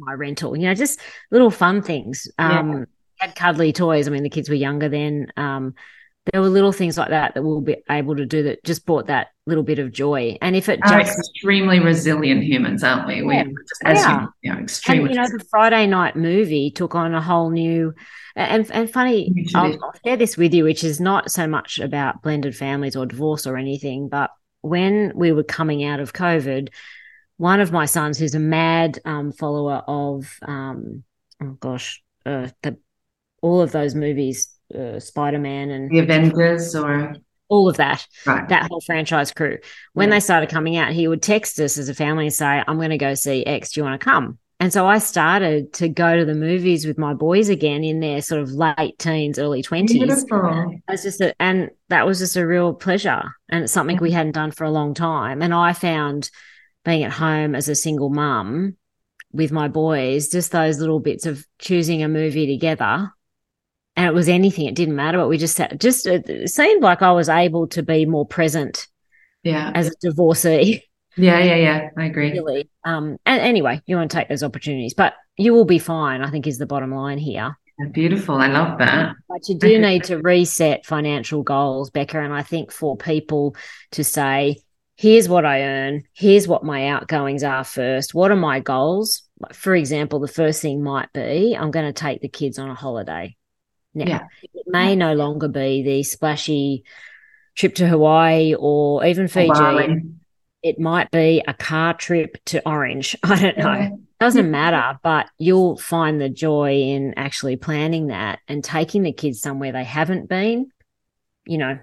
my 0.01 0.13
rental, 0.13 0.57
you 0.57 0.67
know, 0.67 0.75
just 0.75 1.01
little 1.31 1.51
fun 1.51 1.83
things. 1.83 2.29
Um, 2.39 2.73
yeah. 2.73 2.85
Had 3.21 3.37
cuddly 3.37 3.73
toys. 3.73 4.09
I 4.09 4.11
mean, 4.11 4.23
the 4.23 4.31
kids 4.31 4.49
were 4.49 4.55
younger 4.55 4.89
then. 4.89 5.33
Um, 5.37 5.75
there 6.33 6.41
were 6.43 6.49
little 6.49 6.73
things 6.73 6.99
like 6.99 7.09
that 7.09 7.35
that 7.35 7.43
we'll 7.43 7.63
be 7.63 7.77
able 7.91 8.15
to 8.17 8.27
do 8.27 8.43
that 8.43 8.63
just 8.63 8.85
brought 8.85 9.07
that 9.07 9.29
little 9.47 9.65
bit 9.65 9.79
of 9.79 9.91
joy. 9.91 10.37
And 10.43 10.55
if 10.55 10.69
it 10.69 10.81
just 10.87 11.19
extremely 11.19 11.81
resilient 11.81 12.45
humans, 12.45 12.85
aren't 12.85 13.07
we? 13.07 13.17
Yeah, 13.17 13.45
we 13.45 13.55
just 13.69 13.83
as 13.85 13.99
yeah. 13.99 14.27
you 14.43 14.53
know, 14.53 14.59
extremely. 14.61 15.07
And, 15.07 15.15
you 15.15 15.21
know, 15.21 15.39
the 15.39 15.45
Friday 15.51 15.87
night 15.87 16.17
movie 16.17 16.71
took 16.71 16.95
on 16.95 17.15
a 17.15 17.23
whole 17.23 17.51
new 17.51 17.95
and 18.37 18.71
and 18.71 18.91
funny. 18.91 19.33
I'll, 19.55 19.73
I'll 19.83 19.95
share 20.05 20.17
this 20.19 20.37
with 20.37 20.53
you, 20.53 20.65
which 20.65 20.85
is 20.85 21.01
not 21.01 21.31
so 21.31 21.47
much 21.47 21.79
about 21.79 22.23
blended 22.23 22.55
families 22.55 22.97
or 22.97 23.07
divorce 23.07 23.47
or 23.47 23.57
anything, 23.57 24.09
but 24.09 24.31
when 24.61 25.13
we 25.15 25.33
were 25.33 25.43
coming 25.43 25.85
out 25.85 26.01
of 26.01 26.13
COVID, 26.13 26.69
one 27.39 27.61
of 27.61 27.73
my 27.73 27.87
sons, 27.87 28.19
who's 28.19 28.35
a 28.35 28.39
mad 28.39 28.99
um, 29.07 29.33
follower 29.33 29.83
of, 29.89 30.39
um, 30.43 31.03
oh 31.43 31.57
gosh, 31.59 32.03
uh, 32.27 32.49
the 32.63 32.77
all 33.43 33.61
of 33.61 33.73
those 33.73 33.95
movies, 33.95 34.49
uh, 34.75 35.01
Spider 35.01 35.39
Man 35.39 35.71
and 35.71 35.91
the 35.91 36.01
Avengers, 36.01 36.75
or 36.75 37.15
all 37.49 37.69
of 37.69 37.77
that, 37.79 38.07
right. 38.27 38.49
that 38.49 38.69
whole 38.71 38.81
franchise 38.81 39.33
crew. 39.33 39.59
When 39.93 40.09
yeah. 40.09 40.17
they 40.17 40.21
started 40.21 40.51
coming 40.51 40.77
out, 40.77 40.93
he 40.93 41.09
would 41.09 41.23
text 41.23 41.59
us 41.59 41.79
as 41.79 41.89
a 41.89 41.95
family 41.95 42.27
and 42.27 42.35
say, 42.35 42.63
"I'm 42.67 42.77
going 42.77 42.91
to 42.91 42.99
go 42.99 43.15
see 43.15 43.45
X. 43.45 43.73
Do 43.73 43.81
you 43.81 43.85
want 43.85 44.01
to 44.01 44.05
come?" 44.05 44.39
And 44.61 44.73
so 44.73 44.87
I 44.87 44.99
started 44.99 45.73
to 45.75 45.89
go 45.89 46.19
to 46.19 46.27
the 46.27 46.35
movies 46.35 46.87
with 46.87 46.99
my 46.99 47.15
boys 47.15 47.49
again 47.49 47.83
in 47.83 48.01
their 48.01 48.21
sort 48.21 48.43
of 48.43 48.51
late 48.51 48.99
teens, 48.99 49.39
early 49.39 49.63
twenties. 49.63 50.03
It's 50.89 51.03
just 51.03 51.21
a, 51.23 51.35
and 51.41 51.71
that 51.89 52.07
was 52.07 52.19
just 52.19 52.37
a 52.37 52.47
real 52.47 52.75
pleasure, 52.75 53.23
and 53.49 53.65
it's 53.65 53.73
something 53.73 53.97
yeah. 53.97 54.03
we 54.03 54.11
hadn't 54.11 54.33
done 54.33 54.51
for 54.51 54.65
a 54.65 54.71
long 54.71 54.95
time. 54.95 55.43
And 55.43 55.55
I 55.55 55.73
found 55.73 56.31
being 56.85 57.05
at 57.05 57.13
home 57.13 57.55
as 57.55 57.69
a 57.69 57.75
single 57.75 58.11
mum 58.11 58.77
with 59.33 59.51
my 59.51 59.69
boys, 59.69 60.29
just 60.29 60.53
those 60.53 60.79
little 60.79 61.01
bits 61.01 61.25
of 61.25 61.47
choosing 61.59 62.03
a 62.03 62.09
movie 62.09 62.47
together 62.47 63.13
and 63.97 64.07
it 64.07 64.15
was 64.15 64.29
anything 64.29 64.67
it 64.67 64.75
didn't 64.75 64.97
matter 64.97 65.19
but 65.19 65.29
we 65.29 65.39
just 65.39 65.57
sat, 65.57 65.79
just 65.81 66.07
it 66.07 66.49
seemed 66.49 66.83
like 66.83 67.03
i 67.03 67.13
was 67.13 67.29
able 67.29 67.67
to 67.67 67.83
be 67.83 68.07
more 68.07 68.27
present 68.27 68.87
yeah. 69.43 69.73
as 69.75 69.89
a 69.89 69.93
divorcee. 70.01 70.85
Yeah 71.17 71.39
yeah 71.41 71.57
yeah. 71.57 71.89
I 71.99 72.07
agree. 72.07 72.33
Really. 72.33 72.71
Um 72.85 73.17
and 73.27 73.41
anyway 73.41 73.83
you 73.87 73.97
want 73.97 74.11
to 74.11 74.17
take 74.17 74.29
those 74.29 74.43
opportunities 74.43 74.95
but 74.95 75.15
you 75.37 75.53
will 75.53 75.65
be 75.65 75.79
fine 75.79 76.23
i 76.23 76.31
think 76.31 76.47
is 76.47 76.59
the 76.59 76.67
bottom 76.67 76.95
line 76.95 77.19
here. 77.19 77.57
Beautiful. 77.93 78.35
I 78.35 78.49
love 78.49 78.79
that. 78.79 79.15
But 79.27 79.49
you 79.49 79.55
do 79.59 79.79
need 79.79 80.05
to 80.05 80.19
reset 80.19 80.85
financial 80.85 81.43
goals 81.43 81.91
becca 81.91 82.21
and 82.21 82.33
i 82.33 82.43
think 82.43 82.71
for 82.71 82.97
people 82.97 83.57
to 83.93 84.05
say 84.05 84.59
here's 84.97 85.29
what 85.29 85.45
i 85.45 85.63
earn 85.63 86.03
here's 86.13 86.47
what 86.47 86.63
my 86.63 86.89
outgoings 86.89 87.43
are 87.43 87.65
first 87.65 88.15
what 88.15 88.31
are 88.31 88.37
my 88.37 88.61
goals? 88.61 89.23
For 89.53 89.75
example 89.75 90.21
the 90.21 90.29
first 90.29 90.63
thing 90.63 90.83
might 90.83 91.13
be 91.13 91.57
i'm 91.59 91.71
going 91.71 91.87
to 91.87 91.93
take 91.93 92.21
the 92.21 92.29
kids 92.29 92.59
on 92.59 92.71
a 92.71 92.75
holiday 92.75 93.35
now. 93.95 94.07
Yeah. 94.07 94.27
It 94.43 94.67
may 94.67 94.97
no 94.97 95.15
longer 95.15 95.49
be 95.49 95.83
the 95.83 96.03
splashy 96.03 96.85
trip 97.55 97.75
to 97.77 97.87
Hawaii 97.87 98.55
or 98.59 99.05
even 99.05 99.29
Fiji. 99.29 100.05
It 100.63 100.79
might 100.79 101.11
be 101.11 101.43
a 101.47 101.55
car 101.55 101.95
trip 101.95 102.37
to 102.47 102.67
Orange. 102.69 103.17
I 103.23 103.41
don't 103.41 103.59
know. 103.59 103.73
Yeah. 103.73 103.91
Doesn't 104.19 104.51
matter, 104.51 104.99
but 105.03 105.31
you'll 105.39 105.79
find 105.79 106.21
the 106.21 106.29
joy 106.29 106.83
in 106.83 107.15
actually 107.17 107.57
planning 107.57 108.09
that 108.09 108.41
and 108.47 108.63
taking 108.63 109.03
the 109.03 109.13
kids 109.13 109.41
somewhere 109.41 109.73
they 109.73 109.85
haven't 109.85 110.29
been, 110.29 110.71
you 111.47 111.57
know. 111.57 111.79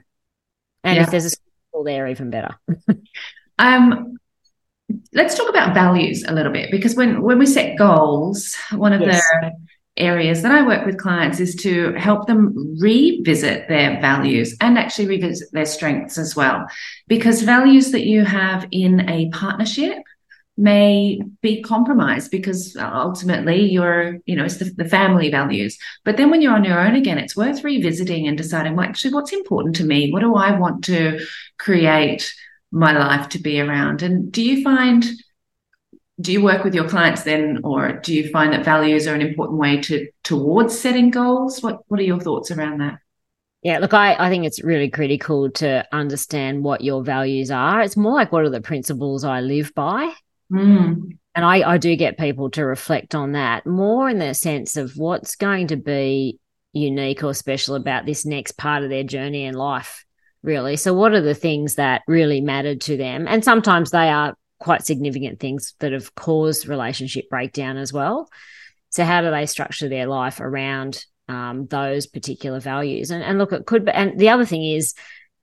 And 0.84 0.96
yeah. 0.96 1.02
if 1.02 1.10
there's 1.10 1.26
a 1.26 1.30
school 1.32 1.84
there, 1.84 2.08
even 2.08 2.30
better. 2.30 2.60
um, 3.58 4.18
let's 5.14 5.36
talk 5.36 5.50
about 5.50 5.74
values 5.74 6.24
a 6.28 6.34
little 6.34 6.52
bit 6.52 6.70
because 6.70 6.96
when 6.96 7.24
when 7.24 7.40
we 7.40 7.48
set 7.48 7.76
goals, 7.76 8.56
one 8.72 8.94
of 8.94 9.02
yes. 9.02 9.24
the 9.42 9.52
areas 9.98 10.42
that 10.42 10.52
I 10.52 10.66
work 10.66 10.86
with 10.86 10.98
clients 10.98 11.40
is 11.40 11.56
to 11.56 11.94
help 11.94 12.28
them 12.28 12.78
revisit 12.80 13.68
their 13.68 14.00
values 14.00 14.56
and 14.62 14.78
actually 14.78 15.08
revisit 15.08 15.52
their 15.52 15.66
strengths 15.66 16.18
as 16.18 16.36
well. 16.36 16.68
Because 17.08 17.42
values 17.42 17.92
that 17.92 18.06
you 18.06 18.24
have 18.24 18.68
in 18.72 19.10
a 19.10 19.30
partnership 19.30 19.98
may 20.58 21.22
be 21.42 21.62
compromised 21.62 22.32
because 22.32 22.76
ultimately 22.78 23.62
you're, 23.70 24.18
you 24.26 24.36
know, 24.36 24.44
it's 24.44 24.58
the, 24.58 24.66
the, 24.76 24.90
family 24.90 25.30
values. 25.30 25.78
But 26.04 26.18
then 26.18 26.32
when 26.32 26.42
you're 26.42 26.56
on 26.56 26.64
your 26.64 26.80
own 26.80 26.96
again, 26.96 27.20
it's 27.20 27.38
worth 27.38 27.64
revisiting 27.64 28.28
and 28.28 28.36
deciding, 28.36 28.76
well, 28.76 28.88
actually, 28.88 29.14
what's 29.14 29.34
important 29.34 29.76
to 29.76 29.84
me? 29.84 30.12
What 30.12 30.22
do 30.22 30.34
I 30.36 30.58
want 30.58 30.84
to 30.86 31.20
create 31.60 32.34
my 32.72 32.98
life 32.98 33.30
to 33.30 33.40
be 33.40 33.62
around? 33.62 34.02
And 34.02 34.32
do 34.32 34.42
you 34.42 34.64
find 34.64 35.06
do 36.20 36.32
you 36.32 36.42
work 36.42 36.64
with 36.64 36.74
your 36.74 36.88
clients 36.88 37.24
then 37.24 37.60
or 37.64 37.94
do 37.94 38.14
you 38.14 38.30
find 38.30 38.54
that 38.54 38.66
values 38.66 39.08
are 39.08 39.14
an 39.14 39.22
important 39.22 39.60
way 39.60 39.80
to 39.82 40.08
towards 40.24 40.78
setting 40.78 41.12
goals? 41.12 41.62
What 41.62 41.82
what 41.88 42.00
are 42.00 42.04
your 42.04 42.20
thoughts 42.20 42.52
around 42.52 42.80
that? 42.80 43.00
Yeah 43.62 43.80
look 43.80 43.94
i 43.94 44.16
i 44.16 44.30
think 44.30 44.46
it's 44.46 44.64
really 44.64 44.90
critical 44.90 45.52
to 45.52 45.86
understand 45.92 46.64
what 46.64 46.82
your 46.82 47.04
values 47.04 47.52
are. 47.52 47.82
It's 47.82 47.98
more 47.98 48.14
like 48.14 48.32
what 48.32 48.44
are 48.44 48.50
the 48.50 48.62
principles 48.62 49.24
i 49.24 49.42
live 49.42 49.74
by. 49.76 50.14
Mm. 50.50 51.18
and 51.36 51.46
i 51.46 51.74
i 51.74 51.78
do 51.78 51.94
get 51.98 52.18
people 52.18 52.50
to 52.52 52.64
reflect 52.64 53.14
on 53.14 53.34
that 53.34 53.66
more 53.66 54.08
in 54.08 54.18
the 54.18 54.34
sense 54.34 54.78
of 54.78 54.96
what's 54.96 55.36
going 55.36 55.68
to 55.68 55.76
be 55.76 56.40
unique 56.72 57.22
or 57.22 57.34
special 57.34 57.76
about 57.76 58.06
this 58.06 58.26
next 58.26 58.54
part 58.54 58.82
of 58.82 58.90
their 58.90 59.04
journey 59.04 59.44
in 59.44 59.56
life 59.56 60.06
really. 60.44 60.78
So 60.78 60.94
what 60.94 61.14
are 61.14 61.22
the 61.22 61.36
things 61.36 61.76
that 61.76 62.02
really 62.08 62.42
mattered 62.42 62.82
to 62.82 62.98
them? 62.98 63.28
And 63.28 63.44
sometimes 63.44 63.92
they 63.92 64.10
are 64.10 64.36
quite 64.60 64.86
significant 64.86 65.40
things 65.40 65.74
that 65.80 65.92
have 65.92 66.16
caused 66.16 66.68
relationship 66.68 67.30
breakdown 67.30 67.78
as 67.78 67.94
well. 67.94 68.30
So, 68.90 69.04
how 69.04 69.22
do 69.22 69.32
they 69.32 69.46
structure 69.46 69.90
their 69.90 70.08
life 70.08 70.40
around 70.40 71.04
um, 71.28 71.68
those 71.68 72.08
particular 72.08 72.60
values? 72.60 73.12
And, 73.12 73.24
and 73.24 73.38
look, 73.38 73.52
it 73.52 73.66
could 73.66 73.86
be, 73.86 73.92
and 73.92 74.20
the 74.20 74.30
other 74.30 74.46
thing 74.46 74.64
is 74.64 74.94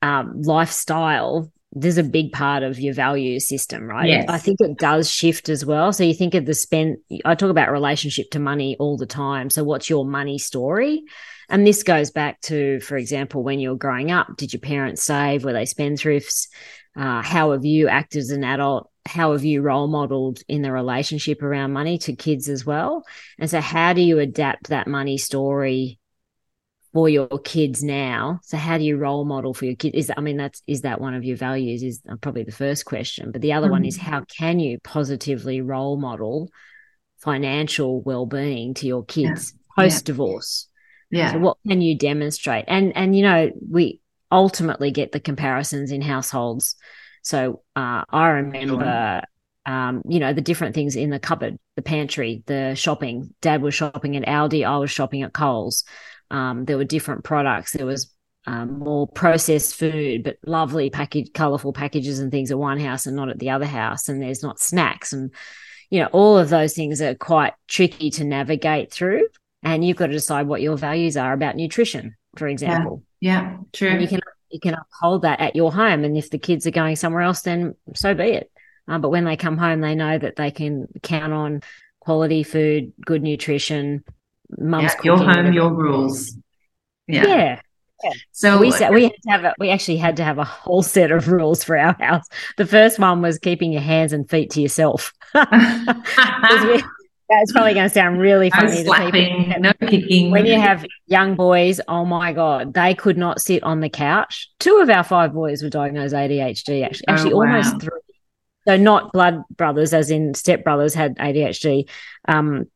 um, 0.03 0.42
lifestyle. 0.42 1.50
There's 1.77 1.98
a 1.98 2.05
big 2.05 2.31
part 2.31 2.62
of 2.62 2.79
your 2.79 2.94
value 2.94 3.40
system, 3.40 3.83
right? 3.83 4.09
Yes. 4.09 4.27
I 4.29 4.38
think 4.38 4.61
it 4.61 4.79
does 4.79 5.11
shift 5.11 5.48
as 5.48 5.66
well. 5.66 5.92
So, 5.92 6.05
you 6.05 6.14
think 6.14 6.35
of 6.35 6.46
the 6.46 6.55
spend, 6.55 6.98
I 7.24 7.35
talk 7.35 7.50
about 7.50 7.70
relationship 7.70 8.31
to 8.31 8.38
money 8.38 8.77
all 8.79 8.96
the 8.96 9.07
time. 9.07 9.50
So, 9.50 9.64
what's 9.64 9.90
your 9.90 10.05
money 10.05 10.38
story? 10.38 11.05
And 11.48 11.66
this 11.66 11.83
goes 11.83 12.11
back 12.11 12.40
to, 12.42 12.81
for 12.81 12.96
example, 12.96 13.42
when 13.42 13.61
you're 13.61 13.77
growing 13.77 14.11
up, 14.11 14.37
did 14.37 14.53
your 14.53 14.61
parents 14.61 15.03
save? 15.03 15.44
Were 15.44 15.53
they 15.53 15.64
spendthrifts? 15.64 16.48
Uh, 16.96 17.22
how 17.22 17.53
have 17.53 17.64
you 17.64 17.88
acted 17.88 18.20
as 18.20 18.31
an 18.31 18.44
adult? 18.44 18.90
How 19.06 19.32
have 19.32 19.44
you 19.44 19.60
role 19.60 19.86
modeled 19.86 20.40
in 20.48 20.62
the 20.62 20.72
relationship 20.72 21.42
around 21.42 21.72
money 21.72 21.98
to 21.98 22.14
kids 22.14 22.48
as 22.48 22.64
well? 22.64 23.04
And 23.38 23.50
so, 23.50 23.60
how 23.60 23.92
do 23.92 24.00
you 24.00 24.18
adapt 24.18 24.68
that 24.68 24.86
money 24.86 25.18
story 25.18 25.98
for 26.92 27.08
your 27.08 27.28
kids 27.28 27.82
now? 27.82 28.40
So, 28.42 28.56
how 28.56 28.78
do 28.78 28.84
you 28.84 28.96
role 28.96 29.24
model 29.24 29.52
for 29.52 29.66
your 29.66 29.76
kids? 29.76 29.94
Is 29.94 30.12
I 30.16 30.20
mean, 30.20 30.38
that's 30.38 30.62
is 30.66 30.82
that 30.82 31.00
one 31.00 31.14
of 31.14 31.24
your 31.24 31.36
values? 31.36 31.82
Is 31.82 32.00
probably 32.22 32.44
the 32.44 32.52
first 32.52 32.86
question. 32.86 33.30
But 33.30 33.42
the 33.42 33.52
other 33.52 33.66
mm-hmm. 33.66 33.72
one 33.72 33.84
is 33.84 33.98
how 33.98 34.22
can 34.24 34.58
you 34.58 34.78
positively 34.80 35.60
role 35.60 35.98
model 35.98 36.50
financial 37.18 38.00
well 38.02 38.26
being 38.26 38.74
to 38.74 38.86
your 38.86 39.04
kids 39.04 39.52
yeah. 39.54 39.84
post 39.84 40.06
divorce? 40.06 40.68
Yeah. 41.10 41.32
So, 41.32 41.38
what 41.40 41.58
can 41.68 41.82
you 41.82 41.98
demonstrate? 41.98 42.64
And 42.68 42.96
and 42.96 43.14
you 43.14 43.22
know, 43.22 43.50
we 43.70 44.00
ultimately 44.32 44.90
get 44.90 45.12
the 45.12 45.20
comparisons 45.20 45.92
in 45.92 46.00
households 46.00 46.76
so 47.24 47.62
uh, 47.74 48.04
I 48.08 48.28
remember, 48.28 49.22
um, 49.64 50.02
you 50.06 50.20
know, 50.20 50.34
the 50.34 50.42
different 50.42 50.74
things 50.74 50.94
in 50.94 51.08
the 51.08 51.18
cupboard, 51.18 51.58
the 51.74 51.82
pantry, 51.82 52.42
the 52.46 52.74
shopping. 52.74 53.34
Dad 53.40 53.62
was 53.62 53.74
shopping 53.74 54.16
at 54.16 54.28
Aldi. 54.28 54.66
I 54.66 54.76
was 54.76 54.90
shopping 54.90 55.22
at 55.22 55.32
Coles. 55.32 55.84
Um, 56.30 56.66
there 56.66 56.76
were 56.76 56.84
different 56.84 57.24
products. 57.24 57.72
There 57.72 57.87
was 57.87 58.12
um, 58.46 58.78
more 58.78 59.08
processed 59.08 59.74
food, 59.74 60.24
but 60.24 60.37
lovely 60.44 60.90
package, 60.90 61.32
colorful 61.32 61.72
packages 61.72 62.18
and 62.18 62.30
things 62.30 62.50
at 62.50 62.58
one 62.58 62.78
house 62.78 63.06
and 63.06 63.16
not 63.16 63.30
at 63.30 63.38
the 63.38 63.50
other 63.50 63.66
house. 63.66 64.08
And 64.10 64.22
there's 64.22 64.42
not 64.42 64.60
snacks 64.60 65.12
and 65.12 65.32
you 65.90 66.00
know 66.00 66.08
all 66.12 66.37
of 66.37 66.48
those 66.48 66.74
things 66.74 67.00
are 67.00 67.14
quite 67.14 67.54
tricky 67.68 68.10
to 68.10 68.24
navigate 68.24 68.92
through. 68.92 69.26
And 69.62 69.82
you've 69.82 69.96
got 69.96 70.08
to 70.08 70.12
decide 70.12 70.46
what 70.46 70.60
your 70.60 70.76
values 70.76 71.16
are 71.16 71.32
about 71.32 71.56
nutrition, 71.56 72.16
for 72.36 72.49
example. 72.49 73.03
Yeah, 73.20 73.40
yeah 73.40 73.57
true. 73.72 73.88
And 73.88 74.03
you 74.03 74.09
can 74.09 74.20
you 74.55 74.61
can 74.61 74.74
uphold 74.74 75.22
that 75.22 75.40
at 75.40 75.57
your 75.57 75.72
home. 75.72 76.05
And 76.05 76.16
if 76.16 76.30
the 76.30 76.38
kids 76.38 76.64
are 76.64 76.70
going 76.70 76.94
somewhere 76.94 77.22
else, 77.22 77.42
then 77.42 77.74
so 77.96 78.14
be 78.14 78.30
it. 78.30 78.52
Uh, 78.86 78.98
but 78.98 79.11
when 79.11 79.24
they 79.24 79.36
come 79.36 79.59
home, 79.59 79.80
they 79.80 79.96
know 79.96 80.16
that 80.16 80.36
they 80.36 80.52
can 80.52 80.86
count 81.02 81.32
on 81.32 81.61
quality 81.98 82.44
food, 82.44 82.92
good 83.05 83.22
nutrition, 83.22 84.05
mum's 84.57 84.92
yeah, 84.94 85.00
your 85.02 85.18
home, 85.18 85.52
your 85.52 85.72
rules. 85.74 86.36
Yeah. 87.09 87.26
yeah. 87.26 87.61
Yeah. 88.05 88.12
So 88.32 88.59
we 88.59 88.70
said 88.70 88.92
we 88.92 89.05
had 89.05 89.12
to 89.22 89.30
have 89.30 89.44
a, 89.44 89.55
we 89.59 89.70
actually 89.70 89.96
had 89.96 90.16
to 90.18 90.24
have 90.24 90.38
a 90.38 90.44
whole 90.44 90.82
set 90.82 91.11
of 91.11 91.28
rules 91.28 91.64
for 91.64 91.76
our 91.76 91.96
house. 91.98 92.26
The 92.57 92.66
first 92.66 92.98
one 92.98 93.22
was 93.22 93.38
keeping 93.38 93.72
your 93.72 93.82
hands 93.82 94.12
and 94.12 94.28
feet 94.28 94.50
to 94.50 94.61
yourself. 94.61 95.12
That's 97.29 97.53
probably 97.53 97.72
going 97.72 97.89
to 97.89 97.95
sound 97.95 98.20
really 98.20 98.51
funny. 98.51 98.68
No 98.68 98.85
slapping, 98.85 99.55
no 99.59 99.72
kicking. 99.89 100.31
When 100.31 100.45
you 100.45 100.61
have 100.61 100.85
young 101.07 101.37
boys, 101.37 101.81
oh 101.89 102.05
my 102.05 102.33
god, 102.33 102.75
they 102.75 102.95
could 102.95 103.16
not 103.16 103.41
sit 103.41 103.62
on 103.62 103.81
the 103.81 103.89
couch. 103.89 104.51
Two 104.59 104.77
of 104.77 104.91
our 104.91 105.03
five 105.03 105.33
boys 105.33 105.62
were 105.62 105.70
diagnosed 105.70 106.14
ADHD. 106.14 106.85
Actually, 106.85 107.09
actually, 107.09 107.33
oh, 107.33 107.39
wow. 107.39 107.47
almost 107.47 107.81
three. 107.81 108.01
So 108.66 108.77
not 108.77 109.12
blood 109.12 109.43
brothers, 109.51 109.95
as 109.95 110.11
in 110.11 110.35
step 110.35 110.64
brothers, 110.64 110.95
had 110.95 111.16
ADHD. 111.16 111.89
Um, 112.29 112.66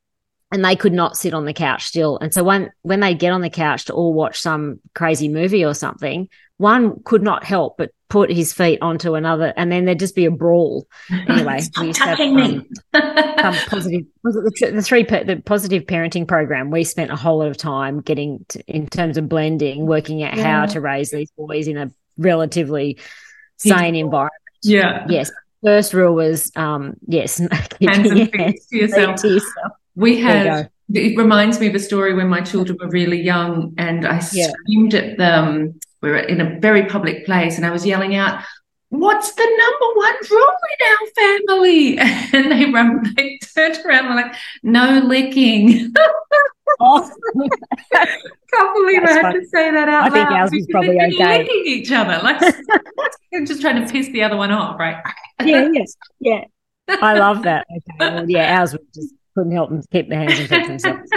and 0.51 0.65
they 0.65 0.77
could 0.77 0.93
not 0.95 1.17
sit 1.17 1.35
on 1.35 1.45
the 1.45 1.53
couch 1.53 1.85
still. 1.85 2.19
And 2.19 2.33
so 2.33 2.43
when 2.43 2.71
when 2.83 3.01
they 3.01 3.15
get 3.15 3.33
on 3.33 3.43
the 3.43 3.51
couch 3.51 3.87
to 3.87 3.93
all 3.93 4.15
watch 4.15 4.41
some 4.41 4.81
crazy 4.95 5.29
movie 5.29 5.65
or 5.65 5.75
something, 5.75 6.29
one 6.59 7.03
could 7.05 7.23
not 7.23 7.45
help 7.45 7.79
but 7.79 7.91
put 8.09 8.31
his 8.31 8.53
feet 8.53 8.81
onto 8.81 9.15
another, 9.15 9.53
and 9.57 9.71
then 9.71 9.85
there'd 9.85 9.99
just 9.99 10.15
be 10.15 10.25
a 10.25 10.31
brawl. 10.31 10.87
Anyway, 11.29 11.61
Stop 11.61 11.85
we 11.85 11.93
touching 11.93 12.39
have, 12.39 12.53
me. 12.53 12.69
Um, 13.39 13.55
positive 13.69 14.05
was 14.25 14.35
it 14.35 14.43
the, 14.43 14.73
the 14.73 14.83
three 14.83 15.05
the 15.05 15.41
positive 15.45 15.85
parenting 15.85 16.27
program. 16.27 16.73
We 16.73 16.83
spent 16.83 17.13
a 17.13 17.17
whole 17.17 17.39
lot 17.39 17.47
of 17.47 17.57
time 17.57 18.01
getting 18.01 18.45
to, 18.49 18.61
in 18.67 18.89
terms 18.89 19.17
of 19.17 19.29
blending, 19.29 19.87
working 19.87 20.25
out 20.25 20.37
yeah. 20.37 20.43
how 20.43 20.67
to 20.67 20.81
raise 20.81 21.13
these 21.13 21.31
boys 21.37 21.69
in 21.69 21.77
a 21.77 21.89
relatively 22.17 22.99
sane 23.59 23.95
environment. 23.95 24.33
Yeah. 24.63 25.07
Yes. 25.09 25.31
First 25.65 25.95
rule 25.95 26.15
was 26.15 26.51
um, 26.57 26.95
yes, 27.07 27.39
hands 27.81 28.11
and 28.11 28.31
feet 28.33 28.61
to 28.71 28.77
yourself. 28.77 29.21
To 29.23 29.29
yourself. 29.29 29.73
We 29.95 30.21
had, 30.21 30.71
it 30.93 31.17
reminds 31.17 31.61
me 31.61 31.69
of 31.69 31.77
a 31.77 31.81
story 31.81 32.15
when 32.15 32.29
my 32.29 32.41
children 32.41 32.79
were 32.81 32.89
really 32.89 33.21
young 33.21 33.75
and 33.79 34.07
I 34.07 34.21
yeah. 34.33 34.49
screamed 34.49 34.95
at 34.95 35.17
them. 35.19 35.79
We 36.03 36.11
were 36.11 36.19
in 36.19 36.41
a 36.41 36.59
very 36.61 36.87
public 36.87 37.27
place 37.27 37.57
and 37.57 37.67
I 37.67 37.71
was 37.71 37.85
yelling 37.85 38.15
out, 38.15 38.43
What's 38.91 39.33
the 39.33 39.43
number 39.45 39.97
one 39.97 40.15
rule 40.31 40.57
in 40.73 40.87
our 40.87 41.07
family? 41.15 41.99
And 42.33 42.53
they 42.53 42.71
run, 42.71 43.15
they 43.17 43.39
turned 43.55 43.79
around 43.85 44.07
and 44.07 44.15
were 44.15 44.23
like, 44.23 44.35
No 44.63 45.01
licking. 45.05 45.95
oh. 46.81 47.11
Can't 47.93 48.75
believe 48.75 49.01
That's 49.03 49.13
I 49.13 49.15
had 49.15 49.23
funny. 49.23 49.41
to 49.41 49.47
say 49.47 49.71
that 49.71 49.89
out 49.89 50.05
loud. 50.05 50.13
I 50.13 50.15
think 50.15 50.31
ours 50.31 50.51
was 50.53 50.67
probably 50.71 50.97
okay. 50.97 51.39
Licking 51.39 51.63
each 51.67 51.93
other, 51.93 52.19
like 52.23 52.41
just 53.47 53.61
trying 53.61 53.85
to 53.85 53.93
piss 53.93 54.09
the 54.09 54.23
other 54.23 54.37
one 54.37 54.51
off, 54.53 54.79
right? 54.79 55.03
yeah, 55.45 55.69
yes, 55.73 55.95
yeah. 56.21 56.45
I 56.89 57.19
love 57.19 57.43
that. 57.43 57.67
Okay, 57.71 57.97
well, 57.99 58.31
yeah, 58.31 58.59
ours 58.59 58.73
was 58.73 58.83
just 58.95 59.15
couldn't 59.35 59.53
help 59.53 59.71
them 59.71 59.83
keep 59.93 60.09
their 60.09 60.21
hands 60.21 60.51
and 60.51 60.71
themselves. 60.71 61.11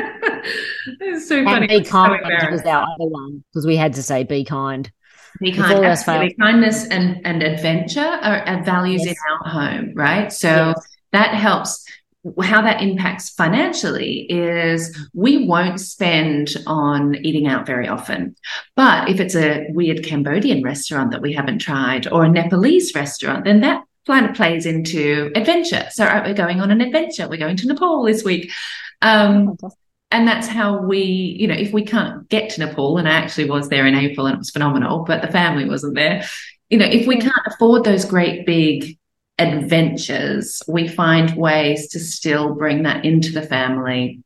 it's 1.00 1.28
so 1.28 1.44
funny. 1.44 1.68
And 1.68 1.84
be 1.84 1.90
kind 1.90 2.22
so 2.42 2.52
was 2.52 2.62
our 2.62 2.84
other 2.84 3.10
one 3.10 3.44
because 3.52 3.66
we 3.66 3.76
had 3.76 3.94
to 3.94 4.04
say 4.04 4.24
be 4.24 4.44
kind. 4.44 4.92
Be 5.40 5.52
kind. 5.52 5.84
Absolutely. 5.84 6.34
Kindness 6.34 6.86
and, 6.88 7.26
and 7.26 7.42
adventure 7.42 8.02
are, 8.02 8.46
are 8.48 8.64
values 8.64 9.04
yes. 9.06 9.16
in 9.16 9.16
our 9.32 9.52
home, 9.52 9.94
right? 9.96 10.32
So 10.32 10.74
yes. 10.76 10.88
that 11.12 11.34
helps. 11.34 11.86
How 12.44 12.62
that 12.62 12.84
impacts 12.84 13.32
financially 13.32 14.28
is 14.30 14.96
we 15.16 15.48
won't 15.48 15.80
spend 15.80 16.50
on 16.68 17.16
eating 17.16 17.48
out 17.48 17.66
very 17.66 17.88
often. 17.88 18.36
But 18.76 19.10
if 19.10 19.20
it's 19.20 19.36
a 19.36 19.66
weird 19.70 20.04
Cambodian 20.04 20.62
restaurant 20.62 21.10
that 21.12 21.24
we 21.24 21.34
haven't 21.34 21.60
tried 21.60 22.08
or 22.12 22.24
a 22.24 22.30
Nepalese 22.30 22.94
restaurant, 22.94 23.46
then 23.46 23.62
that 23.62 23.86
kind 24.06 24.28
of 24.28 24.36
plays 24.36 24.68
into 24.68 25.32
adventure. 25.36 25.88
So 25.92 26.06
right, 26.06 26.24
we're 26.24 26.36
going 26.36 26.62
on 26.62 26.70
an 26.70 26.82
adventure. 26.82 27.28
We're 27.28 27.38
going 27.38 27.58
to 27.58 27.68
Nepal 27.68 28.04
this 28.04 28.24
week. 28.24 28.52
Um, 29.02 29.58
and 30.12 30.28
that's 30.28 30.48
how 30.48 30.82
we, 30.82 31.02
you 31.40 31.48
know, 31.48 31.56
if 31.56 31.74
we 31.74 31.84
can't 31.84 32.28
get 32.30 32.50
to 32.52 32.60
Nepal, 32.60 32.98
and 32.98 33.08
I 33.08 33.14
actually 33.14 33.50
was 33.50 33.70
there 33.70 33.88
in 33.88 33.96
April 33.96 34.26
and 34.28 34.36
it 34.36 34.40
was 34.40 34.52
phenomenal, 34.52 35.04
but 35.06 35.22
the 35.22 35.28
family 35.28 35.68
wasn't 35.68 35.96
there. 35.96 36.24
You 36.70 36.78
know, 36.78 36.86
if 36.86 37.08
we 37.08 37.18
can't 37.18 37.48
afford 37.48 37.84
those 37.84 38.06
great 38.06 38.46
big 38.46 38.98
adventures, 39.40 40.62
we 40.68 40.88
find 40.88 41.36
ways 41.36 41.90
to 41.90 42.00
still 42.00 42.56
bring 42.56 42.84
that 42.84 43.06
into 43.06 43.32
the 43.32 43.42
family 43.42 44.22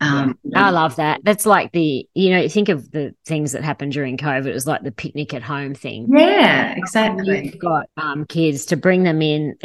um, 0.00 0.38
I 0.54 0.70
love 0.70 0.96
that. 0.96 1.20
That's 1.24 1.46
like 1.46 1.72
the, 1.72 2.06
you 2.12 2.30
know, 2.30 2.48
think 2.48 2.68
of 2.68 2.90
the 2.90 3.14
things 3.24 3.52
that 3.52 3.64
happened 3.64 3.92
during 3.92 4.18
COVID. 4.18 4.46
It 4.46 4.52
was 4.52 4.66
like 4.66 4.82
the 4.82 4.92
picnic 4.92 5.32
at 5.32 5.42
home 5.42 5.74
thing. 5.74 6.06
Yeah, 6.10 6.74
exactly. 6.76 7.46
You've 7.46 7.58
got 7.58 7.88
um, 7.96 8.26
kids 8.26 8.66
to 8.66 8.76
bring 8.76 9.04
them 9.04 9.22
in. 9.22 9.56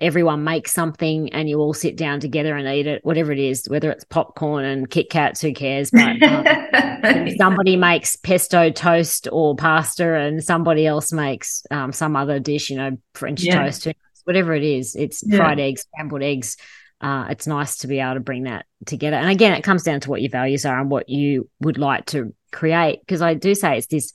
Everyone 0.00 0.44
makes 0.44 0.72
something 0.72 1.32
and 1.32 1.48
you 1.48 1.58
all 1.58 1.74
sit 1.74 1.96
down 1.96 2.20
together 2.20 2.56
and 2.56 2.68
eat 2.68 2.86
it, 2.86 3.04
whatever 3.04 3.32
it 3.32 3.40
is, 3.40 3.66
whether 3.68 3.90
it's 3.90 4.04
popcorn 4.04 4.64
and 4.64 4.88
Kit 4.88 5.10
Kats, 5.10 5.40
who 5.40 5.52
cares? 5.52 5.90
But 5.90 6.22
um, 6.22 7.28
somebody 7.36 7.76
makes 7.76 8.16
pesto 8.16 8.70
toast 8.70 9.26
or 9.32 9.56
pasta 9.56 10.14
and 10.14 10.42
somebody 10.42 10.86
else 10.86 11.12
makes 11.12 11.64
um, 11.72 11.92
some 11.92 12.14
other 12.14 12.38
dish, 12.38 12.70
you 12.70 12.76
know, 12.76 12.96
French 13.14 13.42
yeah. 13.42 13.64
toast, 13.64 13.88
whatever 14.22 14.54
it 14.54 14.62
is. 14.62 14.94
It's 14.94 15.24
yeah. 15.26 15.38
fried 15.38 15.58
eggs, 15.58 15.82
scrambled 15.82 16.22
eggs 16.22 16.56
uh, 17.00 17.26
it's 17.30 17.46
nice 17.46 17.78
to 17.78 17.86
be 17.86 18.00
able 18.00 18.14
to 18.14 18.20
bring 18.20 18.44
that 18.44 18.66
together. 18.86 19.16
And 19.16 19.30
again, 19.30 19.52
it 19.52 19.62
comes 19.62 19.82
down 19.82 20.00
to 20.00 20.10
what 20.10 20.22
your 20.22 20.30
values 20.30 20.64
are 20.64 20.80
and 20.80 20.90
what 20.90 21.08
you 21.08 21.48
would 21.60 21.78
like 21.78 22.06
to 22.06 22.34
create. 22.52 23.00
Because 23.00 23.22
I 23.22 23.34
do 23.34 23.54
say 23.54 23.78
it's 23.78 23.86
this 23.86 24.12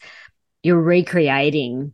you're 0.63 0.82
recreating 0.82 1.93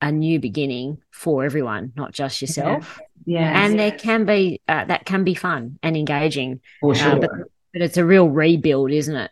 a 0.00 0.12
new 0.12 0.38
beginning 0.38 0.98
for 1.10 1.44
everyone, 1.44 1.92
not 1.96 2.12
just 2.12 2.40
yourself. 2.40 3.00
Yeah. 3.24 3.40
yeah. 3.40 3.64
And 3.64 3.78
there 3.78 3.92
can 3.92 4.24
be 4.24 4.60
uh, 4.68 4.84
that 4.84 5.04
can 5.04 5.24
be 5.24 5.34
fun 5.34 5.78
and 5.82 5.96
engaging. 5.96 6.60
For 6.80 6.94
sure. 6.94 7.12
Uh, 7.12 7.18
but, 7.18 7.30
but, 7.72 7.82
it's 7.82 7.96
a 7.96 8.04
real 8.04 8.28
rebuild, 8.28 8.90
isn't 8.92 9.16
it? 9.16 9.30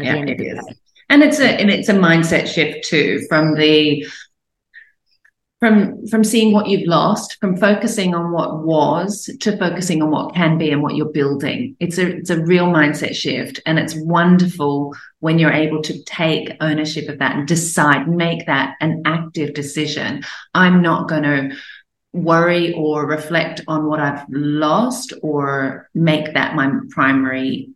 yeah, 0.00 0.16
it 0.16 0.40
is. 0.40 0.64
And 1.08 1.22
it's 1.22 1.40
a 1.40 1.48
and 1.48 1.70
it's 1.70 1.88
a 1.88 1.94
mindset 1.94 2.46
shift 2.46 2.88
too 2.88 3.26
from 3.28 3.54
the 3.54 4.06
from 5.60 6.06
from 6.06 6.24
seeing 6.24 6.52
what 6.52 6.68
you've 6.68 6.88
lost 6.88 7.36
from 7.38 7.56
focusing 7.56 8.14
on 8.14 8.32
what 8.32 8.64
was 8.64 9.30
to 9.40 9.56
focusing 9.58 10.02
on 10.02 10.10
what 10.10 10.34
can 10.34 10.56
be 10.56 10.70
and 10.70 10.82
what 10.82 10.96
you're 10.96 11.12
building. 11.12 11.76
It's 11.78 11.98
a 11.98 12.16
it's 12.16 12.30
a 12.30 12.42
real 12.42 12.66
mindset 12.66 13.14
shift 13.14 13.60
and 13.66 13.78
it's 13.78 13.94
wonderful 13.94 14.94
when 15.20 15.38
you're 15.38 15.52
able 15.52 15.82
to 15.82 16.02
take 16.04 16.56
ownership 16.60 17.08
of 17.08 17.18
that 17.18 17.36
and 17.36 17.46
decide 17.46 18.08
make 18.08 18.46
that 18.46 18.76
an 18.80 19.02
active 19.04 19.52
decision. 19.52 20.24
I'm 20.54 20.80
not 20.80 21.08
going 21.08 21.24
to 21.24 21.56
worry 22.12 22.72
or 22.74 23.06
reflect 23.06 23.60
on 23.68 23.86
what 23.86 24.00
i've 24.00 24.24
lost 24.30 25.12
or 25.22 25.88
make 25.94 26.34
that 26.34 26.56
my 26.56 26.68
primary 26.90 27.70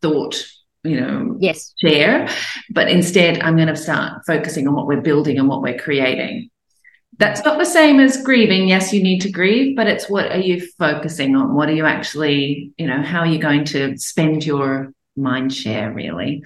thought 0.00 0.42
you 0.84 0.98
know 0.98 1.36
yes. 1.38 1.74
share 1.78 2.26
but 2.70 2.88
instead 2.88 3.38
i'm 3.42 3.56
going 3.56 3.68
to 3.68 3.76
start 3.76 4.22
focusing 4.26 4.66
on 4.66 4.74
what 4.74 4.86
we're 4.86 5.02
building 5.02 5.38
and 5.38 5.48
what 5.48 5.60
we're 5.60 5.76
creating 5.76 6.48
that's 7.18 7.44
not 7.44 7.58
the 7.58 7.64
same 7.64 8.00
as 8.00 8.22
grieving. 8.22 8.68
Yes, 8.68 8.92
you 8.92 9.02
need 9.02 9.20
to 9.20 9.30
grieve, 9.30 9.76
but 9.76 9.86
it's 9.86 10.08
what 10.08 10.30
are 10.32 10.40
you 10.40 10.66
focusing 10.78 11.36
on? 11.36 11.54
What 11.54 11.68
are 11.68 11.74
you 11.74 11.86
actually, 11.86 12.72
you 12.76 12.86
know, 12.86 13.02
how 13.02 13.20
are 13.20 13.26
you 13.26 13.38
going 13.38 13.64
to 13.66 13.96
spend 13.98 14.44
your 14.44 14.92
mind 15.16 15.52
share 15.52 15.92
really? 15.92 16.44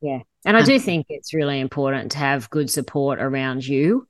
Yeah. 0.00 0.20
And 0.44 0.56
I 0.56 0.62
do 0.62 0.78
think 0.78 1.06
it's 1.08 1.34
really 1.34 1.60
important 1.60 2.12
to 2.12 2.18
have 2.18 2.48
good 2.48 2.70
support 2.70 3.20
around 3.20 3.66
you 3.66 4.06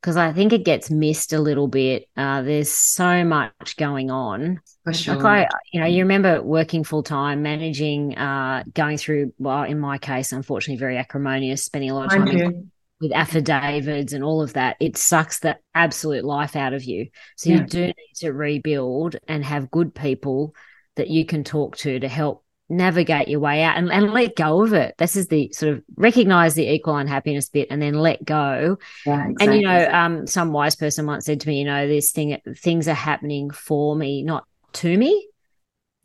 because 0.00 0.16
I 0.16 0.32
think 0.32 0.52
it 0.52 0.64
gets 0.64 0.90
missed 0.90 1.32
a 1.32 1.38
little 1.38 1.68
bit. 1.68 2.08
Uh, 2.16 2.42
there's 2.42 2.70
so 2.70 3.24
much 3.24 3.76
going 3.76 4.10
on. 4.10 4.60
For 4.84 4.92
sure. 4.92 5.16
Like 5.16 5.46
I, 5.46 5.56
you 5.72 5.80
know, 5.80 5.86
you 5.86 6.02
remember 6.02 6.42
working 6.42 6.84
full 6.84 7.02
time, 7.02 7.42
managing, 7.42 8.16
uh, 8.16 8.64
going 8.72 8.98
through, 8.98 9.32
well, 9.38 9.62
in 9.62 9.78
my 9.78 9.98
case, 9.98 10.32
unfortunately, 10.32 10.78
very 10.78 10.98
acrimonious, 10.98 11.64
spending 11.64 11.90
a 11.90 11.94
lot 11.94 12.06
of 12.06 12.10
time 12.12 12.70
with 13.00 13.12
affidavits 13.12 14.12
and 14.12 14.24
all 14.24 14.42
of 14.42 14.54
that, 14.54 14.76
it 14.80 14.96
sucks 14.96 15.40
the 15.40 15.58
absolute 15.74 16.24
life 16.24 16.56
out 16.56 16.72
of 16.72 16.84
you. 16.84 17.08
So 17.36 17.50
yeah. 17.50 17.56
you 17.56 17.64
do 17.64 17.86
need 17.86 18.14
to 18.16 18.32
rebuild 18.32 19.16
and 19.28 19.44
have 19.44 19.70
good 19.70 19.94
people 19.94 20.54
that 20.96 21.08
you 21.08 21.26
can 21.26 21.44
talk 21.44 21.76
to 21.78 21.98
to 21.98 22.08
help 22.08 22.44
navigate 22.68 23.28
your 23.28 23.40
way 23.40 23.62
out 23.62 23.76
and, 23.76 23.92
and 23.92 24.12
let 24.12 24.36
go 24.36 24.62
of 24.62 24.72
it. 24.72 24.94
This 24.96 25.16
is 25.16 25.28
the 25.28 25.52
sort 25.52 25.74
of 25.74 25.82
recognize 25.96 26.54
the 26.54 26.70
equal 26.72 26.96
unhappiness 26.96 27.48
bit 27.48 27.68
and 27.70 27.80
then 27.82 27.94
let 27.94 28.24
go. 28.24 28.78
Yeah, 29.04 29.28
exactly. 29.28 29.46
And 29.46 29.56
you 29.56 29.68
know, 29.68 29.90
um, 29.90 30.26
some 30.26 30.52
wise 30.52 30.76
person 30.76 31.06
once 31.06 31.26
said 31.26 31.40
to 31.40 31.48
me, 31.48 31.58
you 31.58 31.64
know, 31.64 31.86
this 31.86 32.12
thing 32.12 32.36
things 32.56 32.88
are 32.88 32.94
happening 32.94 33.50
for 33.50 33.94
me, 33.94 34.22
not 34.22 34.44
to 34.74 34.96
me. 34.96 35.28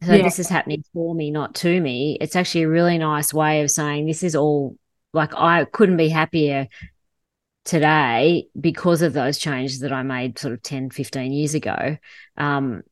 So 0.04 0.14
yeah. 0.14 0.24
this 0.24 0.40
is 0.40 0.48
happening 0.48 0.84
for 0.94 1.14
me, 1.14 1.30
not 1.30 1.56
to 1.56 1.82
me. 1.82 2.18
It's 2.22 2.36
actually 2.36 2.64
a 2.64 2.70
really 2.70 2.98
nice 2.98 3.34
way 3.34 3.62
of 3.62 3.72
saying 3.72 4.06
this 4.06 4.24
is 4.24 4.36
all 4.36 4.78
like 5.14 5.34
I 5.36 5.66
couldn't 5.66 5.98
be 5.98 6.10
happier 6.10 6.68
today 7.66 8.48
because 8.60 9.02
of 9.02 9.14
those 9.14 9.38
changes 9.38 9.80
that 9.80 9.92
I 9.92 10.04
made 10.04 10.40
sort 10.40 10.54
of 10.54 10.64
10, 10.64 10.90
15 10.90 11.32
years 11.32 11.54
ago. 11.54 11.98
Um, 12.38 12.84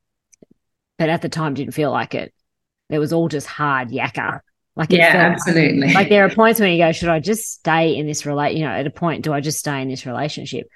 but 0.97 1.09
at 1.09 1.21
the 1.21 1.29
time 1.29 1.53
didn't 1.53 1.73
feel 1.73 1.91
like 1.91 2.15
it. 2.15 2.33
It 2.89 2.99
was 2.99 3.13
all 3.13 3.27
just 3.27 3.47
hard 3.47 3.89
yakka. 3.89 4.41
Like 4.75 4.91
yeah, 4.91 5.31
absolutely. 5.33 5.91
Like 5.93 6.09
there 6.09 6.23
are 6.23 6.29
points 6.29 6.59
when 6.59 6.71
you 6.71 6.77
go, 6.77 6.91
should 6.91 7.09
I 7.09 7.19
just 7.19 7.51
stay 7.51 7.95
in 7.95 8.05
this 8.05 8.25
relate? 8.27 8.55
You 8.55 8.65
know, 8.65 8.71
at 8.71 8.85
a 8.85 8.91
point, 8.91 9.23
do 9.23 9.33
I 9.33 9.41
just 9.41 9.57
stay 9.57 9.81
in 9.81 9.89
this 9.89 10.05
relationship? 10.05 10.67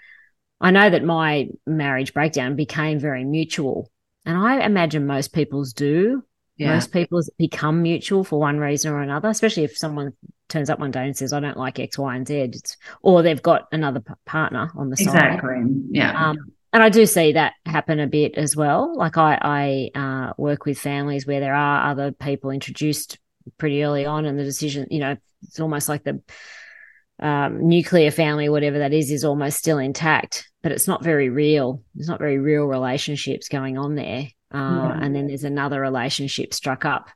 I 0.59 0.71
know 0.71 0.89
that 0.89 1.03
my 1.03 1.49
marriage 1.67 2.13
breakdown 2.13 2.55
became 2.55 2.99
very 2.99 3.23
mutual, 3.23 3.91
and 4.25 4.35
I 4.35 4.65
imagine 4.65 5.05
most 5.05 5.33
people's 5.33 5.73
do. 5.73 6.23
Yeah. 6.61 6.75
Most 6.75 6.93
people 6.93 7.19
become 7.39 7.81
mutual 7.81 8.23
for 8.23 8.39
one 8.39 8.59
reason 8.59 8.91
or 8.93 9.01
another, 9.01 9.29
especially 9.29 9.63
if 9.63 9.75
someone 9.75 10.13
turns 10.47 10.69
up 10.69 10.77
one 10.77 10.91
day 10.91 11.05
and 11.05 11.17
says, 11.17 11.33
I 11.33 11.39
don't 11.39 11.57
like 11.57 11.79
X, 11.79 11.97
Y, 11.97 12.15
and 12.15 12.27
Z, 12.27 12.35
it's, 12.35 12.77
or 13.01 13.23
they've 13.23 13.41
got 13.41 13.67
another 13.71 13.99
p- 13.99 14.13
partner 14.27 14.71
on 14.75 14.91
the 14.91 14.97
exactly. 14.99 15.49
side. 15.49 15.67
Yeah. 15.89 16.29
Um, 16.29 16.37
and 16.71 16.83
I 16.83 16.89
do 16.89 17.07
see 17.07 17.31
that 17.31 17.53
happen 17.65 17.99
a 17.99 18.05
bit 18.05 18.35
as 18.35 18.55
well. 18.55 18.95
Like 18.95 19.17
I, 19.17 19.89
I 19.95 19.99
uh, 19.99 20.33
work 20.37 20.65
with 20.65 20.77
families 20.77 21.25
where 21.25 21.39
there 21.39 21.55
are 21.55 21.89
other 21.89 22.11
people 22.11 22.51
introduced 22.51 23.17
pretty 23.57 23.83
early 23.83 24.05
on, 24.05 24.25
and 24.25 24.37
the 24.37 24.43
decision, 24.43 24.85
you 24.91 24.99
know, 24.99 25.17
it's 25.41 25.59
almost 25.59 25.89
like 25.89 26.03
the 26.03 26.21
um, 27.19 27.67
nuclear 27.67 28.11
family, 28.11 28.49
whatever 28.49 28.77
that 28.79 28.93
is, 28.93 29.09
is 29.09 29.25
almost 29.25 29.57
still 29.57 29.79
intact, 29.79 30.47
but 30.61 30.71
it's 30.71 30.87
not 30.87 31.03
very 31.03 31.29
real. 31.29 31.81
There's 31.95 32.07
not 32.07 32.19
very 32.19 32.37
real 32.37 32.65
relationships 32.65 33.49
going 33.49 33.79
on 33.79 33.95
there. 33.95 34.27
Uh, 34.53 34.97
And 35.01 35.15
then 35.15 35.27
there's 35.27 35.43
another 35.43 35.79
relationship 35.79 36.53
struck 36.53 36.85
up, 36.85 37.09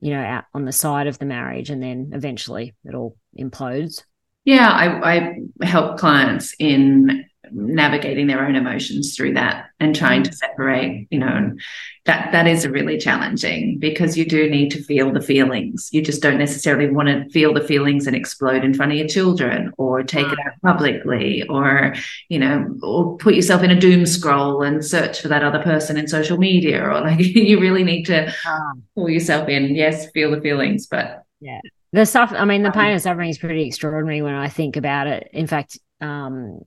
you 0.00 0.10
know, 0.12 0.22
out 0.22 0.44
on 0.54 0.64
the 0.64 0.72
side 0.72 1.06
of 1.06 1.18
the 1.18 1.26
marriage, 1.26 1.70
and 1.70 1.82
then 1.82 2.10
eventually 2.12 2.74
it 2.84 2.94
all 2.94 3.16
implodes. 3.38 4.04
Yeah, 4.44 4.68
I, 4.68 5.14
I 5.14 5.36
help 5.62 5.98
clients 5.98 6.54
in 6.58 7.26
navigating 7.52 8.26
their 8.26 8.44
own 8.44 8.56
emotions 8.56 9.16
through 9.16 9.34
that 9.34 9.66
and 9.78 9.94
trying 9.94 10.22
to 10.22 10.32
separate 10.32 11.06
you 11.10 11.18
know 11.18 11.52
that 12.06 12.32
that 12.32 12.46
is 12.46 12.66
really 12.66 12.96
challenging 12.96 13.78
because 13.78 14.16
you 14.16 14.24
do 14.24 14.48
need 14.48 14.70
to 14.70 14.82
feel 14.82 15.12
the 15.12 15.20
feelings. 15.20 15.90
You 15.92 16.02
just 16.02 16.22
don't 16.22 16.38
necessarily 16.38 16.88
want 16.88 17.08
to 17.08 17.28
feel 17.30 17.52
the 17.52 17.60
feelings 17.60 18.06
and 18.06 18.16
explode 18.16 18.64
in 18.64 18.72
front 18.72 18.92
of 18.92 18.98
your 18.98 19.06
children 19.06 19.72
or 19.76 20.02
take 20.02 20.26
it 20.26 20.38
out 20.46 20.54
publicly 20.62 21.44
or 21.48 21.94
you 22.28 22.38
know 22.38 22.74
or 22.82 23.16
put 23.18 23.34
yourself 23.34 23.62
in 23.62 23.70
a 23.70 23.78
doom 23.78 24.06
scroll 24.06 24.62
and 24.62 24.84
search 24.84 25.20
for 25.20 25.28
that 25.28 25.44
other 25.44 25.62
person 25.62 25.98
in 25.98 26.08
social 26.08 26.38
media 26.38 26.82
or 26.82 27.00
like 27.02 27.20
you 27.20 27.60
really 27.60 27.84
need 27.84 28.04
to 28.04 28.32
pull 28.94 29.10
yourself 29.10 29.48
in. 29.48 29.74
Yes 29.74 30.10
feel 30.10 30.30
the 30.30 30.40
feelings 30.40 30.86
but 30.86 31.24
yeah. 31.40 31.60
The 31.92 32.06
stuff 32.06 32.32
i 32.34 32.44
mean 32.44 32.62
the 32.62 32.70
pain 32.70 32.92
and 32.92 33.02
suffering 33.02 33.30
is 33.30 33.38
pretty 33.38 33.66
extraordinary 33.66 34.22
when 34.22 34.34
i 34.34 34.48
think 34.48 34.76
about 34.76 35.06
it. 35.06 35.28
In 35.32 35.46
fact 35.46 35.78
um 36.00 36.62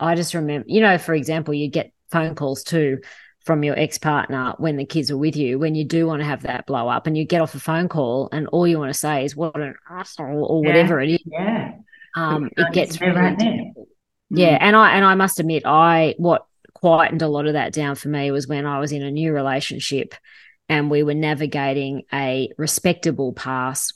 I 0.00 0.14
just 0.14 0.34
remember, 0.34 0.66
you 0.68 0.80
know, 0.80 0.98
for 0.98 1.14
example, 1.14 1.54
you 1.54 1.70
get 1.70 1.92
phone 2.10 2.34
calls 2.34 2.62
too 2.62 2.98
from 3.44 3.62
your 3.62 3.78
ex 3.78 3.98
partner 3.98 4.54
when 4.58 4.76
the 4.76 4.86
kids 4.86 5.10
are 5.10 5.16
with 5.16 5.36
you, 5.36 5.58
when 5.58 5.74
you 5.74 5.84
do 5.84 6.06
want 6.06 6.20
to 6.20 6.26
have 6.26 6.42
that 6.42 6.66
blow 6.66 6.88
up 6.88 7.06
and 7.06 7.16
you 7.16 7.24
get 7.24 7.42
off 7.42 7.54
a 7.54 7.60
phone 7.60 7.88
call 7.88 8.28
and 8.32 8.48
all 8.48 8.66
you 8.66 8.78
want 8.78 8.92
to 8.92 8.98
say 8.98 9.24
is 9.24 9.36
what 9.36 9.58
an 9.58 9.74
asshole 9.88 10.44
or 10.44 10.62
yeah, 10.62 10.68
whatever 10.68 11.00
it 11.00 11.10
is. 11.10 11.22
Yeah. 11.26 11.72
Um, 12.16 12.50
it 12.56 12.72
gets 12.72 13.00
really 13.00 13.16
right 13.16 13.38
difficult. 13.38 13.88
Yeah. 14.30 14.56
And 14.60 14.74
I, 14.74 14.96
and 14.96 15.04
I 15.04 15.14
must 15.14 15.40
admit, 15.40 15.64
I, 15.66 16.14
what 16.16 16.46
quietened 16.72 17.22
a 17.22 17.28
lot 17.28 17.46
of 17.46 17.52
that 17.52 17.72
down 17.72 17.94
for 17.96 18.08
me 18.08 18.30
was 18.30 18.48
when 18.48 18.66
I 18.66 18.78
was 18.78 18.92
in 18.92 19.02
a 19.02 19.10
new 19.10 19.32
relationship 19.32 20.14
and 20.68 20.90
we 20.90 21.02
were 21.02 21.14
navigating 21.14 22.02
a 22.12 22.50
respectable 22.56 23.32
path 23.32 23.88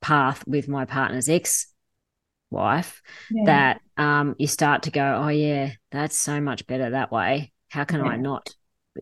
path 0.00 0.46
with 0.48 0.66
my 0.66 0.84
partner's 0.84 1.28
ex 1.28 1.71
wife 2.52 3.02
yeah. 3.30 3.44
that 3.46 3.80
um, 3.96 4.36
you 4.38 4.46
start 4.46 4.84
to 4.84 4.90
go, 4.90 5.22
oh, 5.24 5.28
yeah, 5.28 5.72
that's 5.90 6.16
so 6.16 6.40
much 6.40 6.66
better 6.66 6.90
that 6.90 7.10
way. 7.10 7.52
How 7.68 7.84
can 7.84 8.04
yeah. 8.04 8.12
I 8.12 8.16
not 8.16 8.54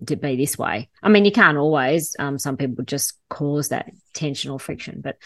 to 0.06 0.16
be 0.16 0.36
this 0.36 0.56
way? 0.56 0.88
I 1.02 1.08
mean, 1.10 1.24
you 1.24 1.32
can't 1.32 1.58
always. 1.58 2.16
Um, 2.18 2.38
some 2.38 2.56
people 2.56 2.84
just 2.84 3.14
cause 3.28 3.68
that 3.68 3.90
tension 4.14 4.50
or 4.50 4.58
friction, 4.58 5.00
but. 5.02 5.16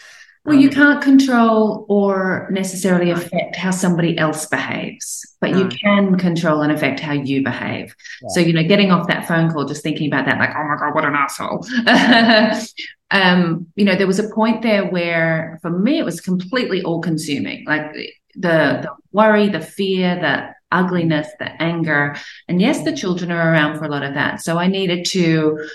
Well, 0.45 0.55
you 0.55 0.69
um, 0.69 0.75
can't 0.75 1.03
control 1.03 1.85
or 1.89 2.47
necessarily 2.51 3.09
affect 3.09 3.55
how 3.55 3.71
somebody 3.71 4.17
else 4.17 4.45
behaves, 4.45 5.25
but 5.41 5.51
no. 5.51 5.59
you 5.59 5.67
can 5.69 6.17
control 6.17 6.61
and 6.61 6.71
affect 6.71 6.99
how 6.99 7.13
you 7.13 7.43
behave. 7.43 7.95
Yeah. 8.21 8.29
So, 8.29 8.39
you 8.41 8.53
know, 8.53 8.63
getting 8.63 8.91
off 8.91 9.07
that 9.07 9.27
phone 9.27 9.51
call, 9.51 9.65
just 9.65 9.81
thinking 9.81 10.07
about 10.07 10.25
that, 10.27 10.37
like, 10.37 10.51
oh 10.55 10.63
my 10.63 10.75
God, 10.79 10.93
what 10.93 11.03
an 11.03 11.15
asshole. 11.15 11.65
um, 13.11 13.67
you 13.75 13.85
know, 13.85 13.95
there 13.95 14.07
was 14.07 14.19
a 14.19 14.29
point 14.29 14.61
there 14.61 14.85
where 14.85 15.57
for 15.63 15.71
me 15.71 15.97
it 15.97 16.05
was 16.05 16.21
completely 16.21 16.83
all 16.83 17.01
consuming. 17.01 17.65
Like 17.65 17.91
the, 17.93 18.09
the 18.35 18.87
worry, 19.11 19.49
the 19.49 19.61
fear, 19.61 20.15
the 20.15 20.53
ugliness, 20.71 21.27
the 21.39 21.61
anger. 21.61 22.15
And 22.47 22.61
yes, 22.61 22.83
the 22.83 22.95
children 22.95 23.31
are 23.31 23.51
around 23.51 23.79
for 23.79 23.85
a 23.85 23.89
lot 23.89 24.03
of 24.03 24.13
that. 24.13 24.41
So 24.41 24.57
I 24.57 24.67
needed 24.67 25.05
to 25.05 25.67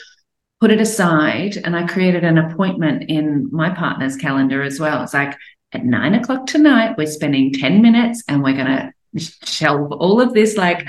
put 0.61 0.71
it 0.71 0.81
aside 0.81 1.57
and 1.57 1.75
I 1.75 1.87
created 1.87 2.23
an 2.23 2.39
appointment 2.39 3.05
in 3.09 3.49
my 3.51 3.71
partner's 3.71 4.17
calendar 4.17 4.63
as 4.63 4.79
well. 4.79 5.03
It's 5.03 5.15
like 5.15 5.37
at 5.73 5.85
nine 5.85 6.15
o'clock 6.15 6.47
tonight, 6.47 6.97
we're 6.99 7.07
spending 7.07 7.53
10 7.53 7.81
minutes 7.81 8.23
and 8.29 8.43
we're 8.43 8.55
going 8.55 8.67
to 8.67 8.93
shelve 9.45 9.93
all 9.93 10.21
of 10.21 10.35
this 10.35 10.57
like 10.57 10.89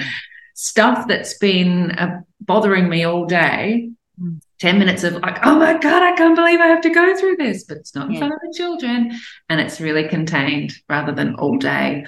stuff 0.56 1.08
that's 1.08 1.38
been 1.38 1.92
uh, 1.92 2.20
bothering 2.42 2.90
me 2.90 3.04
all 3.04 3.26
day 3.26 3.90
10 4.60 4.78
minutes 4.78 5.04
of 5.04 5.14
like, 5.14 5.40
oh 5.44 5.58
my 5.58 5.78
God, 5.78 6.04
I 6.04 6.12
can't 6.16 6.36
believe 6.36 6.60
I 6.60 6.68
have 6.68 6.82
to 6.82 6.90
go 6.90 7.18
through 7.18 7.38
this, 7.38 7.64
but 7.64 7.78
it's 7.78 7.96
not 7.96 8.08
in 8.08 8.14
yeah. 8.14 8.20
front 8.20 8.34
of 8.34 8.40
the 8.42 8.54
children. 8.56 9.12
And 9.50 9.60
it's 9.60 9.82
really 9.82 10.08
contained 10.08 10.74
rather 10.88 11.12
than 11.12 11.36
all 11.36 11.58
day. 11.58 12.06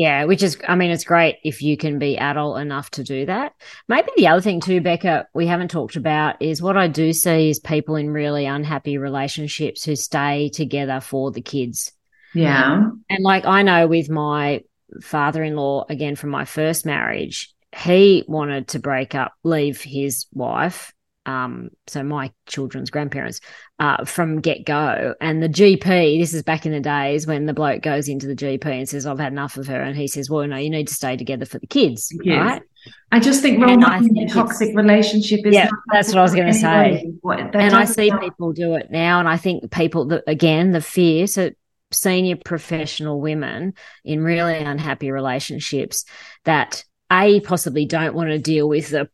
Yeah, 0.00 0.24
which 0.24 0.42
is, 0.42 0.56
I 0.66 0.76
mean, 0.76 0.90
it's 0.90 1.04
great 1.04 1.40
if 1.44 1.60
you 1.60 1.76
can 1.76 1.98
be 1.98 2.16
adult 2.16 2.58
enough 2.58 2.90
to 2.92 3.04
do 3.04 3.26
that. 3.26 3.52
Maybe 3.86 4.08
the 4.16 4.28
other 4.28 4.40
thing 4.40 4.62
too, 4.62 4.80
Becca, 4.80 5.26
we 5.34 5.46
haven't 5.46 5.70
talked 5.70 5.96
about 5.96 6.40
is 6.40 6.62
what 6.62 6.78
I 6.78 6.88
do 6.88 7.12
see 7.12 7.50
is 7.50 7.58
people 7.58 7.96
in 7.96 8.08
really 8.08 8.46
unhappy 8.46 8.96
relationships 8.96 9.84
who 9.84 9.94
stay 9.96 10.48
together 10.48 11.00
for 11.00 11.30
the 11.30 11.42
kids. 11.42 11.92
Yeah. 12.32 12.76
Um, 12.76 13.04
and 13.10 13.22
like 13.22 13.44
I 13.44 13.60
know 13.60 13.88
with 13.88 14.08
my 14.08 14.62
father 15.02 15.44
in 15.44 15.54
law, 15.54 15.84
again, 15.86 16.16
from 16.16 16.30
my 16.30 16.46
first 16.46 16.86
marriage, 16.86 17.54
he 17.76 18.24
wanted 18.26 18.68
to 18.68 18.78
break 18.78 19.14
up, 19.14 19.34
leave 19.44 19.82
his 19.82 20.24
wife 20.32 20.94
um, 21.26 21.70
so 21.86 22.02
my 22.02 22.32
children's 22.46 22.90
grandparents, 22.90 23.40
uh, 23.78 24.04
from 24.04 24.40
get 24.40 24.64
go. 24.64 25.14
And 25.20 25.42
the 25.42 25.48
GP, 25.48 26.18
this 26.18 26.34
is 26.34 26.42
back 26.42 26.66
in 26.66 26.72
the 26.72 26.80
days 26.80 27.26
when 27.26 27.46
the 27.46 27.52
bloke 27.52 27.82
goes 27.82 28.08
into 28.08 28.26
the 28.26 28.34
GP 28.34 28.64
and 28.66 28.88
says, 28.88 29.06
I've 29.06 29.18
had 29.18 29.32
enough 29.32 29.56
of 29.56 29.66
her. 29.66 29.80
And 29.80 29.96
he 29.96 30.08
says, 30.08 30.30
Well, 30.30 30.46
no, 30.46 30.56
you 30.56 30.70
need 30.70 30.88
to 30.88 30.94
stay 30.94 31.16
together 31.16 31.44
for 31.44 31.58
the 31.58 31.66
kids. 31.66 32.14
Yes. 32.22 32.38
Right. 32.38 32.62
I 33.12 33.20
just 33.20 33.42
think 33.42 33.62
role 33.62 33.78
a 33.84 34.28
toxic 34.28 34.74
relationship 34.74 35.40
is. 35.44 35.54
Yeah, 35.54 35.68
that's 35.92 36.08
what 36.08 36.18
I 36.18 36.22
was 36.22 36.34
going 36.34 36.46
to 36.46 36.54
say. 36.54 37.12
and 37.24 37.74
I 37.74 37.84
see 37.84 38.10
people 38.20 38.52
do 38.52 38.74
it 38.74 38.90
now. 38.90 39.18
And 39.18 39.28
I 39.28 39.36
think 39.36 39.70
people, 39.70 40.06
that, 40.06 40.24
again, 40.26 40.70
the 40.70 40.80
fear. 40.80 41.26
So 41.26 41.50
senior 41.92 42.36
professional 42.36 43.20
women 43.20 43.74
in 44.04 44.22
really 44.22 44.56
unhappy 44.56 45.10
relationships 45.10 46.04
that 46.44 46.84
a 47.10 47.40
possibly 47.40 47.84
don't 47.84 48.14
want 48.14 48.30
to 48.30 48.38
deal 48.38 48.68
with 48.68 48.90
the 48.90 49.08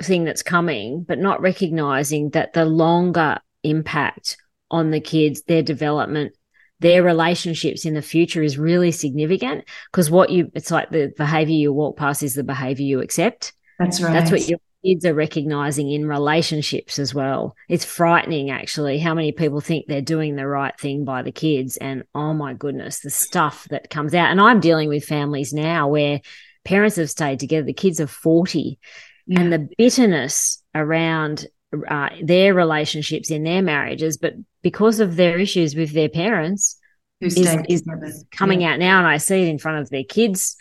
thing 0.00 0.24
that's 0.24 0.42
coming, 0.42 1.02
but 1.02 1.18
not 1.18 1.40
recognizing 1.40 2.30
that 2.30 2.52
the 2.52 2.64
longer 2.64 3.38
impact 3.62 4.36
on 4.70 4.90
the 4.90 5.00
kids, 5.00 5.42
their 5.42 5.62
development, 5.62 6.32
their 6.80 7.02
relationships 7.02 7.84
in 7.84 7.94
the 7.94 8.02
future 8.02 8.42
is 8.42 8.58
really 8.58 8.92
significant 8.92 9.64
because 9.90 10.10
what 10.10 10.30
you, 10.30 10.50
it's 10.54 10.70
like 10.70 10.90
the 10.90 11.12
behavior 11.16 11.54
you 11.54 11.72
walk 11.72 11.96
past 11.96 12.22
is 12.22 12.34
the 12.34 12.44
behavior 12.44 12.84
you 12.84 13.00
accept. 13.00 13.52
That's 13.78 14.00
right. 14.00 14.12
That's 14.12 14.30
what 14.30 14.48
your 14.48 14.58
kids 14.84 15.04
are 15.06 15.14
recognizing 15.14 15.90
in 15.90 16.06
relationships 16.06 16.98
as 16.98 17.14
well. 17.14 17.56
It's 17.68 17.84
frightening 17.84 18.50
actually 18.50 18.98
how 18.98 19.14
many 19.14 19.32
people 19.32 19.60
think 19.60 19.86
they're 19.86 20.02
doing 20.02 20.36
the 20.36 20.46
right 20.46 20.78
thing 20.78 21.04
by 21.04 21.22
the 21.22 21.32
kids. 21.32 21.76
And 21.78 22.04
oh 22.14 22.34
my 22.34 22.52
goodness, 22.52 23.00
the 23.00 23.10
stuff 23.10 23.66
that 23.70 23.90
comes 23.90 24.14
out. 24.14 24.30
And 24.30 24.40
I'm 24.40 24.60
dealing 24.60 24.88
with 24.88 25.04
families 25.04 25.52
now 25.54 25.88
where 25.88 26.20
parents 26.64 26.96
have 26.96 27.10
stayed 27.10 27.40
together, 27.40 27.64
the 27.64 27.72
kids 27.72 28.00
are 28.00 28.06
40 28.06 28.78
yeah. 29.26 29.40
and 29.40 29.52
the 29.52 29.68
bitterness 29.78 30.62
around 30.74 31.46
uh, 31.88 32.10
their 32.22 32.54
relationships 32.54 33.30
in 33.30 33.42
their 33.42 33.62
marriages, 33.62 34.16
but 34.16 34.34
because 34.62 35.00
of 35.00 35.16
their 35.16 35.38
issues 35.38 35.74
with 35.74 35.92
their 35.92 36.08
parents, 36.08 36.78
is, 37.20 37.36
is 37.68 38.24
coming 38.30 38.60
yeah. 38.60 38.72
out 38.72 38.78
now, 38.78 38.98
and 38.98 39.06
I 39.06 39.16
see 39.16 39.42
it 39.42 39.48
in 39.48 39.58
front 39.58 39.78
of 39.78 39.90
their 39.90 40.04
kids, 40.04 40.56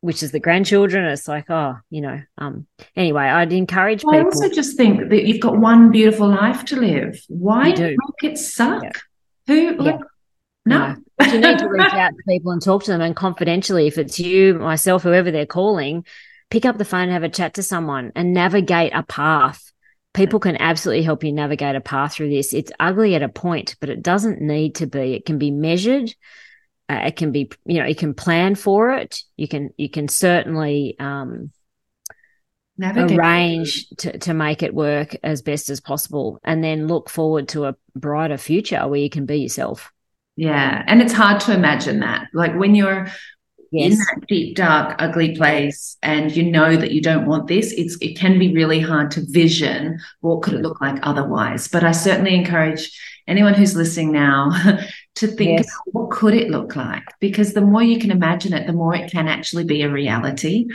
which 0.00 0.22
is 0.22 0.30
the 0.30 0.40
grandchildren. 0.40 1.04
It's 1.06 1.26
like, 1.26 1.50
oh, 1.50 1.76
you 1.90 2.00
know. 2.00 2.20
Um. 2.36 2.66
Anyway, 2.94 3.22
I'd 3.22 3.52
encourage 3.52 4.04
well, 4.04 4.24
people. 4.24 4.42
I 4.42 4.46
also 4.46 4.54
just 4.54 4.76
think 4.76 5.10
that 5.10 5.24
you've 5.24 5.40
got 5.40 5.58
one 5.58 5.90
beautiful 5.90 6.28
life 6.28 6.64
to 6.66 6.76
live. 6.76 7.20
Why 7.28 7.72
do. 7.72 7.88
make 7.88 8.32
it 8.32 8.38
suck? 8.38 8.82
Yeah. 8.84 8.90
Who? 9.48 9.76
Like, 9.76 10.00
no. 10.64 10.96
no. 11.20 11.26
you 11.26 11.40
need 11.40 11.58
to 11.58 11.68
reach 11.68 11.80
out 11.92 12.10
to 12.10 12.22
people 12.28 12.52
and 12.52 12.62
talk 12.62 12.84
to 12.84 12.92
them, 12.92 13.00
and 13.00 13.16
confidentially, 13.16 13.86
if 13.86 13.98
it's 13.98 14.20
you, 14.20 14.54
myself, 14.54 15.02
whoever 15.02 15.30
they're 15.30 15.46
calling, 15.46 16.04
pick 16.50 16.64
up 16.64 16.78
the 16.78 16.84
phone 16.84 17.02
and 17.02 17.12
have 17.12 17.22
a 17.22 17.28
chat 17.28 17.54
to 17.54 17.62
someone 17.62 18.12
and 18.14 18.32
navigate 18.32 18.92
a 18.94 19.02
path. 19.02 19.72
People 20.14 20.40
can 20.40 20.56
absolutely 20.56 21.04
help 21.04 21.22
you 21.22 21.32
navigate 21.32 21.76
a 21.76 21.80
path 21.80 22.14
through 22.14 22.30
this. 22.30 22.54
It's 22.54 22.72
ugly 22.80 23.14
at 23.14 23.22
a 23.22 23.28
point, 23.28 23.76
but 23.80 23.90
it 23.90 24.02
doesn't 24.02 24.40
need 24.40 24.76
to 24.76 24.86
be. 24.86 25.14
It 25.14 25.26
can 25.26 25.38
be 25.38 25.50
measured. 25.50 26.14
Uh, 26.90 27.02
it 27.06 27.16
can 27.16 27.32
be, 27.32 27.50
you 27.66 27.78
know, 27.78 27.86
you 27.86 27.94
can 27.94 28.14
plan 28.14 28.54
for 28.54 28.92
it. 28.92 29.22
You 29.36 29.46
can, 29.46 29.70
you 29.76 29.90
can 29.90 30.08
certainly 30.08 30.96
um, 30.98 31.52
navigate. 32.78 33.18
arrange 33.18 33.88
to, 33.98 34.18
to 34.18 34.32
make 34.32 34.62
it 34.62 34.74
work 34.74 35.16
as 35.22 35.42
best 35.42 35.68
as 35.68 35.80
possible, 35.80 36.40
and 36.42 36.64
then 36.64 36.86
look 36.86 37.10
forward 37.10 37.48
to 37.48 37.66
a 37.66 37.76
brighter 37.94 38.38
future 38.38 38.88
where 38.88 39.00
you 39.00 39.10
can 39.10 39.26
be 39.26 39.36
yourself. 39.36 39.92
Yeah, 40.36 40.82
and 40.86 41.02
it's 41.02 41.12
hard 41.12 41.40
to 41.42 41.52
imagine 41.52 42.00
that. 42.00 42.28
Like 42.32 42.54
when 42.54 42.74
you're 42.74 43.08
yes. 43.70 43.92
in 43.92 43.98
that 43.98 44.26
deep, 44.28 44.56
dark, 44.56 44.96
ugly 44.98 45.36
place, 45.36 45.96
and 46.02 46.34
you 46.34 46.42
know 46.42 46.76
that 46.76 46.92
you 46.92 47.00
don't 47.00 47.26
want 47.26 47.48
this, 47.48 47.72
it's 47.72 47.96
it 48.00 48.18
can 48.18 48.38
be 48.38 48.52
really 48.54 48.80
hard 48.80 49.10
to 49.12 49.24
vision 49.28 49.98
what 50.20 50.42
could 50.42 50.54
it 50.54 50.62
look 50.62 50.80
like 50.80 50.98
otherwise. 51.02 51.68
But 51.68 51.84
I 51.84 51.92
certainly 51.92 52.34
encourage 52.34 52.98
anyone 53.26 53.54
who's 53.54 53.76
listening 53.76 54.10
now 54.10 54.50
to 55.16 55.26
think 55.26 55.60
yes. 55.60 55.72
what 55.86 56.10
could 56.10 56.34
it 56.34 56.50
look 56.50 56.74
like? 56.74 57.04
Because 57.20 57.52
the 57.52 57.60
more 57.60 57.82
you 57.82 57.98
can 57.98 58.10
imagine 58.10 58.52
it 58.52 58.66
the 58.66 58.72
more 58.72 58.94
it 58.94 59.10
can 59.10 59.28
actually 59.28 59.64
be 59.64 59.82
a 59.82 59.90
reality. 59.90 60.66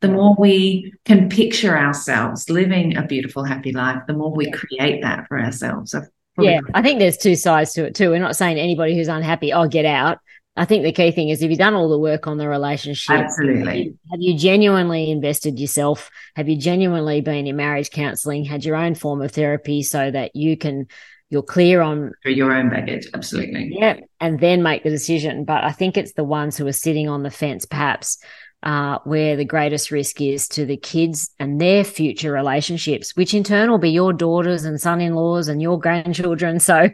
The 0.00 0.08
more 0.08 0.34
we 0.38 0.92
can 1.04 1.28
picture 1.28 1.76
ourselves 1.76 2.48
living 2.48 2.96
a 2.96 3.06
beautiful 3.06 3.44
happy 3.44 3.72
life 3.72 4.02
the 4.06 4.14
more 4.14 4.34
we 4.34 4.50
create 4.50 5.02
that 5.02 5.26
for 5.28 5.38
ourselves. 5.38 5.94
Yeah 6.40 6.60
i 6.72 6.82
think 6.82 7.00
there's 7.00 7.16
two 7.16 7.34
sides 7.34 7.72
to 7.74 7.84
it 7.84 7.94
too. 7.94 8.10
We're 8.10 8.20
not 8.20 8.36
saying 8.36 8.58
anybody 8.58 8.96
who's 8.96 9.08
unhappy 9.08 9.52
oh 9.52 9.68
get 9.68 9.84
out 9.84 10.18
I 10.58 10.64
think 10.64 10.82
the 10.82 10.92
key 10.92 11.12
thing 11.12 11.28
is 11.28 11.40
have 11.40 11.50
you 11.50 11.56
done 11.56 11.74
all 11.74 11.88
the 11.88 11.98
work 11.98 12.26
on 12.26 12.36
the 12.36 12.48
relationship? 12.48 13.16
Absolutely. 13.16 13.64
Have 13.64 13.76
you, 13.76 13.98
have 14.10 14.20
you, 14.20 14.38
genuinely 14.38 15.10
invested 15.10 15.58
yourself? 15.58 16.10
Have 16.36 16.48
you 16.48 16.58
genuinely 16.58 17.20
been 17.20 17.46
in 17.46 17.56
marriage 17.56 17.90
counseling, 17.90 18.44
had 18.44 18.64
your 18.64 18.76
own 18.76 18.94
form 18.94 19.22
of 19.22 19.32
therapy 19.32 19.82
so 19.82 20.10
that 20.10 20.34
you 20.34 20.56
can 20.56 20.88
you're 21.30 21.42
clear 21.42 21.82
on 21.82 22.12
your 22.24 22.52
own 22.52 22.70
baggage 22.70 23.06
absolutely 23.14 23.70
yeah 23.78 23.96
and 24.20 24.40
then 24.40 24.62
make 24.62 24.82
the 24.82 24.90
decision 24.90 25.44
but 25.44 25.62
i 25.62 25.70
think 25.70 25.96
it's 25.96 26.14
the 26.14 26.24
ones 26.24 26.56
who 26.56 26.66
are 26.66 26.72
sitting 26.72 27.08
on 27.08 27.22
the 27.22 27.30
fence 27.30 27.66
perhaps 27.66 28.18
uh, 28.60 28.98
where 29.04 29.36
the 29.36 29.44
greatest 29.44 29.92
risk 29.92 30.20
is 30.20 30.48
to 30.48 30.66
the 30.66 30.76
kids 30.76 31.30
and 31.38 31.60
their 31.60 31.84
future 31.84 32.32
relationships 32.32 33.14
which 33.14 33.32
in 33.32 33.44
turn 33.44 33.70
will 33.70 33.78
be 33.78 33.90
your 33.90 34.12
daughters 34.12 34.64
and 34.64 34.80
son-in-laws 34.80 35.46
and 35.48 35.62
your 35.62 35.78
grandchildren 35.78 36.58
so 36.60 36.88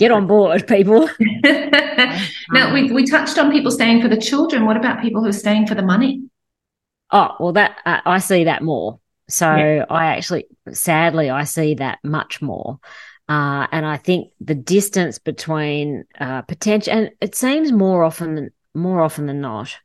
get 0.00 0.10
on 0.10 0.26
board 0.26 0.66
people. 0.66 1.08
Now 2.52 2.72
we, 2.72 2.90
we 2.90 3.04
touched 3.04 3.38
on 3.38 3.52
people 3.52 3.70
staying 3.70 4.02
for 4.02 4.08
the 4.08 4.16
children. 4.16 4.64
What 4.64 4.76
about 4.76 5.02
people 5.02 5.22
who 5.22 5.28
are 5.28 5.32
staying 5.32 5.66
for 5.66 5.74
the 5.74 5.82
money? 5.82 6.24
Oh 7.12 7.36
well 7.38 7.52
that 7.52 7.76
uh, 7.84 8.00
i 8.06 8.18
see 8.18 8.44
that 8.44 8.62
more. 8.62 8.98
So 9.28 9.54
yeah. 9.54 9.84
i 9.90 10.06
actually 10.06 10.46
sadly 10.72 11.30
i 11.30 11.44
see 11.44 11.74
that 11.74 11.98
much 12.02 12.42
more. 12.42 12.80
Uh, 13.28 13.68
and 13.70 13.86
I 13.86 13.96
think 13.96 14.32
the 14.40 14.56
distance 14.56 15.20
between 15.20 16.04
uh, 16.18 16.42
potential, 16.42 16.92
and 16.92 17.10
it 17.20 17.36
seems 17.36 17.70
more 17.70 18.02
often 18.02 18.34
than 18.34 18.50
more 18.74 19.02
often 19.02 19.26
than 19.26 19.40
not, 19.40 19.76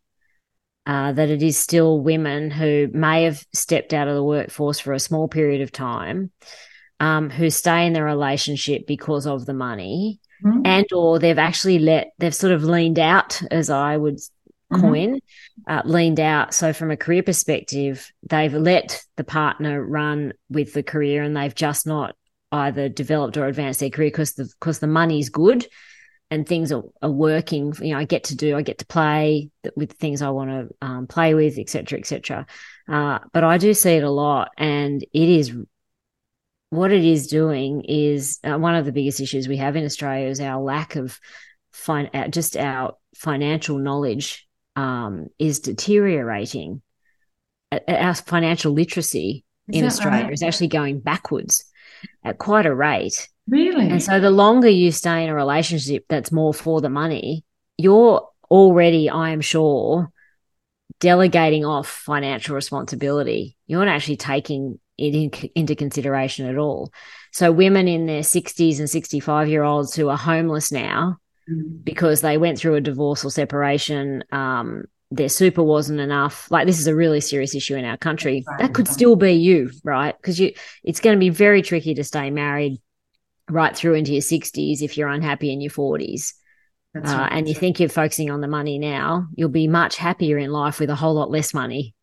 uh, 0.88 1.12
that 1.12 1.30
it 1.30 1.44
is 1.44 1.56
still 1.56 2.00
women 2.00 2.50
who 2.50 2.88
may 2.92 3.24
have 3.24 3.46
stepped 3.54 3.94
out 3.94 4.08
of 4.08 4.16
the 4.16 4.24
workforce 4.24 4.80
for 4.80 4.94
a 4.94 5.00
small 5.00 5.28
period 5.28 5.62
of 5.62 5.72
time, 5.72 6.32
um, 7.00 7.30
who 7.30 7.50
stay 7.50 7.86
in 7.86 7.94
the 7.94 8.04
relationship 8.04 8.88
because 8.88 9.28
of 9.28 9.46
the 9.46 9.54
money, 9.54 10.20
mm-hmm. 10.44 10.62
and 10.66 10.86
or 10.94 11.20
they've 11.20 11.38
actually 11.38 11.80
let 11.80 12.12
they've 12.18 12.36
sort 12.36 12.54
of 12.54 12.64
leaned 12.64 13.00
out, 13.00 13.42
as 13.52 13.70
I 13.70 13.98
would 13.98 14.18
mm-hmm. 14.18 14.82
coin, 14.82 15.20
mm-hmm. 15.68 15.90
leaned 15.90 16.20
out. 16.20 16.54
So 16.54 16.74
from 16.74 16.92
a 16.92 16.98
career 16.98 17.24
perspective, 17.24 18.12
they've 18.30 18.54
let 18.54 19.04
the 19.18 19.24
partner 19.24 19.84
run 19.84 20.34
with 20.50 20.74
the 20.74 20.84
career, 20.84 21.24
and 21.24 21.36
they've 21.36 21.56
just 21.56 21.86
not 21.86 22.16
either 22.52 22.88
developed 22.88 23.38
or 23.38 23.48
advanced 23.48 23.80
their 23.80 23.90
career 23.90 24.08
because 24.08 24.34
the 24.34 24.46
because 24.60 24.80
the 24.80 24.88
money's 24.88 25.30
good 25.30 25.68
and 26.32 26.48
things 26.48 26.72
are, 26.72 26.84
are 27.02 27.12
working. 27.12 27.74
You 27.82 27.94
know, 27.94 28.00
I 28.00 28.06
get 28.06 28.26
to 28.26 28.36
do, 28.36 28.56
I 28.56 28.62
get 28.62 28.80
to 28.80 28.86
play 28.86 29.50
with 29.76 29.94
things 29.94 30.22
I 30.22 30.30
want 30.30 30.50
to 30.50 30.76
um, 30.82 31.08
play 31.08 31.34
with, 31.34 31.58
etc., 31.58 32.00
etc. 32.00 32.46
Uh, 32.88 33.20
but 33.34 33.44
I 33.44 33.58
do 33.58 33.74
see 33.74 33.92
it 33.92 34.04
a 34.04 34.10
lot, 34.10 34.52
and 34.58 35.04
it 35.04 35.30
is 35.30 35.56
what 36.70 36.92
it 36.92 37.04
is 37.04 37.28
doing 37.28 37.84
is 37.84 38.40
uh, 38.44 38.58
one 38.58 38.76
of 38.76 38.86
the 38.86 38.92
biggest 38.92 39.20
issues 39.20 39.48
we 39.48 39.58
have 39.58 39.76
in 39.76 39.86
Australia 39.86 40.28
is 40.28 40.40
our 40.40 40.62
lack 40.62 40.96
of 40.96 41.20
fin- 41.72 42.10
uh, 42.14 42.28
just 42.28 42.58
our 42.58 42.96
financial 43.16 43.78
knowledge 43.78 44.48
um, 44.76 45.28
is 45.40 45.60
deteriorating. 45.60 46.82
Our 47.88 48.14
financial 48.14 48.74
literacy 48.74 49.44
is 49.68 49.80
in 49.80 49.86
Australia 49.86 50.26
right? 50.26 50.34
is 50.34 50.44
actually 50.44 50.68
going 50.68 51.00
backwards 51.00 51.66
at 52.24 52.38
quite 52.38 52.66
a 52.66 52.76
rate. 52.76 53.28
Really? 53.48 53.90
And 53.90 54.02
so 54.02 54.20
the 54.20 54.32
longer 54.32 54.70
you 54.70 54.92
stay 54.92 55.24
in 55.24 55.30
a 55.30 55.36
relationship 55.36 56.06
that's 56.10 56.32
more 56.32 56.54
for 56.54 56.82
the 56.82 56.90
money, 56.90 57.44
you're 57.78 58.28
already, 58.50 59.10
I 59.10 59.32
am 59.32 59.42
sure, 59.42 60.12
delegating 61.00 61.66
off 61.66 61.88
financial 61.88 62.56
responsibility. 62.56 63.58
You're 63.68 63.84
not 63.86 63.94
actually 63.94 64.18
taking 64.18 64.80
it 64.98 65.16
in, 65.16 65.32
into 65.56 65.76
consideration 65.76 66.48
at 66.48 66.58
all. 66.58 66.92
So 67.32 67.52
women 67.52 67.88
in 67.88 68.06
their 68.06 68.22
60s 68.22 68.80
and 68.80 68.90
65 68.90 69.50
year 69.50 69.64
olds 69.64 69.96
who 69.96 70.10
are 70.10 70.18
homeless 70.18 70.72
now 70.72 71.18
mm. 71.50 71.84
because 71.84 72.22
they 72.22 72.38
went 72.38 72.58
through 72.58 72.76
a 72.76 72.82
divorce 72.82 73.26
or 73.26 73.32
separation, 73.32 74.24
um, 74.32 74.86
their 75.12 75.30
super 75.30 75.64
wasn't 75.64 76.00
enough 76.00 76.50
like 76.50 76.66
this 76.66 76.80
is 76.80 76.88
a 76.88 76.96
really 76.96 77.22
serious 77.22 77.56
issue 77.56 77.76
in 77.76 77.86
our 77.86 77.98
country 77.98 78.44
right. 78.48 78.60
that 78.60 78.74
could 78.74 78.88
still 78.88 79.16
be 79.16 79.34
you 79.34 79.70
right 79.84 80.16
because 80.18 80.40
you 80.40 80.52
it's 80.84 81.00
going 81.00 81.16
to 81.16 81.20
be 81.20 81.30
very 81.30 81.62
tricky 81.62 81.94
to 81.94 82.04
stay 82.04 82.32
married 82.32 82.82
right 83.50 83.76
through 83.76 83.94
into 83.94 84.14
your 84.14 84.22
60s 84.22 84.82
if 84.82 84.98
you're 84.98 85.08
unhappy 85.08 85.54
in 85.54 85.62
your 85.62 85.72
40s 85.72 86.34
uh, 86.98 87.02
right. 87.02 87.30
and 87.32 87.48
you 87.48 87.54
think 87.54 87.80
you're 87.80 87.88
focusing 87.88 88.32
on 88.32 88.42
the 88.42 88.48
money 88.48 88.80
now 88.80 89.28
you'll 89.36 89.50
be 89.50 89.68
much 89.68 89.96
happier 89.96 90.38
in 90.38 90.52
life 90.52 90.80
with 90.80 90.90
a 90.90 90.96
whole 90.96 91.14
lot 91.14 91.30
less 91.30 91.54
money 91.54 91.94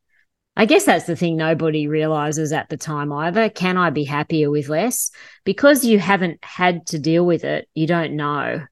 I 0.55 0.66
guess 0.66 0.84
that's 0.84 1.07
the 1.07 1.16
thing 1.16 1.36
nobody 1.36 1.86
realizes 1.86 2.53
at 2.53 2.68
the 2.68 2.76
time 2.76 3.12
either. 3.12 3.48
Can 3.48 3.76
I 3.78 3.90
be 3.90 4.05
happier 4.05 4.50
with 4.50 4.68
less? 4.68 5.11
Because 5.44 5.84
you 5.84 5.98
haven't 5.98 6.44
had 6.44 6.86
to 6.88 6.98
deal 6.98 7.24
with 7.24 7.44
it, 7.44 7.68
you 7.74 7.86
don't 7.86 8.16
know. 8.16 8.62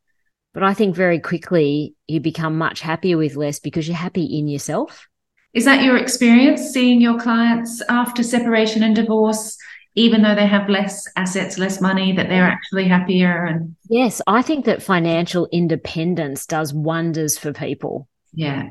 But 0.52 0.62
I 0.62 0.74
think 0.74 0.94
very 0.94 1.20
quickly 1.20 1.94
you 2.06 2.20
become 2.20 2.58
much 2.58 2.80
happier 2.80 3.16
with 3.16 3.36
less 3.36 3.60
because 3.60 3.88
you're 3.88 3.96
happy 3.96 4.24
in 4.24 4.48
yourself. 4.48 5.06
Is 5.54 5.64
that 5.64 5.82
your 5.82 5.96
experience 5.96 6.60
seeing 6.70 7.00
your 7.00 7.18
clients 7.18 7.82
after 7.88 8.22
separation 8.22 8.82
and 8.82 8.94
divorce, 8.94 9.56
even 9.94 10.22
though 10.22 10.34
they 10.34 10.46
have 10.46 10.68
less 10.68 11.04
assets, 11.16 11.58
less 11.58 11.80
money, 11.80 12.12
that 12.12 12.28
they're 12.28 12.44
actually 12.44 12.88
happier? 12.88 13.46
And 13.46 13.74
yes, 13.88 14.20
I 14.26 14.42
think 14.42 14.66
that 14.66 14.82
financial 14.82 15.48
independence 15.50 16.46
does 16.46 16.74
wonders 16.74 17.38
for 17.38 17.52
people. 17.52 18.06
Yeah. 18.32 18.68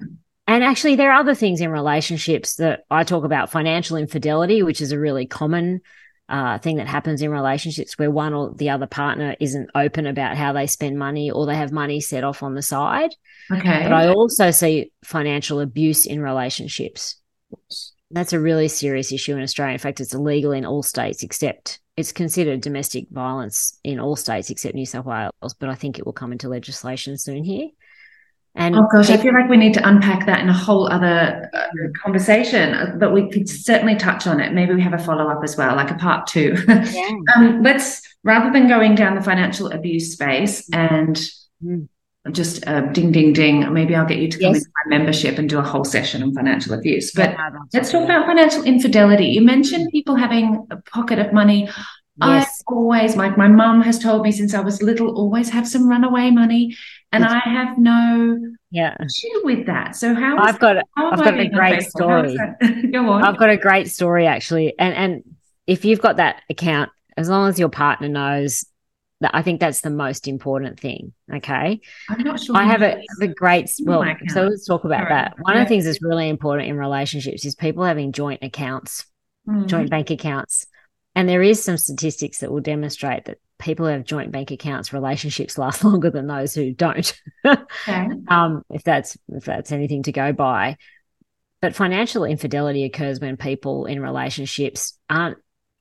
And 0.50 0.64
actually, 0.64 0.95
there 0.95 1.12
are 1.12 1.20
other 1.20 1.36
things 1.36 1.62
in 1.62 1.70
relationships 1.70 2.56
that 2.56 2.80
I 2.89 3.04
talk 3.04 3.24
about 3.24 3.52
financial 3.52 3.97
infidelity, 3.97 4.64
which 4.64 4.82
is 4.82 4.91
a 4.91 4.97
really 4.97 5.28
common 5.28 5.82
uh, 6.28 6.58
thing 6.58 6.78
that 6.78 6.88
happens 6.88 7.22
in 7.22 7.30
relationships 7.30 8.00
where 8.00 8.10
one 8.10 8.34
or 8.34 8.56
the 8.56 8.72
other 8.72 8.88
partner 8.88 9.36
isn't 9.39 9.70
open 9.76 10.08
about 10.08 10.38
how 10.38 10.52
they 10.52 10.66
spend 10.66 10.97
money 10.97 11.30
or 11.30 11.45
they 11.45 11.56
have 11.56 11.72
money 11.72 12.02
set 12.02 12.24
off 12.24 12.41
on 12.41 12.56
the 12.56 12.64
side. 12.64 13.12
Okay. 13.52 13.84
But 13.84 13.93
I 13.93 14.08
also 14.08 14.50
see 14.50 14.91
financial 15.04 15.60
abuse 15.60 16.08
in 16.08 16.20
relationships. 16.20 17.18
That's 18.10 18.34
a 18.34 18.39
really 18.39 18.70
serious 18.70 19.12
issue 19.12 19.36
in 19.36 19.43
Australia. 19.43 19.74
In 19.74 19.80
fact, 19.80 20.02
it's 20.02 20.16
illegal 20.16 20.52
in 20.52 20.66
all 20.66 20.82
states 20.82 21.22
except 21.22 21.80
it's 21.95 22.12
considered 22.12 22.62
domestic 22.62 23.06
violence 23.12 23.78
in 23.84 24.00
all 24.00 24.16
states 24.16 24.50
except 24.50 24.74
New 24.74 24.88
South 24.88 25.06
Wales, 25.06 25.54
but 25.60 25.70
I 25.70 25.76
think 25.76 26.00
it 26.00 26.08
will 26.08 26.14
come 26.14 26.32
into 26.32 26.50
legislation 26.50 27.20
soon 27.20 27.43
here. 27.43 27.68
And 28.56 28.76
oh 28.76 28.88
gosh, 28.91 29.10
I 29.10 29.18
feel 29.18 29.34
like 29.34 29.50
we 29.50 29.58
need 29.58 29.74
to 29.76 29.88
unpack 29.88 30.26
that 30.26 30.41
in 30.41 30.50
a 30.50 30.54
whole 30.54 30.91
other 30.91 31.50
uh, 31.54 31.68
conversation, 32.02 32.74
uh, 32.74 32.95
but 32.97 33.14
we 33.14 33.30
could 33.30 33.47
certainly 33.47 33.95
touch 33.95 34.28
on 34.28 34.39
it. 34.39 34.54
Maybe 34.54 34.74
we 34.74 34.82
have 34.82 34.93
a 34.93 34.97
follow 34.97 35.30
up 35.30 35.43
as 35.43 35.56
well, 35.56 35.76
like 35.76 35.91
a 35.91 35.95
part 35.95 36.28
two. 36.28 36.56
Yeah. 36.68 37.10
um, 37.36 37.62
let's 37.62 38.02
rather 38.24 38.52
than 38.52 38.68
going 38.68 38.95
down 38.95 39.16
the 39.16 39.22
financial 39.22 39.72
abuse 39.72 40.12
space 40.12 40.68
and 40.74 41.16
mm. 41.64 41.88
just 42.32 42.66
uh, 42.68 42.82
ding, 42.82 43.12
ding, 43.12 43.34
ding. 43.34 43.72
Maybe 43.72 43.95
I'll 43.95 44.06
get 44.06 44.18
you 44.18 44.28
to 44.30 44.38
come 44.38 44.54
yes. 44.54 44.64
into 44.64 44.72
my 44.86 44.97
membership 44.97 45.38
and 45.38 45.47
do 45.47 45.60
a 45.60 45.64
whole 45.64 45.86
session 45.86 46.24
on 46.24 46.34
financial 46.34 46.74
abuse. 46.74 47.12
But 47.12 47.32
yeah, 47.32 47.50
let's 47.74 47.91
talk 47.91 48.04
about 48.04 48.26
financial 48.26 48.64
infidelity. 48.64 49.26
You 49.26 49.41
mentioned 49.41 49.89
people 49.91 50.16
having 50.16 50.68
a 50.72 50.78
pocket 50.78 51.20
of 51.20 51.32
money. 51.34 51.70
Yes. 52.22 52.63
I 52.67 52.74
always, 52.74 53.15
like 53.15 53.38
my 53.38 53.47
mum 53.47 53.82
has 53.82 53.99
told 53.99 54.24
me 54.24 54.32
since 54.32 54.53
I 54.53 54.59
was 54.59 54.82
little, 54.82 55.15
always 55.15 55.49
have 55.49 55.67
some 55.67 55.88
runaway 55.88 56.32
money, 56.32 56.76
and 57.11 57.26
I 57.26 57.39
have 57.39 57.78
no 57.78 58.38
yeah 58.72 58.95
issue 58.99 59.45
with 59.45 59.65
that. 59.65 59.95
So 59.95 60.13
how 60.13 60.38
I've 60.38 60.59
got 60.59 60.78
how 60.95 61.11
I've 61.11 61.20
got 61.20 61.39
a 61.39 61.47
great 61.47 61.84
story. 61.84 62.38
Go 62.91 63.09
on. 63.09 63.24
I've 63.24 63.38
got 63.38 63.49
a 63.49 63.57
great 63.57 63.89
story 63.89 64.28
actually, 64.28 64.74
and 64.78 64.93
and 64.93 65.24
if 65.65 65.86
you've 65.86 66.01
got 66.01 66.17
that 66.17 66.41
account, 66.49 66.91
as 67.17 67.30
long 67.30 67.49
as 67.49 67.59
your 67.59 67.70
partner 67.70 68.09
knows 68.09 68.65
that, 69.22 69.32
I 69.34 69.41
think 69.41 69.59
that's 69.59 69.82
the 69.82 69.89
most 69.89 70.28
important 70.28 70.80
thing. 70.80 71.13
Okay, 71.34 71.80
I'm 72.09 72.24
not 72.24 72.39
sure. 72.39 72.55
I 72.55 72.63
have 72.63 72.82
a, 72.82 73.01
a 73.22 73.28
great 73.28 73.72
well. 73.84 74.03
So 74.28 74.47
let's 74.47 74.65
talk 74.65 74.84
about 74.84 75.03
right. 75.03 75.09
that. 75.09 75.36
One 75.39 75.55
yeah. 75.55 75.61
of 75.61 75.65
the 75.65 75.70
things 75.70 75.86
that's 75.86 76.01
really 76.01 76.30
important 76.30 76.70
in 76.70 76.78
relationships 76.78 77.45
is 77.45 77.55
people 77.55 77.84
having 77.84 78.11
joint 78.11 78.43
accounts, 78.43 79.05
mm. 79.47 79.65
joint 79.67 79.89
bank 79.89 80.09
accounts. 80.09 80.67
And 81.16 81.28
there 81.28 81.41
is 81.41 81.64
some 81.64 81.78
statistics 81.78 82.39
that 82.39 82.51
will 82.51 82.62
demonstrate 82.62 83.26
that 83.26 83.39
people 83.57 83.86
who 83.86 83.91
have 83.91 84.05
joint 84.05 84.32
bank 84.32 84.51
accounts, 84.51 84.93
relationships 84.93 85.57
last 85.57 85.84
longer 85.84 86.10
than 86.10 86.28
those 86.28 86.53
who 86.53 86.74
don't. 86.74 87.14
okay. 87.45 88.07
um, 88.28 88.64
if 88.70 88.84
that's 88.84 89.18
if 89.28 89.45
that's 89.45 89.72
anything 89.72 90.03
to 90.03 90.12
go 90.12 90.34
by. 90.34 90.78
But 91.62 91.76
financial 91.76 92.24
infidelity 92.24 92.86
occurs 92.86 93.20
when 93.20 93.36
people 93.36 93.86
in 93.86 94.01
relationships 94.01 94.97
aren't 95.10 95.38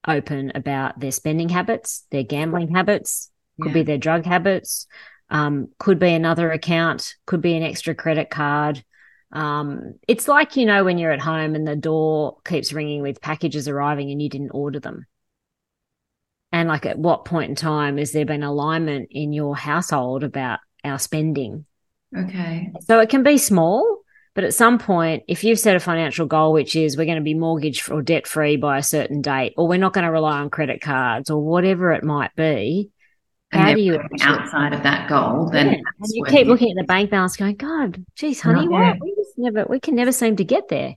open 0.07 0.51
about 0.55 0.99
their 0.99 1.13
spending 1.13 1.49
habits, 1.49 2.05
their 2.11 2.25
gambling 2.25 2.75
habits, 2.75 3.31
could 3.61 3.69
yeah. 3.69 3.75
be 3.75 3.83
their 3.85 3.99
drug 3.99 4.25
habits, 4.25 4.87
um, 5.31 5.69
could 5.79 6.01
be 6.01 6.13
another 6.13 6.51
account, 6.51 7.15
could 7.27 7.41
be 7.41 7.55
an 7.55 7.63
extra 7.63 7.95
credit 7.95 8.29
card. 8.29 8.83
Um, 9.31 9.95
it's 10.09 10.27
like, 10.27 10.57
you 10.57 10.67
know, 10.67 10.83
when 10.83 10.99
you're 10.99 11.13
at 11.13 11.21
home 11.21 11.55
and 11.55 11.67
the 11.67 11.77
door 11.77 12.39
keeps 12.45 12.73
ringing 12.73 13.03
with 13.03 13.21
packages 13.21 13.69
arriving 13.69 14.11
and 14.11 14.21
you 14.21 14.29
didn't 14.29 14.51
order 14.51 14.81
them 14.81 15.07
and 16.53 16.69
like 16.69 16.87
at 16.87 16.99
what 16.99 17.25
point 17.25 17.51
in 17.51 17.57
time 17.57 17.99
has 17.99 18.13
there 18.13 18.25
been 18.25 18.43
alignment 18.43 19.09
in 19.11 19.33
your 19.33 19.57
household 19.57 20.25
about 20.25 20.61
our 20.85 20.99
spending? 20.99 21.65
Okay. 22.17 22.73
So 22.81 23.01
it 23.01 23.11
can 23.11 23.23
be 23.23 23.39
small, 23.39 24.01
but 24.35 24.45
at 24.45 24.55
some 24.55 24.79
point, 24.79 25.25
if 25.29 25.45
you've 25.45 25.59
set 25.59 25.77
a 25.77 25.81
financial 25.81 26.27
goal, 26.27 26.53
which 26.53 26.75
is 26.75 26.97
we're 26.97 27.05
going 27.05 27.19
to 27.19 27.23
be 27.23 27.35
mortgage 27.35 27.89
or 27.91 28.03
debt 28.03 28.27
free 28.27 28.57
by 28.57 28.79
a 28.79 28.83
certain 28.83 29.21
date, 29.21 29.55
or 29.57 29.69
we're 29.69 29.79
not 29.79 29.93
going 29.93 30.07
to 30.07 30.13
rely 30.13 30.39
on 30.39 30.51
credit 30.51 30.81
cards 30.81 31.29
or 31.29 31.43
whatever 31.43 31.93
it 31.93 32.05
might 32.05 32.35
be, 32.35 32.91
and 33.51 33.63
how 33.63 33.75
do 33.75 33.81
you 33.81 33.99
outside 34.21 34.75
of 34.75 34.83
that 34.83 35.09
goal? 35.09 35.49
Then 35.51 35.73
yeah. 35.73 35.81
you 36.03 36.25
keep 36.27 36.47
looking 36.47 36.71
at 36.71 36.77
the 36.77 36.87
bank 36.87 37.11
balance, 37.11 37.37
going, 37.37 37.57
God, 37.57 38.05
geez, 38.15 38.41
honey, 38.41 38.69
what? 38.69 38.97
We 39.01 39.15
just 39.17 39.39
never, 39.39 39.65
we 39.69 39.81
can 39.81 39.95
never 39.95 40.13
seem 40.13 40.37
to 40.37 40.45
get 40.45 40.69
there. 40.69 40.97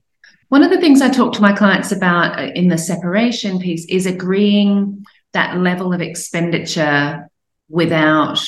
One 0.49 0.63
of 0.63 0.69
the 0.69 0.81
things 0.81 1.01
I 1.01 1.09
talk 1.09 1.31
to 1.33 1.41
my 1.41 1.53
clients 1.53 1.93
about 1.93 2.37
uh, 2.37 2.51
in 2.53 2.67
the 2.67 2.77
separation 2.77 3.57
piece 3.57 3.85
is 3.85 4.05
agreeing 4.05 5.05
that 5.33 5.57
level 5.57 5.93
of 5.93 6.01
expenditure 6.01 7.29
without 7.69 8.39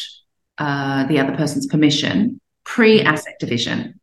uh, 0.57 1.05
the 1.07 1.19
other 1.19 1.35
person's 1.35 1.67
permission 1.67 2.39
pre 2.63 3.01
asset 3.01 3.35
division. 3.39 3.99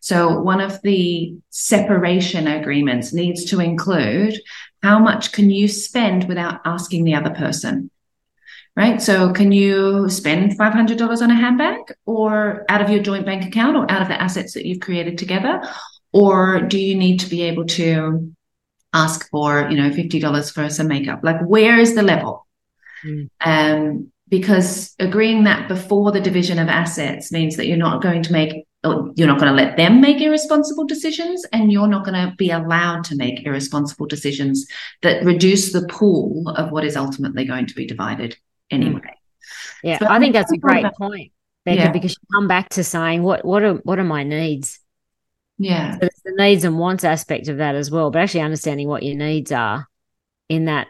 So 0.00 0.40
one 0.40 0.60
of 0.60 0.80
the 0.82 1.36
separation 1.50 2.46
agreements 2.46 3.12
needs 3.12 3.44
to 3.46 3.60
include 3.60 4.38
how 4.82 4.98
much 4.98 5.32
can 5.32 5.50
you 5.50 5.66
spend 5.66 6.28
without 6.28 6.60
asking 6.64 7.04
the 7.04 7.14
other 7.14 7.30
person? 7.30 7.90
Right. 8.76 9.02
So 9.02 9.32
can 9.32 9.50
you 9.50 10.08
spend 10.08 10.56
$500 10.56 11.20
on 11.20 11.30
a 11.32 11.34
handbag 11.34 11.80
or 12.06 12.64
out 12.68 12.80
of 12.80 12.90
your 12.90 13.02
joint 13.02 13.26
bank 13.26 13.44
account 13.44 13.76
or 13.76 13.90
out 13.90 14.02
of 14.02 14.08
the 14.08 14.20
assets 14.20 14.54
that 14.54 14.66
you've 14.66 14.78
created 14.78 15.18
together? 15.18 15.60
Or 16.12 16.60
do 16.60 16.78
you 16.78 16.94
need 16.94 17.18
to 17.20 17.28
be 17.28 17.42
able 17.42 17.66
to 17.66 18.32
ask 18.92 19.28
for, 19.30 19.68
you 19.70 19.76
know, 19.76 19.90
$50 19.90 20.52
for 20.52 20.68
some 20.70 20.88
makeup? 20.88 21.20
Like 21.22 21.40
where 21.42 21.78
is 21.78 21.94
the 21.94 22.02
level? 22.02 22.46
Mm. 23.04 23.28
Um, 23.40 24.12
because 24.28 24.94
agreeing 24.98 25.44
that 25.44 25.68
before 25.68 26.12
the 26.12 26.20
division 26.20 26.58
of 26.58 26.68
assets 26.68 27.32
means 27.32 27.56
that 27.56 27.66
you're 27.66 27.76
not 27.76 28.02
going 28.02 28.22
to 28.22 28.32
make 28.32 28.66
you're 28.84 29.26
not 29.26 29.40
going 29.40 29.50
to 29.50 29.60
let 29.60 29.76
them 29.76 30.00
make 30.00 30.20
irresponsible 30.20 30.86
decisions 30.86 31.44
and 31.52 31.72
you're 31.72 31.88
not 31.88 32.04
going 32.04 32.14
to 32.14 32.32
be 32.36 32.50
allowed 32.50 33.02
to 33.02 33.16
make 33.16 33.44
irresponsible 33.44 34.06
decisions 34.06 34.66
that 35.02 35.24
reduce 35.24 35.72
the 35.72 35.84
pool 35.88 36.48
of 36.50 36.70
what 36.70 36.84
is 36.84 36.96
ultimately 36.96 37.44
going 37.44 37.66
to 37.66 37.74
be 37.74 37.86
divided 37.86 38.36
anyway. 38.70 39.00
Yeah, 39.82 39.98
so 39.98 40.06
I 40.08 40.20
think 40.20 40.32
that's 40.32 40.52
a 40.52 40.56
great 40.56 40.86
point, 40.96 41.32
Becca, 41.64 41.76
yeah. 41.76 41.92
because 41.92 42.12
you 42.12 42.18
come 42.32 42.46
back 42.46 42.68
to 42.70 42.84
saying 42.84 43.24
what 43.24 43.44
what 43.44 43.62
are 43.64 43.74
what 43.74 43.98
are 43.98 44.04
my 44.04 44.22
needs? 44.22 44.78
Yeah. 45.58 45.92
So 45.92 45.98
there's 46.00 46.22
the 46.24 46.34
needs 46.42 46.64
and 46.64 46.78
wants 46.78 47.04
aspect 47.04 47.48
of 47.48 47.58
that 47.58 47.74
as 47.74 47.90
well, 47.90 48.10
but 48.10 48.22
actually 48.22 48.42
understanding 48.42 48.88
what 48.88 49.02
your 49.02 49.16
needs 49.16 49.52
are 49.52 49.88
in 50.48 50.66
that 50.66 50.88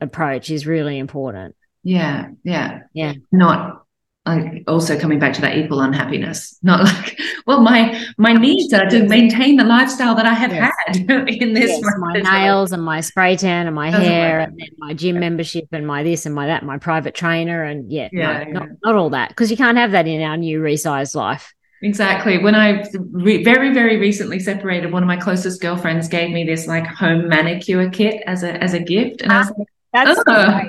approach 0.00 0.50
is 0.50 0.66
really 0.66 0.98
important. 0.98 1.54
Yeah, 1.82 2.30
yeah. 2.42 2.80
Yeah. 2.94 3.14
Not 3.30 3.84
like 4.26 4.64
also 4.66 4.98
coming 4.98 5.18
back 5.18 5.34
to 5.34 5.40
that 5.42 5.56
equal 5.58 5.80
unhappiness 5.80 6.58
not 6.62 6.82
like 6.84 7.20
well 7.46 7.60
my 7.60 8.02
my 8.16 8.32
needs 8.32 8.72
are 8.72 8.88
to 8.88 9.06
maintain 9.06 9.56
the 9.56 9.64
lifestyle 9.64 10.14
that 10.14 10.24
i 10.24 10.32
have 10.32 10.50
yes. 10.52 10.72
had 10.86 10.96
in 11.28 11.52
this 11.52 11.70
yes, 11.70 11.82
my 11.98 12.20
nails 12.20 12.72
and 12.72 12.82
my 12.82 13.00
spray 13.00 13.36
tan 13.36 13.66
and 13.66 13.76
my 13.76 13.90
Doesn't 13.90 14.06
hair 14.06 14.40
and 14.40 14.58
my 14.78 14.94
gym 14.94 15.16
yeah. 15.16 15.20
membership 15.20 15.66
and 15.72 15.86
my 15.86 16.02
this 16.02 16.24
and 16.24 16.34
my 16.34 16.46
that 16.46 16.64
my 16.64 16.78
private 16.78 17.14
trainer 17.14 17.64
and 17.64 17.92
yeah, 17.92 18.08
yeah, 18.12 18.22
no, 18.22 18.38
yeah. 18.38 18.52
Not, 18.52 18.68
not 18.82 18.94
all 18.94 19.10
that 19.10 19.28
because 19.28 19.50
you 19.50 19.56
can't 19.56 19.76
have 19.76 19.90
that 19.90 20.06
in 20.06 20.22
our 20.22 20.38
new 20.38 20.60
resized 20.60 21.14
life 21.14 21.52
Exactly. 21.84 22.38
When 22.38 22.54
I 22.54 22.82
re- 23.10 23.44
very, 23.44 23.74
very 23.74 23.98
recently 23.98 24.40
separated, 24.40 24.90
one 24.90 25.02
of 25.02 25.06
my 25.06 25.18
closest 25.18 25.60
girlfriends 25.60 26.08
gave 26.08 26.30
me 26.30 26.42
this 26.42 26.66
like 26.66 26.86
home 26.86 27.28
manicure 27.28 27.90
kit 27.90 28.22
as 28.26 28.42
a 28.42 28.54
as 28.62 28.72
a 28.72 28.80
gift, 28.80 29.20
and 29.20 29.30
I 29.30 29.38
was 29.40 29.52
like, 29.58 29.68
"That's 29.92 30.22
oh, 30.26 30.60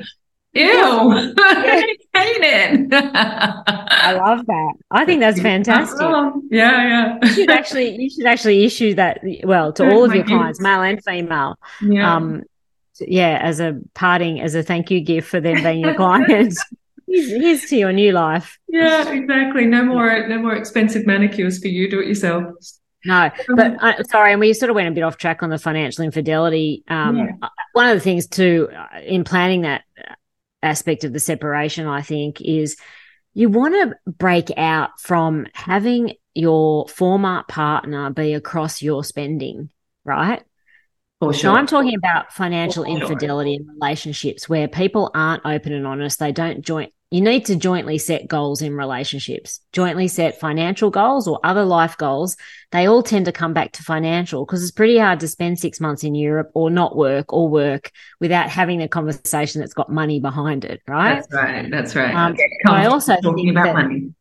Ew, 0.55 0.63
I 0.68 1.95
hate 2.13 2.41
it. 2.41 2.89
I 2.93 4.13
love 4.13 4.45
that. 4.45 4.74
I 4.91 5.05
think 5.05 5.22
that's 5.22 5.41
fantastic. 5.51 6.01
Oh, 6.01 6.41
yeah, 6.49 6.88
yeah. 6.88 7.18
you 7.24 7.34
should 7.34 7.49
actually, 7.49 7.95
you 7.95 8.09
should 8.09 8.26
actually 8.26 8.66
issue 8.66 8.93
that. 8.95 9.20
Well, 9.43 9.72
to 9.74 9.89
all 9.91 10.03
of 10.03 10.13
your 10.13 10.26
clients, 10.26 10.61
male 10.61 10.82
and 10.82 11.03
female. 11.03 11.57
Yeah. 11.82 12.13
Um, 12.13 12.43
yeah, 12.99 13.39
as 13.41 13.61
a 13.61 13.82
parting, 13.93 14.41
as 14.41 14.53
a 14.55 14.63
thank 14.63 14.91
you 14.91 15.01
gift 15.01 15.30
for 15.30 15.41
them 15.41 15.63
being 15.63 15.80
your 15.80 15.95
clients. 15.95 16.63
Here's, 17.07 17.29
here's 17.29 17.65
to 17.69 17.77
your 17.77 17.93
new 17.93 18.11
life. 18.11 18.57
Yeah, 18.67 19.09
exactly. 19.09 19.65
No 19.65 19.83
more, 19.83 20.27
no 20.27 20.39
more 20.39 20.55
expensive 20.55 21.05
manicures 21.05 21.59
for 21.59 21.67
you. 21.67 21.89
Do 21.89 21.99
it 21.99 22.07
yourself. 22.07 22.43
No, 23.05 23.29
but 23.55 23.83
uh, 23.83 24.03
sorry, 24.03 24.31
and 24.31 24.39
we 24.39 24.53
sort 24.53 24.71
of 24.71 24.75
went 24.75 24.87
a 24.87 24.91
bit 24.91 25.03
off 25.03 25.17
track 25.17 25.43
on 25.43 25.51
the 25.51 25.59
financial 25.59 26.03
infidelity. 26.03 26.83
Um, 26.87 27.17
yeah. 27.17 27.49
One 27.73 27.87
of 27.87 27.95
the 27.95 28.01
things 28.01 28.25
too 28.25 28.69
uh, 28.75 28.99
in 29.01 29.23
planning 29.23 29.61
that 29.61 29.83
aspect 30.63 31.03
of 31.03 31.13
the 31.13 31.19
separation, 31.19 31.85
I 31.85 32.01
think, 32.01 32.41
is 32.41 32.77
you 33.35 33.49
want 33.49 33.75
to 33.75 34.11
break 34.11 34.51
out 34.57 34.99
from 34.99 35.45
having 35.53 36.13
your 36.33 36.87
former 36.87 37.43
partner 37.47 38.09
be 38.09 38.33
across 38.33 38.81
your 38.81 39.03
spending, 39.03 39.69
right? 40.03 40.41
For 41.19 41.31
sure. 41.31 41.41
So 41.41 41.53
I'm 41.53 41.67
talking 41.67 41.95
about 41.95 42.33
financial 42.33 42.83
infidelity 42.83 43.55
in 43.55 43.67
relationships 43.67 44.49
where 44.49 44.67
people 44.67 45.11
aren't 45.13 45.45
open 45.45 45.73
and 45.73 45.85
honest. 45.85 46.19
They 46.19 46.31
don't 46.31 46.61
join 46.61 46.87
you 47.11 47.21
need 47.21 47.45
to 47.45 47.55
jointly 47.55 47.97
set 47.97 48.27
goals 48.27 48.61
in 48.61 48.75
relationships, 48.75 49.59
jointly 49.71 50.07
set 50.07 50.39
financial 50.39 50.89
goals 50.89 51.27
or 51.27 51.39
other 51.43 51.63
life 51.63 51.97
goals. 51.97 52.35
They 52.71 52.87
all 52.87 53.03
tend 53.03 53.25
to 53.25 53.31
come 53.31 53.53
back 53.53 53.73
to 53.73 53.83
financial 53.83 54.45
because 54.45 54.63
it's 54.63 54.71
pretty 54.71 54.97
hard 54.97 55.19
to 55.19 55.27
spend 55.27 55.59
six 55.59 55.79
months 55.79 56.03
in 56.03 56.15
Europe 56.15 56.49
or 56.55 56.69
not 56.69 56.95
work 56.95 57.31
or 57.31 57.47
work 57.47 57.91
without 58.19 58.49
having 58.49 58.81
a 58.81 58.87
conversation 58.87 59.61
that's 59.61 59.73
got 59.73 59.89
money 59.89 60.19
behind 60.19 60.65
it, 60.65 60.81
right? 60.87 61.15
That's 61.15 61.33
right. 61.33 61.71
That's 61.71 61.95
right. 61.95 62.13
Um, 62.13 62.35
I 62.67 62.87
also 62.87 63.15
talking 63.21 63.49
about 63.49 63.65
that, 63.65 63.75
money. 63.75 64.13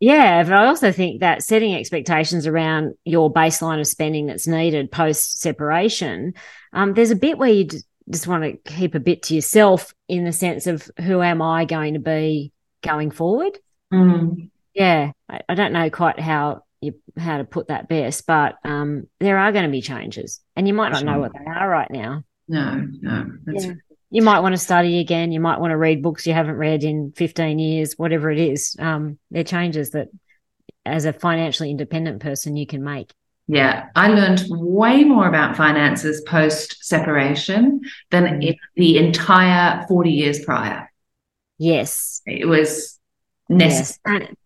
Yeah, 0.00 0.44
but 0.44 0.52
I 0.52 0.66
also 0.66 0.92
think 0.92 1.20
that 1.20 1.42
setting 1.42 1.74
expectations 1.74 2.46
around 2.46 2.94
your 3.04 3.32
baseline 3.32 3.80
of 3.80 3.86
spending 3.88 4.26
that's 4.26 4.46
needed 4.46 4.92
post 4.92 5.40
separation, 5.40 6.34
um, 6.72 6.94
there's 6.94 7.10
a 7.10 7.16
bit 7.16 7.36
where 7.36 7.50
you 7.50 7.66
just 8.10 8.26
want 8.26 8.44
to 8.44 8.72
keep 8.72 8.94
a 8.94 9.00
bit 9.00 9.22
to 9.24 9.34
yourself 9.34 9.94
in 10.08 10.24
the 10.24 10.32
sense 10.32 10.66
of 10.66 10.90
who 11.00 11.22
am 11.22 11.42
I 11.42 11.64
going 11.64 11.94
to 11.94 12.00
be 12.00 12.52
going 12.82 13.10
forward? 13.10 13.58
Mm. 13.92 14.50
Yeah, 14.74 15.12
I, 15.28 15.40
I, 15.48 15.54
don't 15.54 15.72
know 15.72 15.90
quite 15.90 16.20
how 16.20 16.62
you 16.80 16.94
how 17.16 17.38
to 17.38 17.44
put 17.44 17.68
that 17.68 17.88
best, 17.88 18.26
but 18.26 18.56
um, 18.64 19.08
there 19.18 19.38
are 19.38 19.52
going 19.52 19.64
to 19.64 19.70
be 19.70 19.80
changes, 19.80 20.40
and 20.54 20.68
you 20.68 20.74
might 20.74 20.90
not 20.90 21.00
sure. 21.00 21.10
know 21.10 21.18
what 21.18 21.32
they 21.32 21.44
are 21.44 21.68
right 21.68 21.90
now. 21.90 22.22
No, 22.46 22.86
no, 23.02 23.26
yeah. 23.52 23.72
You 24.10 24.22
might 24.22 24.40
want 24.40 24.54
to 24.54 24.58
study 24.58 25.00
again. 25.00 25.32
You 25.32 25.40
might 25.40 25.60
want 25.60 25.72
to 25.72 25.76
read 25.76 26.02
books 26.02 26.26
you 26.26 26.32
haven't 26.32 26.56
read 26.56 26.82
in 26.82 27.12
15 27.14 27.58
years, 27.58 27.94
whatever 27.98 28.30
it 28.30 28.38
is. 28.38 28.74
Um, 28.78 29.18
they're 29.30 29.44
changes 29.44 29.90
that, 29.90 30.08
as 30.86 31.04
a 31.04 31.12
financially 31.12 31.70
independent 31.70 32.22
person, 32.22 32.56
you 32.56 32.66
can 32.66 32.82
make. 32.82 33.12
Yeah, 33.50 33.86
I 33.96 34.08
learned 34.08 34.44
way 34.50 35.04
more 35.04 35.26
about 35.26 35.56
finances 35.56 36.20
post 36.20 36.84
separation 36.84 37.80
than 38.10 38.24
mm. 38.24 38.46
in 38.46 38.56
the 38.76 38.98
entire 38.98 39.86
40 39.88 40.10
years 40.10 40.44
prior. 40.44 40.90
Yes. 41.56 42.20
It 42.26 42.46
was 42.46 42.98
necessary. 43.48 43.98
Yes. 44.06 44.26
And, 44.26 44.36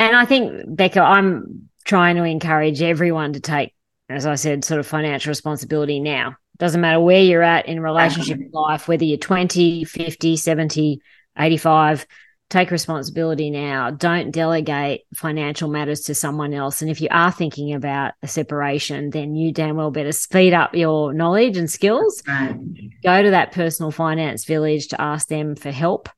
and 0.00 0.16
I 0.16 0.24
think, 0.24 0.64
Becca, 0.66 1.00
I'm 1.00 1.70
trying 1.84 2.16
to 2.16 2.24
encourage 2.24 2.82
everyone 2.82 3.34
to 3.34 3.40
take, 3.40 3.72
as 4.08 4.26
I 4.26 4.34
said, 4.34 4.64
sort 4.64 4.80
of 4.80 4.86
financial 4.86 5.30
responsibility 5.30 6.00
now. 6.00 6.36
Doesn't 6.58 6.80
matter 6.80 7.00
where 7.00 7.22
you're 7.22 7.42
at 7.42 7.66
in 7.66 7.80
relationship 7.80 8.40
life, 8.52 8.88
whether 8.88 9.04
you're 9.04 9.16
20, 9.16 9.84
50, 9.84 10.36
70, 10.36 11.00
85, 11.38 12.06
take 12.50 12.70
responsibility 12.70 13.48
now. 13.48 13.90
Don't 13.90 14.32
delegate 14.32 15.06
financial 15.14 15.70
matters 15.70 16.00
to 16.02 16.14
someone 16.14 16.52
else. 16.52 16.82
And 16.82 16.90
if 16.90 17.00
you 17.00 17.08
are 17.10 17.32
thinking 17.32 17.72
about 17.72 18.14
a 18.22 18.28
separation, 18.28 19.10
then 19.10 19.34
you 19.36 19.52
damn 19.52 19.76
well 19.76 19.90
better 19.90 20.12
speed 20.12 20.52
up 20.52 20.74
your 20.74 21.12
knowledge 21.12 21.56
and 21.56 21.70
skills. 21.70 22.22
Right. 22.26 22.56
Go 23.02 23.22
to 23.22 23.30
that 23.30 23.52
personal 23.52 23.92
finance 23.92 24.44
village 24.44 24.88
to 24.88 25.00
ask 25.00 25.28
them 25.28 25.54
for 25.54 25.70
help. 25.70 26.08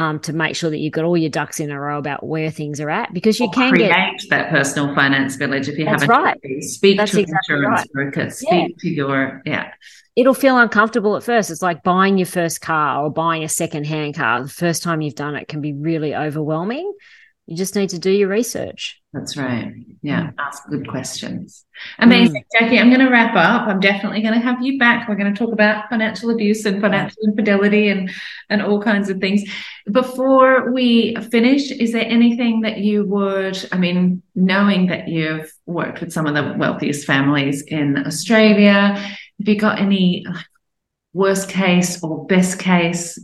Um, 0.00 0.18
to 0.20 0.32
make 0.32 0.56
sure 0.56 0.70
that 0.70 0.78
you've 0.78 0.94
got 0.94 1.04
all 1.04 1.18
your 1.18 1.28
ducks 1.28 1.60
in 1.60 1.70
a 1.70 1.78
row 1.78 1.98
about 1.98 2.24
where 2.24 2.50
things 2.50 2.80
are 2.80 2.88
at, 2.88 3.12
because 3.12 3.38
you 3.38 3.48
or 3.48 3.52
can 3.52 3.70
create 3.70 3.90
get 3.90 4.30
that 4.30 4.48
personal 4.48 4.94
finance 4.94 5.36
village 5.36 5.68
if 5.68 5.76
you 5.76 5.84
That's 5.84 6.04
haven't. 6.04 6.40
Right. 6.42 6.64
Speak 6.64 6.96
That's 6.96 7.12
to 7.12 7.20
exactly 7.20 7.56
insurance 7.56 7.80
right. 7.94 8.12
broker. 8.12 8.30
Speak 8.30 8.50
yeah. 8.50 8.80
to 8.80 8.88
your 8.88 9.42
yeah 9.44 9.72
it'll 10.16 10.34
feel 10.34 10.58
uncomfortable 10.58 11.16
at 11.16 11.22
first. 11.22 11.50
It's 11.50 11.62
like 11.62 11.82
buying 11.82 12.18
your 12.18 12.26
first 12.26 12.60
car 12.60 13.04
or 13.04 13.10
buying 13.10 13.44
a 13.44 13.48
second 13.48 13.86
hand 13.86 14.14
car. 14.14 14.42
The 14.42 14.48
first 14.48 14.82
time 14.82 15.00
you've 15.00 15.14
done 15.14 15.36
it 15.36 15.48
can 15.48 15.60
be 15.60 15.72
really 15.72 16.14
overwhelming. 16.14 16.92
You 17.50 17.56
just 17.56 17.74
need 17.74 17.90
to 17.90 17.98
do 17.98 18.12
your 18.12 18.28
research. 18.28 19.02
That's 19.12 19.36
right. 19.36 19.74
Yeah. 20.02 20.28
Mm. 20.28 20.34
Ask 20.38 20.68
good 20.68 20.88
questions. 20.88 21.64
Amazing. 21.98 22.44
Mm. 22.44 22.68
Jacqui, 22.68 22.80
I'm 22.80 22.90
going 22.90 23.04
to 23.04 23.10
wrap 23.10 23.34
up. 23.34 23.66
I'm 23.66 23.80
definitely 23.80 24.22
going 24.22 24.34
to 24.34 24.40
have 24.40 24.62
you 24.62 24.78
back. 24.78 25.08
We're 25.08 25.16
going 25.16 25.34
to 25.34 25.36
talk 25.36 25.52
about 25.52 25.90
financial 25.90 26.30
abuse 26.30 26.64
and 26.64 26.80
financial 26.80 27.20
infidelity 27.24 27.88
and, 27.88 28.08
and 28.50 28.62
all 28.62 28.80
kinds 28.80 29.10
of 29.10 29.18
things. 29.18 29.42
Before 29.90 30.70
we 30.70 31.16
finish, 31.32 31.72
is 31.72 31.90
there 31.90 32.04
anything 32.04 32.60
that 32.60 32.78
you 32.78 33.04
would, 33.06 33.58
I 33.72 33.78
mean, 33.78 34.22
knowing 34.36 34.86
that 34.86 35.08
you've 35.08 35.52
worked 35.66 36.00
with 36.00 36.12
some 36.12 36.28
of 36.28 36.36
the 36.36 36.54
wealthiest 36.56 37.04
families 37.04 37.62
in 37.62 38.06
Australia, 38.06 38.94
have 38.94 39.48
you 39.48 39.56
got 39.56 39.80
any 39.80 40.24
worst 41.12 41.48
case 41.48 42.00
or 42.00 42.26
best 42.26 42.60
case 42.60 43.18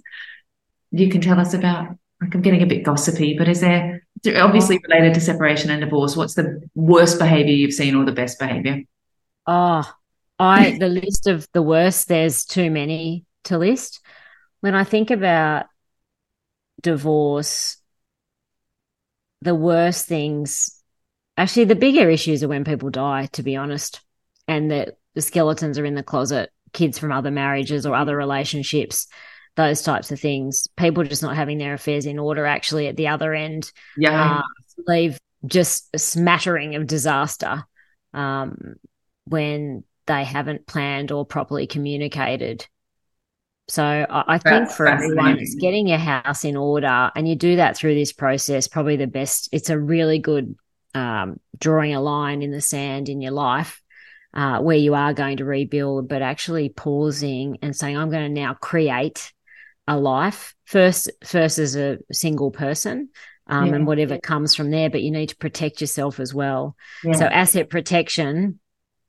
you 0.91 1.11
can 1.11 1.21
tell 1.21 1.39
us 1.39 1.55
about? 1.55 1.91
Like 2.21 2.35
I'm 2.35 2.43
getting 2.43 2.63
a 2.63 2.67
bit 2.67 2.83
gossipy, 2.83 3.39
but 3.39 3.47
is 3.47 3.61
there 3.61 4.03
obviously 4.27 4.81
related 4.89 5.15
to 5.15 5.21
separation 5.21 5.71
and 5.71 5.81
divorce? 5.81 6.17
What's 6.17 6.35
the 6.35 6.63
worst 6.75 7.19
behavior 7.19 7.55
you've 7.55 7.73
seen 7.73 7.95
or 7.95 8.05
the 8.05 8.13
best 8.13 8.39
behavior? 8.39 8.83
Oh, 9.47 9.91
I 10.39 10.77
the 10.79 10.89
list 10.89 11.27
of 11.27 11.49
the 11.53 11.63
worst. 11.63 12.09
There's 12.09 12.45
too 12.45 12.71
many 12.71 13.25
to 13.45 13.59
list. 13.59 14.01
When 14.61 14.75
I 14.75 14.85
think 14.85 15.11
about 15.11 15.67
divorce, 16.83 17.77
the 19.43 19.55
worst 19.55 20.07
things, 20.07 20.83
actually, 21.37 21.67
the 21.67 21.75
bigger 21.75 22.11
issues 22.11 22.43
are 22.43 22.49
when 22.49 22.65
people 22.65 22.91
die. 22.91 23.27
To 23.33 23.43
be 23.43 23.57
honest, 23.57 24.01
and 24.49 24.71
that 24.71 24.97
the 25.15 25.23
skeletons 25.23 25.79
are 25.79 25.85
in 25.85 25.95
the 25.95 26.03
closet, 26.03 26.51
kids 26.73 26.99
from 26.99 27.13
other 27.13 27.31
marriages 27.31 27.87
or 27.87 27.95
other 27.95 28.17
relationships, 28.17 29.07
those 29.57 29.83
types 29.83 30.13
of 30.13 30.21
things. 30.21 30.69
People 30.77 31.05
just 31.05 31.23
not 31.23 31.37
having 31.37 31.59
their 31.59 31.75
affairs 31.75 32.07
in 32.07 32.19
order. 32.19 32.47
Actually, 32.47 32.87
at 32.87 32.97
the 32.97 33.09
other 33.09 33.35
end, 33.35 33.73
yeah, 33.97 34.39
uh, 34.39 34.43
leave 34.87 35.19
just 35.45 35.89
a 35.95 35.99
smattering 35.99 36.75
of 36.75 36.87
disaster. 36.87 37.65
Um, 38.15 38.77
when 39.27 39.85
they 40.07 40.25
haven't 40.25 40.67
planned 40.67 41.13
or 41.13 41.27
properly 41.27 41.67
communicated. 41.67 42.67
So 43.69 43.85
I, 43.85 44.35
I 44.35 44.39
think 44.39 44.71
for 44.71 44.87
everyone, 44.87 45.39
it's 45.39 45.57
getting 45.57 45.89
your 45.89 45.99
house 45.99 46.45
in 46.45 46.57
order, 46.57 47.11
and 47.15 47.29
you 47.29 47.35
do 47.35 47.57
that 47.57 47.77
through 47.77 47.95
this 47.97 48.13
process. 48.13 48.69
Probably 48.69 48.97
the 48.97 49.09
best. 49.09 49.49
It's 49.53 49.71
a 49.71 49.79
really 49.79 50.21
good 50.21 50.55
um, 50.95 51.41
drawing 51.59 51.95
a 51.95 52.01
line 52.01 52.43
in 52.43 52.53
the 52.53 52.61
sand 52.61 53.09
in 53.09 53.21
your 53.21 53.33
life 53.33 53.83
uh, 54.33 54.61
where 54.61 54.77
you 54.77 54.95
are 54.95 55.13
going 55.13 55.39
to 55.39 55.45
rebuild, 55.45 56.09
but 56.09 56.23
actually 56.23 56.69
pausing 56.69 57.59
and 57.61 57.75
saying, 57.75 57.97
"I'm 57.97 58.11
going 58.11 58.33
to 58.33 58.41
now 58.41 58.55
create 58.55 59.33
a 59.87 59.99
life 59.99 60.55
first, 60.65 61.11
first 61.25 61.59
as 61.59 61.77
a 61.77 61.99
single 62.13 62.51
person." 62.51 63.11
Um, 63.49 63.67
yeah. 63.67 63.75
And 63.77 63.87
whatever 63.87 64.19
comes 64.19 64.57
from 64.57 64.71
there, 64.71 64.91
but 64.91 65.03
you 65.03 65.13
need 65.13 65.29
to 65.29 65.37
protect 65.37 65.81
yourself 65.81 66.19
as 66.19 66.35
well. 66.35 66.77
Yeah. 67.05 67.13
So, 67.13 67.27
asset 67.27 67.71
protection 67.71 68.59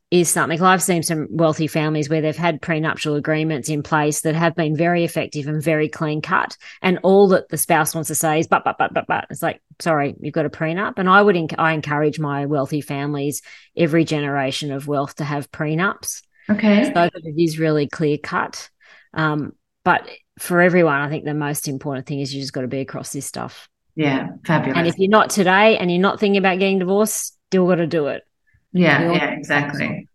is 0.09 0.29
something 0.29 0.61
I've 0.61 0.81
seen 0.81 1.03
some 1.03 1.27
wealthy 1.29 1.67
families 1.67 2.09
where 2.09 2.21
they've 2.21 2.35
had 2.35 2.61
prenuptial 2.61 3.15
agreements 3.15 3.67
in 3.67 3.83
place 3.83 4.21
that 4.21 4.35
have 4.35 4.55
been 4.55 4.75
very 4.75 5.03
effective 5.03 5.47
and 5.47 5.61
very 5.61 5.89
clean 5.89 6.21
cut. 6.21 6.55
And 6.81 6.99
all 7.03 7.27
that 7.29 7.49
the 7.49 7.57
spouse 7.57 7.93
wants 7.93 8.07
to 8.07 8.15
say 8.15 8.39
is, 8.39 8.47
but, 8.47 8.63
but, 8.63 8.77
but, 8.77 8.93
but, 8.93 9.05
but. 9.07 9.25
It's 9.29 9.43
like, 9.43 9.61
sorry, 9.79 10.15
you've 10.21 10.33
got 10.33 10.45
a 10.45 10.49
prenup. 10.49 10.93
And 10.95 11.09
I 11.09 11.21
would, 11.21 11.35
enc- 11.35 11.55
I 11.57 11.73
encourage 11.73 12.19
my 12.19 12.45
wealthy 12.45 12.79
families, 12.79 13.41
every 13.75 14.05
generation 14.05 14.71
of 14.71 14.87
wealth 14.87 15.15
to 15.15 15.25
have 15.25 15.51
prenups. 15.51 16.21
Okay. 16.49 16.85
So 16.85 16.91
that 16.93 17.11
it 17.15 17.41
is 17.41 17.59
really 17.59 17.89
clear 17.89 18.17
cut. 18.17 18.69
Um, 19.13 19.53
but 19.83 20.09
for 20.39 20.61
everyone, 20.61 21.01
I 21.01 21.09
think 21.09 21.25
the 21.25 21.33
most 21.33 21.67
important 21.67 22.05
thing 22.05 22.19
is 22.19 22.33
you 22.33 22.41
just 22.41 22.53
got 22.53 22.61
to 22.61 22.67
be 22.67 22.79
across 22.79 23.11
this 23.11 23.25
stuff. 23.25 23.67
Yeah. 23.95 24.29
Fabulous. 24.45 24.77
And 24.77 24.87
if 24.87 24.97
you're 24.97 25.09
not 25.09 25.29
today 25.29 25.77
and 25.77 25.91
you're 25.91 25.99
not 26.01 26.19
thinking 26.19 26.37
about 26.37 26.59
getting 26.59 26.79
divorced, 26.79 27.35
still 27.47 27.67
got 27.67 27.75
to 27.75 27.87
do 27.87 28.07
it. 28.07 28.23
Yeah, 28.73 29.11
yeah, 29.13 29.29
exactly. 29.31 30.07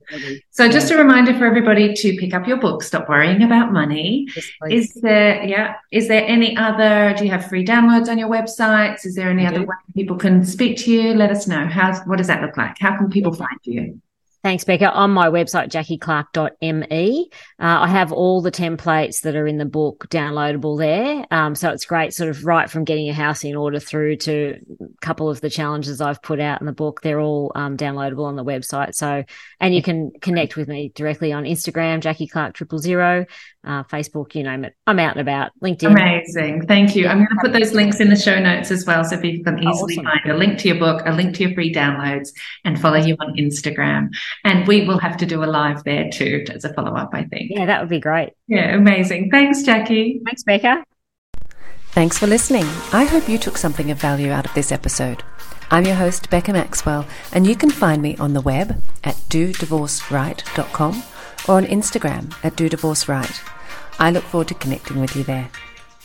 So 0.51 0.69
just 0.69 0.91
a 0.93 0.97
reminder 0.97 1.35
for 1.35 1.47
everybody 1.47 1.95
to 1.95 2.17
pick 2.19 2.35
up 2.35 2.47
your 2.47 2.59
book, 2.59 2.83
Stop 2.83 3.09
Worrying 3.09 3.43
About 3.43 3.73
Money. 3.73 4.29
Yes, 4.37 4.51
is 4.71 4.95
there 5.01 5.43
yeah, 5.43 5.77
is 5.91 6.07
there 6.07 6.25
any 6.27 6.57
other 6.57 7.15
do 7.17 7.25
you 7.25 7.31
have 7.31 7.49
free 7.49 7.65
downloads 7.65 8.09
on 8.09 8.19
your 8.19 8.29
websites? 8.29 9.07
Is 9.07 9.15
there 9.15 9.31
any 9.31 9.47
I 9.47 9.49
other 9.49 9.61
do. 9.61 9.65
way 9.65 9.75
people 9.95 10.17
can 10.17 10.45
speak 10.45 10.77
to 10.79 10.93
you? 10.93 11.15
Let 11.15 11.31
us 11.31 11.49
know. 11.49 11.67
How 11.67 11.99
what 12.05 12.19
does 12.19 12.27
that 12.27 12.43
look 12.43 12.57
like? 12.57 12.77
How 12.79 12.97
can 12.97 13.11
people 13.11 13.33
find 13.33 13.59
you? 13.65 14.01
Thanks, 14.43 14.65
Becca. 14.65 14.91
On 14.91 15.13
my 15.13 15.29
website, 15.29 15.71
jacquiclarke.me, 15.71 17.31
uh, 17.61 17.63
I 17.63 17.87
have 17.87 18.11
all 18.11 18.43
the 18.43 18.51
templates 18.51 19.21
that 19.21 19.37
are 19.37 19.47
in 19.47 19.57
the 19.57 19.65
book 19.65 20.09
downloadable 20.11 20.77
there. 20.77 21.25
Um, 21.31 21.55
so 21.55 21.71
it's 21.71 21.85
great, 21.85 22.13
sort 22.13 22.29
of 22.29 22.45
right 22.45 22.69
from 22.69 22.83
getting 22.83 23.09
a 23.09 23.13
house 23.13 23.45
in 23.45 23.55
order 23.55 23.79
through 23.79 24.17
to 24.17 24.59
a 24.81 25.01
couple 25.01 25.31
of 25.31 25.41
the 25.41 25.49
challenges 25.49 26.01
I've 26.01 26.21
put 26.23 26.41
out 26.41 26.61
in 26.61 26.67
the 26.67 26.73
book. 26.73 27.03
They're 27.03 27.21
all 27.21 27.53
um, 27.55 27.77
downloadable 27.77 28.25
on 28.25 28.35
the 28.35 28.45
website. 28.45 28.97
So, 28.97 29.23
and 29.61 29.77
you 29.77 29.81
can 29.81 30.11
connect 30.21 30.57
with 30.57 30.67
me 30.67 30.91
directly 30.93 31.33
on 31.33 31.45
Instagram, 31.45 32.01
Jacqui 32.01 32.29
Clarke 32.29 32.55
Triple 32.55 32.81
Zero, 32.81 33.27
uh, 33.65 33.85
Facebook, 33.85 34.35
you 34.35 34.43
name 34.43 34.65
it. 34.65 34.75
I'm 34.87 34.99
out 34.99 35.17
and 35.17 35.21
about. 35.21 35.53
LinkedIn. 35.63 35.93
Amazing. 35.93 36.67
Thank 36.67 36.97
you. 36.97 37.07
I'm 37.07 37.19
going 37.19 37.29
to 37.29 37.37
put 37.41 37.53
those 37.53 37.73
links 37.73 38.01
in 38.01 38.09
the 38.09 38.17
show 38.17 38.39
notes 38.39 38.71
as 38.71 38.85
well. 38.85 39.05
So 39.05 39.19
people 39.21 39.45
can 39.45 39.59
easily 39.63 39.97
oh, 39.99 40.03
awesome. 40.03 40.05
find 40.05 40.31
a 40.31 40.37
link 40.37 40.59
to 40.61 40.69
your 40.69 40.79
book, 40.79 41.03
a 41.07 41.13
link 41.13 41.35
to 41.37 41.45
your 41.45 41.55
free 41.55 41.73
downloads, 41.73 42.31
and 42.65 42.81
follow 42.81 42.99
you 42.99 43.17
on 43.21 43.35
Instagram. 43.37 44.09
And 44.45 44.67
we 44.67 44.87
will 44.87 44.99
have 44.99 45.17
to 45.19 45.27
do 45.27 45.45
a 45.45 45.47
live 45.47 45.85
there 45.85 46.11
too 46.11 46.45
as 46.51 46.65
a 46.65 46.73
follow 46.75 46.97
up, 46.97 47.11
I 47.13 47.25
think. 47.25 47.53
Yeah, 47.55 47.67
that 47.67 47.81
would 47.81 47.91
be 47.91 48.01
great. 48.01 48.33
Yeah, 48.49 48.75
amazing. 48.75 49.31
Thanks, 49.31 49.63
Jacqui. 49.63 50.21
Thanks, 50.25 50.43
Becca. 50.43 50.85
Thanks 51.93 52.19
for 52.19 52.27
listening. 52.27 52.65
I 52.93 53.05
hope 53.05 53.29
you 53.29 53.39
took 53.39 53.59
something 53.59 53.91
of 53.91 53.99
value 53.99 54.33
out 54.33 54.47
of 54.47 54.55
this 54.55 54.73
episode. 54.73 55.23
I'm 55.71 55.85
your 55.85 55.95
host, 55.95 56.31
Becca 56.31 56.53
Maxwell, 56.53 57.07
and 57.33 57.47
you 57.47 57.55
can 57.55 57.71
find 57.71 58.03
me 58.03 58.17
on 58.17 58.35
the 58.35 58.41
web 58.41 58.83
at 59.05 59.15
dodivorceright.com 59.29 61.03
or 61.49 61.57
on 61.57 61.65
Instagram 61.65 62.33
at 62.45 62.57
Do 62.57 62.69
Divorce 62.69 63.09
Right. 63.09 63.43
I 63.99 64.11
look 64.11 64.25
forward 64.25 64.49
to 64.49 64.55
connecting 64.55 65.01
with 65.01 65.15
you 65.17 65.25
there. 65.25 65.51